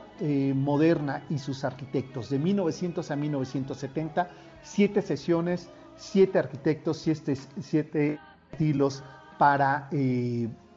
moderna 0.55 1.25
y 1.31 1.39
sus 1.39 1.65
arquitectos, 1.65 2.31
de 2.31 2.39
1900 2.39 3.11
a 3.11 3.17
1970, 3.17 4.31
siete 4.63 5.03
sesiones, 5.03 5.69
siete 5.97 6.39
arquitectos, 6.39 6.99
siete, 6.99 7.37
siete 7.61 8.21
estilos 8.53 9.03
para 9.39 9.89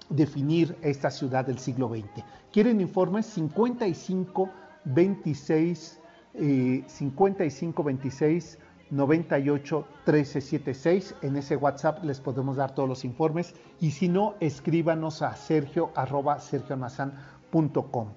definir 0.09 0.75
esta 0.81 1.11
ciudad 1.11 1.45
del 1.45 1.59
siglo 1.59 1.89
XX. 1.89 2.23
¿Quieren 2.51 2.81
informes? 2.81 3.25
55 3.27 4.49
26 4.85 5.99
5526 6.37 8.59
98 8.91 9.87
1376. 10.05 11.15
En 11.21 11.37
ese 11.37 11.55
WhatsApp 11.55 12.03
les 12.03 12.19
podemos 12.19 12.57
dar 12.57 12.73
todos 12.73 12.89
los 12.89 13.05
informes 13.05 13.55
y 13.79 13.91
si 13.91 14.07
no, 14.07 14.35
escríbanos 14.39 15.21
a 15.21 15.35
sergio 15.35 15.91
arroba 15.95 16.39
sergioalmazán.com. 16.39 18.09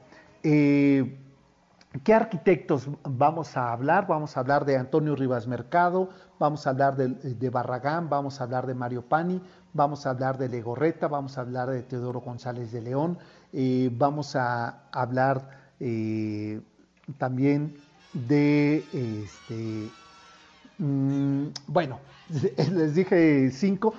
Eh, 0.43 1.19
¿Qué 2.05 2.13
arquitectos 2.13 2.87
vamos 3.03 3.57
a 3.57 3.73
hablar? 3.73 4.07
Vamos 4.07 4.37
a 4.37 4.41
hablar 4.41 4.67
de 4.67 4.77
Antonio 4.77 5.17
Rivas 5.17 5.47
Mercado, 5.47 6.11
vamos 6.39 6.67
a 6.67 6.71
hablar 6.71 6.97
de, 6.97 7.51
Barragán, 7.51 8.11
vamos 8.11 8.41
a 8.41 8.45
hablar 8.45 8.67
de 8.67 8.75
Mario 8.75 9.09
Pani, 9.09 9.41
vamos 9.73 10.05
a 10.05 10.11
hablar 10.11 10.37
de 10.37 10.51
Legorreta, 10.51 11.09
vamos 11.09 11.39
a 11.39 11.41
hablar 11.41 11.71
de 11.71 11.83
Teodoro 11.83 12.21
González 12.21 12.73
de 12.73 12.83
León, 12.83 13.19
eh, 13.55 13.89
vamos 13.91 14.37
a 14.37 14.83
hablar 14.93 15.73
eh, 15.81 16.61
también 17.17 17.79
de 18.13 18.85
este, 18.93 19.91
mm, 20.79 21.47
bueno, 21.67 22.01
les 22.73 22.95
dije 22.95 23.51
cinco, 23.51 23.95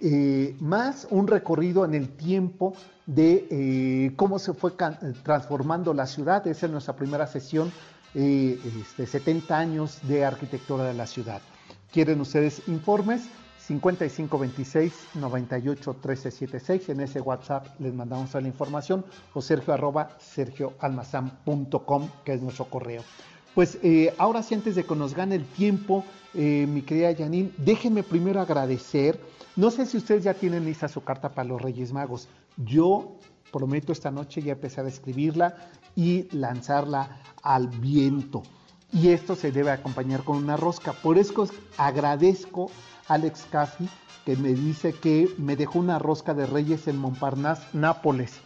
eh, 0.00 0.56
más 0.60 1.06
un 1.10 1.26
recorrido 1.26 1.84
en 1.84 1.94
el 1.94 2.10
tiempo 2.10 2.74
de 3.06 3.46
eh, 3.50 4.12
cómo 4.16 4.38
se 4.38 4.52
fue 4.52 4.72
transformando 5.22 5.92
la 5.92 6.06
ciudad. 6.06 6.46
Esa 6.46 6.66
es 6.66 6.72
nuestra 6.72 6.94
primera 6.94 7.26
sesión, 7.26 7.72
eh, 8.14 8.58
este, 8.80 9.06
70 9.06 9.58
años 9.58 9.98
de 10.02 10.24
arquitectura 10.24 10.84
de 10.84 10.94
la 10.94 11.06
ciudad. 11.06 11.40
¿Quieren 11.90 12.20
ustedes 12.20 12.62
informes? 12.68 13.22
5526 13.58 14.92
98 15.14 15.92
1376. 15.92 16.88
En 16.88 17.00
ese 17.00 17.20
WhatsApp 17.20 17.66
les 17.78 17.94
mandamos 17.94 18.34
la 18.34 18.40
información 18.42 19.04
o 19.34 19.40
sergio 19.40 19.72
arroba 19.72 20.10
sergioalmazán.com, 20.18 22.08
que 22.24 22.34
es 22.34 22.42
nuestro 22.42 22.64
correo. 22.66 23.02
Pues 23.54 23.78
eh, 23.82 24.14
ahora 24.16 24.42
sí, 24.42 24.54
antes 24.54 24.74
de 24.74 24.84
que 24.84 24.94
nos 24.94 25.14
gane 25.14 25.34
el 25.34 25.44
tiempo, 25.44 26.04
eh, 26.34 26.66
mi 26.68 26.82
querida 26.82 27.14
Janine, 27.14 27.52
déjenme 27.58 28.02
primero 28.02 28.40
agradecer. 28.40 29.20
No 29.56 29.70
sé 29.70 29.84
si 29.84 29.98
ustedes 29.98 30.24
ya 30.24 30.32
tienen 30.32 30.64
lista 30.64 30.88
su 30.88 31.04
carta 31.04 31.34
para 31.34 31.48
los 31.48 31.60
Reyes 31.60 31.92
Magos. 31.92 32.28
Yo 32.56 33.18
prometo 33.52 33.92
esta 33.92 34.10
noche 34.10 34.40
ya 34.40 34.52
empezar 34.52 34.86
a 34.86 34.88
escribirla 34.88 35.56
y 35.94 36.28
lanzarla 36.34 37.20
al 37.42 37.68
viento. 37.68 38.42
Y 38.90 39.08
esto 39.08 39.36
se 39.36 39.52
debe 39.52 39.70
acompañar 39.70 40.24
con 40.24 40.38
una 40.38 40.56
rosca. 40.56 40.92
Por 40.92 41.18
eso 41.18 41.46
agradezco 41.76 42.70
a 43.08 43.14
Alex 43.14 43.46
Caffi 43.50 43.88
que 44.24 44.36
me 44.36 44.54
dice 44.54 44.94
que 44.94 45.28
me 45.36 45.56
dejó 45.56 45.78
una 45.78 45.98
rosca 45.98 46.32
de 46.32 46.46
Reyes 46.46 46.88
en 46.88 46.96
Montparnasse, 46.96 47.66
Nápoles 47.72 48.40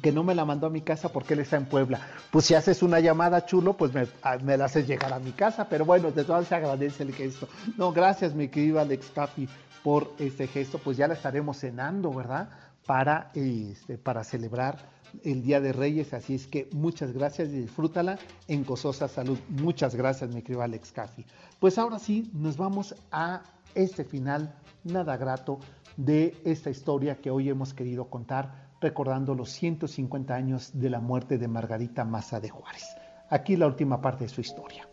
que 0.00 0.12
no 0.12 0.24
me 0.24 0.34
la 0.34 0.44
mandó 0.44 0.66
a 0.66 0.70
mi 0.70 0.80
casa 0.80 1.10
porque 1.10 1.34
él 1.34 1.40
está 1.40 1.56
en 1.56 1.66
Puebla. 1.66 2.00
Pues 2.30 2.46
si 2.46 2.54
haces 2.54 2.82
una 2.82 3.00
llamada 3.00 3.44
chulo, 3.44 3.76
pues 3.76 3.92
me, 3.92 4.06
ah, 4.22 4.36
la 4.36 4.64
haces 4.64 4.86
llegar 4.86 5.12
a 5.12 5.18
mi 5.18 5.32
casa, 5.32 5.68
pero 5.68 5.84
bueno, 5.84 6.10
de 6.10 6.24
todas 6.24 6.46
se 6.46 6.54
agradece 6.54 7.02
el 7.02 7.14
gesto. 7.14 7.48
No, 7.76 7.92
gracias 7.92 8.34
mi 8.34 8.48
querido 8.48 8.80
Alex 8.80 9.10
Capi 9.14 9.48
por 9.82 10.12
este 10.18 10.46
gesto, 10.46 10.78
pues 10.78 10.96
ya 10.96 11.08
la 11.08 11.14
estaremos 11.14 11.58
cenando, 11.58 12.12
¿verdad? 12.12 12.48
Para, 12.86 13.30
este, 13.34 13.98
para 13.98 14.24
celebrar 14.24 14.78
el 15.24 15.42
Día 15.42 15.60
de 15.60 15.72
Reyes, 15.72 16.14
así 16.14 16.34
es 16.34 16.46
que 16.46 16.68
muchas 16.72 17.12
gracias 17.12 17.48
y 17.48 17.60
disfrútala 17.60 18.18
en 18.48 18.64
gozosa 18.64 19.08
salud. 19.08 19.38
Muchas 19.48 19.94
gracias 19.94 20.32
mi 20.32 20.42
querido 20.42 20.62
Alex 20.62 20.92
Capi. 20.92 21.26
Pues 21.60 21.78
ahora 21.78 21.98
sí, 21.98 22.30
nos 22.32 22.56
vamos 22.56 22.94
a 23.10 23.42
este 23.74 24.04
final 24.04 24.54
nada 24.84 25.16
grato 25.16 25.58
de 25.96 26.34
esta 26.44 26.70
historia 26.70 27.16
que 27.16 27.30
hoy 27.30 27.50
hemos 27.50 27.74
querido 27.74 28.06
contar 28.06 28.71
recordando 28.82 29.34
los 29.34 29.50
150 29.50 30.34
años 30.34 30.72
de 30.74 30.90
la 30.90 31.00
muerte 31.00 31.38
de 31.38 31.48
Margarita 31.48 32.04
Maza 32.04 32.40
de 32.40 32.50
Juárez. 32.50 32.84
Aquí 33.30 33.56
la 33.56 33.66
última 33.66 34.02
parte 34.02 34.24
de 34.24 34.28
su 34.28 34.40
historia. 34.40 34.88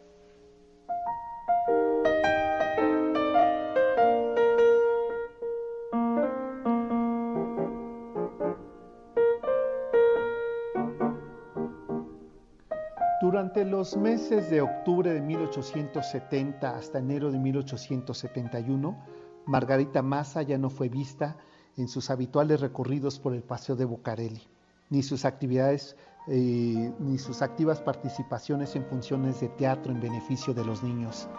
Durante 13.21 13.65
los 13.65 13.97
meses 13.97 14.49
de 14.49 14.61
octubre 14.61 15.13
de 15.13 15.21
1870 15.21 16.77
hasta 16.77 16.99
enero 16.99 17.31
de 17.31 17.39
1871, 17.39 18.97
Margarita 19.45 20.01
Maza 20.01 20.41
ya 20.43 20.57
no 20.57 20.69
fue 20.69 20.89
vista 20.89 21.37
en 21.79 21.87
sus 21.87 22.09
habituales 22.09 22.59
recorridos 22.59 23.19
por 23.19 23.33
el 23.33 23.41
Paseo 23.41 23.75
de 23.75 23.85
Bocarelli, 23.85 24.41
ni 24.89 25.01
sus 25.01 25.23
actividades 25.23 25.95
eh, 26.27 26.93
ni 26.99 27.17
sus 27.17 27.41
activas 27.41 27.81
participaciones 27.81 28.75
en 28.75 28.85
funciones 28.85 29.39
de 29.39 29.47
teatro 29.47 29.91
en 29.91 30.01
beneficio 30.01 30.53
de 30.53 30.65
los 30.65 30.83
niños. 30.83 31.29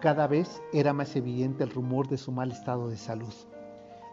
Cada 0.00 0.26
vez 0.26 0.62
era 0.72 0.92
más 0.92 1.16
evidente 1.16 1.64
el 1.64 1.70
rumor 1.70 2.08
de 2.08 2.16
su 2.16 2.32
mal 2.32 2.52
estado 2.52 2.88
de 2.88 2.96
salud. 2.96 3.34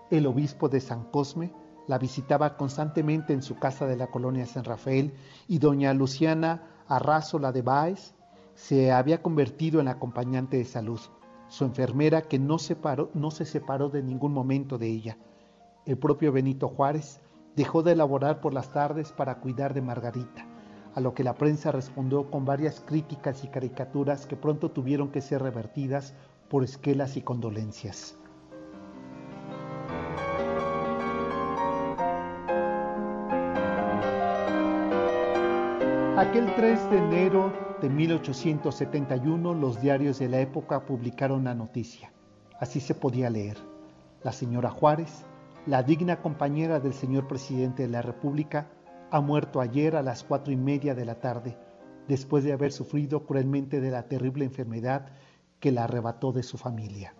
El 0.09 0.25
obispo 0.25 0.67
de 0.67 0.81
San 0.81 1.03
Cosme 1.05 1.53
la 1.87 1.99
visitaba 1.99 2.57
constantemente 2.57 3.33
en 3.33 3.43
su 3.43 3.57
casa 3.57 3.85
de 3.85 3.95
la 3.95 4.07
colonia 4.07 4.45
San 4.45 4.63
Rafael 4.63 5.13
y 5.47 5.59
doña 5.59 5.93
Luciana 5.93 6.63
Arrazola 6.87 7.51
de 7.51 7.61
Báez 7.61 8.13
se 8.55 8.91
había 8.91 9.21
convertido 9.21 9.79
en 9.79 9.87
acompañante 9.87 10.57
de 10.57 10.65
salud, 10.65 10.99
su 11.47 11.63
enfermera 11.63 12.23
que 12.23 12.39
no 12.39 12.57
se 12.57 13.45
separó 13.45 13.89
de 13.89 14.03
ningún 14.03 14.33
momento 14.33 14.77
de 14.77 14.87
ella 14.87 15.17
el 15.89 15.97
propio 15.97 16.31
Benito 16.31 16.67
Juárez 16.67 17.19
dejó 17.55 17.81
de 17.81 17.93
elaborar 17.93 18.41
por 18.41 18.53
las 18.53 18.71
tardes 18.71 19.11
para 19.11 19.39
cuidar 19.39 19.73
de 19.73 19.81
Margarita, 19.81 20.45
a 20.93 20.99
lo 20.99 21.15
que 21.15 21.23
la 21.23 21.33
prensa 21.33 21.71
respondió 21.71 22.29
con 22.29 22.45
varias 22.45 22.79
críticas 22.79 23.43
y 23.43 23.47
caricaturas 23.47 24.27
que 24.27 24.35
pronto 24.35 24.69
tuvieron 24.69 25.09
que 25.09 25.21
ser 25.21 25.41
revertidas 25.41 26.13
por 26.47 26.63
esquelas 26.63 27.17
y 27.17 27.23
condolencias. 27.23 28.15
Aquel 36.17 36.53
3 36.55 36.91
de 36.91 36.97
enero 36.99 37.51
de 37.81 37.89
1871 37.89 39.55
los 39.55 39.81
diarios 39.81 40.19
de 40.19 40.29
la 40.29 40.39
época 40.39 40.85
publicaron 40.85 41.45
la 41.45 41.55
noticia. 41.55 42.13
Así 42.59 42.79
se 42.79 42.93
podía 42.93 43.31
leer. 43.31 43.57
La 44.21 44.33
señora 44.33 44.69
Juárez 44.69 45.25
la 45.69 45.83
digna 45.83 46.19
compañera 46.19 46.79
del 46.79 46.93
señor 46.93 47.27
presidente 47.27 47.83
de 47.83 47.89
la 47.89 48.01
República, 48.01 48.71
ha 49.11 49.21
muerto 49.21 49.61
ayer 49.61 49.95
a 49.95 50.01
las 50.01 50.23
cuatro 50.23 50.51
y 50.51 50.57
media 50.57 50.95
de 50.95 51.05
la 51.05 51.19
tarde, 51.19 51.59
después 52.07 52.43
de 52.43 52.53
haber 52.53 52.71
sufrido 52.71 53.27
cruelmente 53.27 53.79
de 53.79 53.91
la 53.91 54.07
terrible 54.07 54.45
enfermedad 54.45 55.05
que 55.59 55.71
la 55.71 55.83
arrebató 55.83 56.31
de 56.31 56.41
su 56.41 56.57
familia. 56.57 57.13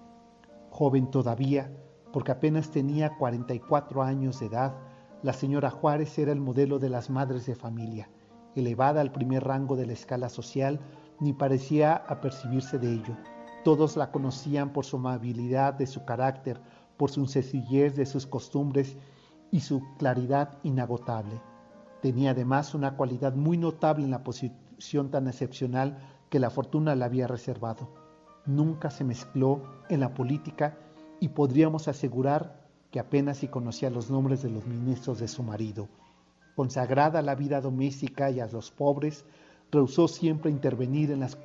Joven 0.71 1.11
todavía, 1.11 1.71
porque 2.11 2.31
apenas 2.31 2.71
tenía 2.71 3.15
44 3.19 4.01
años 4.01 4.39
de 4.39 4.47
edad, 4.47 4.73
la 5.21 5.33
señora 5.33 5.69
Juárez 5.69 6.17
era 6.17 6.31
el 6.31 6.39
modelo 6.39 6.79
de 6.79 6.89
las 6.89 7.11
madres 7.11 7.45
de 7.45 7.53
familia, 7.53 8.09
elevada 8.55 8.99
al 9.01 9.11
primer 9.11 9.43
rango 9.43 9.75
de 9.75 9.85
la 9.85 9.93
escala 9.93 10.27
social, 10.27 10.79
ni 11.19 11.33
parecía 11.33 11.93
apercibirse 12.07 12.79
de 12.79 12.93
ello. 12.93 13.15
Todos 13.63 13.95
la 13.95 14.09
conocían 14.09 14.73
por 14.73 14.85
su 14.85 14.97
amabilidad 14.97 15.75
de 15.75 15.85
su 15.85 16.03
carácter, 16.03 16.59
por 16.99 17.11
su 17.11 17.25
sencillez 17.27 17.95
de 17.95 18.05
sus 18.05 18.27
costumbres 18.27 18.97
y 19.51 19.61
su 19.61 19.81
claridad 19.97 20.57
inagotable. 20.63 21.39
Tenía 22.01 22.31
además 22.31 22.75
una 22.75 22.97
cualidad 22.97 23.35
muy 23.35 23.57
notable 23.57 24.03
en 24.03 24.11
la 24.11 24.21
posición 24.21 25.09
tan 25.09 25.29
excepcional 25.29 25.97
que 26.29 26.41
la 26.41 26.49
fortuna 26.49 26.95
le 26.95 27.05
había 27.05 27.25
reservado. 27.25 27.87
Nunca 28.45 28.91
se 28.91 29.05
mezcló 29.05 29.63
en 29.87 30.01
la 30.01 30.13
política 30.13 30.77
y 31.21 31.29
podríamos 31.29 31.87
asegurar 31.87 32.67
que 32.91 32.99
apenas 32.99 33.37
si 33.37 33.47
conocía 33.47 33.89
los 33.89 34.11
nombres 34.11 34.43
de 34.43 34.49
los 34.49 34.65
ministros 34.65 35.19
de 35.19 35.29
su 35.29 35.41
marido. 35.41 35.87
Consagrada 36.53 37.19
a 37.19 37.21
la 37.23 37.35
vida 37.35 37.61
doméstica 37.61 38.29
y 38.29 38.41
a 38.41 38.47
los 38.47 38.71
pobres, 38.71 39.23
rehusó 39.71 40.09
siempre 40.09 40.51
intervenir 40.51 41.11
en 41.11 41.21
las 41.21 41.37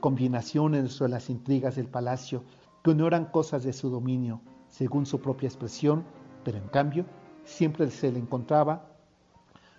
combinaciones 0.00 0.98
o 1.02 1.06
las 1.06 1.28
intrigas 1.28 1.76
del 1.76 1.88
palacio, 1.88 2.44
que 2.82 2.94
no 2.94 3.06
eran 3.06 3.26
cosas 3.26 3.62
de 3.62 3.74
su 3.74 3.90
dominio, 3.90 4.40
según 4.72 5.06
su 5.06 5.20
propia 5.20 5.46
expresión, 5.46 6.02
pero 6.42 6.58
en 6.58 6.66
cambio 6.68 7.04
siempre 7.44 7.88
se 7.90 8.10
le 8.10 8.18
encontraba 8.18 8.88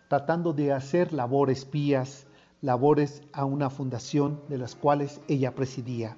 tratando 0.07 0.53
de 0.53 0.71
hacer 0.71 1.11
labores 1.11 1.65
pías, 1.65 2.27
labores 2.61 3.23
a 3.33 3.45
una 3.45 3.71
fundación 3.71 4.39
de 4.47 4.59
las 4.59 4.75
cuales 4.75 5.19
ella 5.27 5.55
presidía. 5.55 6.15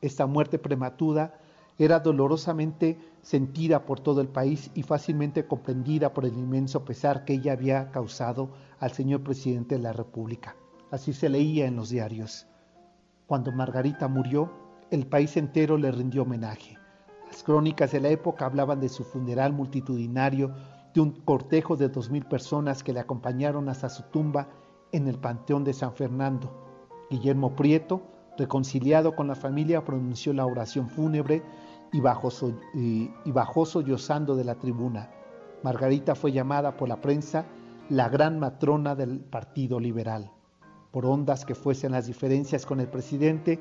Esta 0.00 0.26
muerte 0.26 0.58
prematura 0.58 1.38
era 1.78 2.00
dolorosamente 2.00 2.98
sentida 3.20 3.84
por 3.84 4.00
todo 4.00 4.22
el 4.22 4.28
país 4.28 4.70
y 4.74 4.82
fácilmente 4.82 5.46
comprendida 5.46 6.14
por 6.14 6.24
el 6.24 6.32
inmenso 6.32 6.86
pesar 6.86 7.26
que 7.26 7.34
ella 7.34 7.52
había 7.52 7.90
causado 7.90 8.48
al 8.80 8.92
señor 8.92 9.22
presidente 9.22 9.74
de 9.74 9.82
la 9.82 9.92
República. 9.92 10.56
Así 10.90 11.12
se 11.12 11.28
leía 11.28 11.66
en 11.66 11.76
los 11.76 11.90
diarios. 11.90 12.46
Cuando 13.26 13.52
Margarita 13.52 14.08
murió, 14.08 14.50
el 14.90 15.06
país 15.06 15.36
entero 15.36 15.76
le 15.76 15.90
rindió 15.90 16.22
homenaje. 16.22 16.78
Las 17.36 17.44
crónicas 17.44 17.92
de 17.92 18.00
la 18.00 18.08
época 18.08 18.46
hablaban 18.46 18.80
de 18.80 18.88
su 18.88 19.04
funeral 19.04 19.52
multitudinario, 19.52 20.54
de 20.94 21.02
un 21.02 21.10
cortejo 21.10 21.76
de 21.76 21.90
dos 21.90 22.08
mil 22.08 22.24
personas 22.24 22.82
que 22.82 22.94
le 22.94 23.00
acompañaron 23.00 23.68
hasta 23.68 23.90
su 23.90 24.04
tumba 24.04 24.48
en 24.90 25.06
el 25.06 25.18
Panteón 25.18 25.62
de 25.62 25.74
San 25.74 25.92
Fernando. 25.92 26.50
Guillermo 27.10 27.54
Prieto, 27.54 28.00
reconciliado 28.38 29.14
con 29.14 29.26
la 29.28 29.34
familia, 29.34 29.84
pronunció 29.84 30.32
la 30.32 30.46
oración 30.46 30.88
fúnebre 30.88 31.42
y 31.92 32.00
bajó, 32.00 32.30
y 32.72 33.10
bajó 33.26 33.66
sollozando 33.66 34.34
de 34.34 34.44
la 34.44 34.54
tribuna. 34.54 35.10
Margarita 35.62 36.14
fue 36.14 36.32
llamada 36.32 36.78
por 36.78 36.88
la 36.88 37.02
prensa 37.02 37.44
la 37.90 38.08
gran 38.08 38.38
matrona 38.38 38.94
del 38.94 39.20
Partido 39.20 39.78
Liberal. 39.78 40.32
Por 40.90 41.04
hondas 41.04 41.44
que 41.44 41.54
fuesen 41.54 41.92
las 41.92 42.06
diferencias 42.06 42.64
con 42.64 42.80
el 42.80 42.88
presidente, 42.88 43.60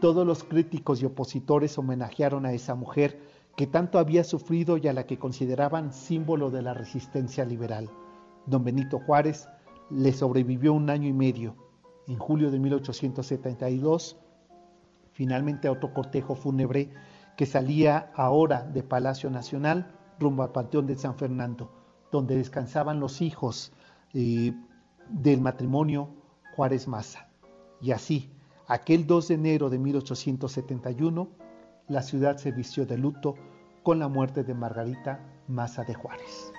todos 0.00 0.26
los 0.26 0.44
críticos 0.44 1.02
y 1.02 1.06
opositores 1.06 1.78
homenajearon 1.78 2.46
a 2.46 2.52
esa 2.52 2.74
mujer 2.74 3.20
que 3.56 3.66
tanto 3.66 3.98
había 3.98 4.24
sufrido 4.24 4.76
y 4.76 4.88
a 4.88 4.92
la 4.92 5.06
que 5.06 5.18
consideraban 5.18 5.92
símbolo 5.92 6.50
de 6.50 6.62
la 6.62 6.74
resistencia 6.74 7.44
liberal. 7.44 7.88
Don 8.46 8.64
Benito 8.64 8.98
Juárez 8.98 9.48
le 9.90 10.12
sobrevivió 10.12 10.72
un 10.72 10.90
año 10.90 11.08
y 11.08 11.12
medio. 11.12 11.54
En 12.06 12.18
julio 12.18 12.50
de 12.50 12.58
1872, 12.58 14.16
finalmente 15.12 15.68
otro 15.68 15.94
cortejo 15.94 16.34
fúnebre 16.34 16.90
que 17.36 17.46
salía 17.46 18.10
ahora 18.14 18.62
de 18.62 18.82
Palacio 18.82 19.30
Nacional 19.30 19.94
rumbo 20.18 20.42
al 20.42 20.52
Panteón 20.52 20.86
de 20.86 20.96
San 20.96 21.16
Fernando, 21.16 21.70
donde 22.12 22.36
descansaban 22.36 23.00
los 23.00 23.20
hijos 23.20 23.72
eh, 24.12 24.52
del 25.08 25.40
matrimonio 25.40 26.10
Juárez 26.54 26.86
Maza. 26.86 27.28
Y 27.80 27.92
así, 27.92 28.30
aquel 28.66 29.06
2 29.06 29.28
de 29.28 29.34
enero 29.34 29.70
de 29.70 29.78
1871, 29.78 31.28
la 31.88 32.02
ciudad 32.02 32.36
se 32.38 32.50
vistió 32.50 32.86
de 32.86 32.98
luto 32.98 33.34
con 33.82 33.98
la 33.98 34.08
muerte 34.08 34.44
de 34.44 34.54
Margarita 34.54 35.20
Maza 35.48 35.84
de 35.84 35.94
Juárez. 35.94 36.52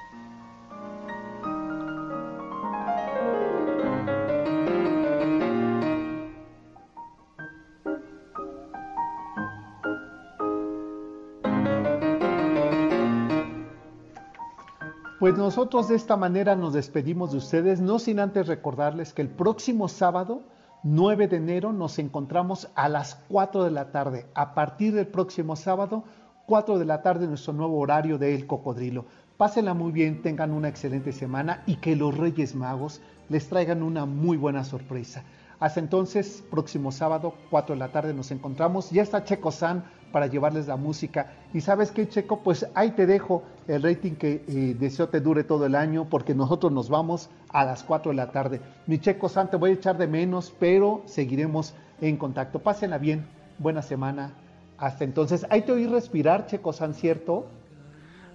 Pues 15.25 15.39
nosotros 15.39 15.87
de 15.87 15.95
esta 15.95 16.17
manera 16.17 16.55
nos 16.55 16.73
despedimos 16.73 17.31
de 17.31 17.39
ustedes, 17.39 17.81
no 17.81 17.97
sin 17.97 18.19
antes 18.19 18.45
recordarles 18.45 19.11
que 19.11 19.23
el 19.23 19.29
próximo 19.29 19.87
sábado, 19.87 20.43
9 20.87 21.27
de 21.27 21.37
enero, 21.37 21.73
nos 21.73 21.97
encontramos 21.97 22.69
a 22.75 22.87
las 22.89 23.15
4 23.29 23.63
de 23.63 23.71
la 23.71 23.91
tarde. 23.91 24.27
A 24.35 24.53
partir 24.53 24.93
del 24.93 25.07
próximo 25.07 25.55
sábado, 25.55 26.03
4 26.45 26.77
de 26.77 26.85
la 26.85 27.01
tarde, 27.01 27.25
nuestro 27.25 27.53
nuevo 27.53 27.79
horario 27.79 28.19
de 28.19 28.35
El 28.35 28.45
Cocodrilo. 28.45 29.07
Pásenla 29.35 29.73
muy 29.73 29.91
bien, 29.91 30.21
tengan 30.21 30.51
una 30.51 30.67
excelente 30.67 31.11
semana 31.11 31.63
y 31.65 31.77
que 31.77 31.95
los 31.95 32.15
Reyes 32.15 32.53
Magos 32.53 33.01
les 33.29 33.49
traigan 33.49 33.81
una 33.81 34.05
muy 34.05 34.37
buena 34.37 34.63
sorpresa. 34.63 35.23
Hasta 35.59 35.79
entonces, 35.79 36.43
próximo 36.49 36.91
sábado, 36.91 37.33
4 37.49 37.75
de 37.75 37.79
la 37.79 37.91
tarde, 37.91 38.13
nos 38.13 38.31
encontramos. 38.31 38.91
Ya 38.91 39.03
está 39.03 39.23
Checo 39.23 39.51
San 39.51 39.85
para 40.11 40.27
llevarles 40.27 40.67
la 40.67 40.77
música. 40.77 41.33
Y 41.53 41.61
sabes 41.61 41.91
qué, 41.91 42.07
Checo, 42.07 42.41
pues 42.41 42.65
ahí 42.73 42.91
te 42.91 43.05
dejo 43.05 43.43
el 43.67 43.83
rating 43.83 44.13
que 44.13 44.43
eh, 44.47 44.75
deseo 44.79 45.09
te 45.09 45.19
dure 45.19 45.43
todo 45.43 45.65
el 45.65 45.75
año, 45.75 46.07
porque 46.09 46.33
nosotros 46.33 46.71
nos 46.71 46.89
vamos 46.89 47.29
a 47.49 47.65
las 47.65 47.83
4 47.83 48.11
de 48.11 48.15
la 48.15 48.31
tarde. 48.31 48.61
Mi 48.87 48.99
Checo 48.99 49.29
San, 49.29 49.49
te 49.49 49.57
voy 49.57 49.71
a 49.71 49.73
echar 49.73 49.97
de 49.97 50.07
menos, 50.07 50.53
pero 50.59 51.03
seguiremos 51.05 51.73
en 52.01 52.17
contacto. 52.17 52.59
Pásenla 52.59 52.97
bien, 52.97 53.25
buena 53.57 53.81
semana. 53.81 54.33
Hasta 54.77 55.03
entonces, 55.03 55.45
ahí 55.49 55.61
te 55.61 55.71
oí 55.71 55.87
respirar, 55.87 56.47
Checo 56.47 56.73
San, 56.73 56.93
¿cierto? 56.93 57.47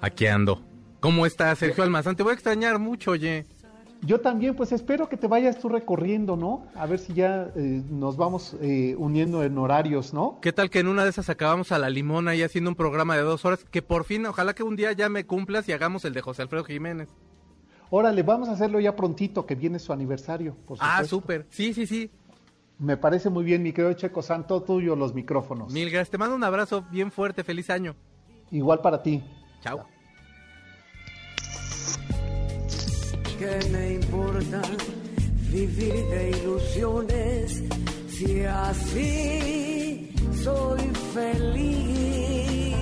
Aquí 0.01 0.27
ando. 0.27 0.63
¿Cómo 1.01 1.25
estás, 1.25 1.59
Sergio 1.59 1.83
Almazán? 1.83 2.17
Te 2.17 2.23
voy 2.23 2.33
a 2.33 2.35
extrañar 2.35 2.79
mucho, 2.79 3.13
oye. 3.13 3.47
Yo 4.03 4.21
también, 4.21 4.57
pues 4.57 4.73
espero 4.73 5.09
que 5.09 5.17
te 5.17 5.27
vayas 5.27 5.59
tú 5.59 5.69
recorriendo, 5.69 6.37
¿no? 6.37 6.67
A 6.75 6.87
ver 6.87 6.99
si 6.99 7.13
ya 7.13 7.51
eh, 7.55 7.83
nos 7.91 8.17
vamos 8.17 8.57
eh, 8.63 8.95
uniendo 8.99 9.43
en 9.45 9.59
horarios, 9.59 10.15
¿no? 10.15 10.39
¿Qué 10.41 10.53
tal 10.53 10.71
que 10.71 10.79
en 10.79 10.89
una 10.89 11.05
de 11.05 11.11
esas 11.11 11.29
acabamos 11.29 11.71
a 11.71 11.79
la 11.79 11.91
limona 11.91 12.35
y 12.35 12.43
haciendo 12.43 12.71
un 12.71 12.77
programa 12.77 13.17
de 13.17 13.23
dos 13.23 13.45
horas? 13.45 13.65
Que 13.71 13.83
por 13.83 14.05
fin, 14.05 14.25
ojalá 14.25 14.55
que 14.55 14.63
un 14.63 14.77
día 14.77 14.93
ya 14.93 15.11
me 15.11 15.27
cumplas 15.27 15.69
y 15.69 15.73
hagamos 15.73 16.05
el 16.07 16.15
de 16.15 16.23
José 16.23 16.43
Alfredo 16.43 16.65
Jiménez. 16.65 17.11
Órale, 17.91 18.23
vamos 18.23 18.49
a 18.49 18.53
hacerlo 18.53 18.81
ya 18.81 18.97
prontito, 18.97 19.45
que 19.45 19.55
viene 19.55 19.79
su 19.79 19.93
aniversario. 19.93 20.57
Por 20.67 20.79
ah, 20.81 21.05
súper. 21.05 21.47
Sí, 21.51 21.75
sí, 21.75 21.87
sí. 21.87 22.11
Me 22.79 22.97
parece 22.97 23.29
muy 23.29 23.45
bien, 23.45 23.63
mi 23.63 23.73
querido 23.73 23.93
Checo 23.93 24.23
Santo, 24.23 24.63
tuyo 24.63 24.97
los 24.97 25.13
micrófonos. 25.13 25.71
Mil 25.73 25.91
gracias. 25.91 26.11
Te 26.11 26.17
mando 26.17 26.35
un 26.35 26.45
abrazo 26.45 26.85
bien 26.91 27.11
fuerte. 27.11 27.45
Feliz 27.45 27.69
año. 27.69 27.95
Igual 28.51 28.81
para 28.81 29.03
ti. 29.03 29.23
Chao. 29.61 29.85
¿Qué 33.41 33.59
me 33.73 33.95
importa 33.95 34.61
vivir 35.51 35.95
de 36.11 36.31
ilusiones. 36.43 37.63
Si 38.11 38.45
así 38.45 40.13
soy 40.45 40.81
feliz? 41.15 42.75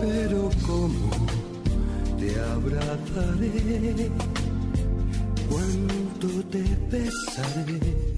Pero 0.00 0.50
cómo 0.64 1.10
te 2.20 2.30
abrazaré, 2.38 4.08
cuánto 5.50 6.28
te 6.52 6.62
besaré 6.92 8.17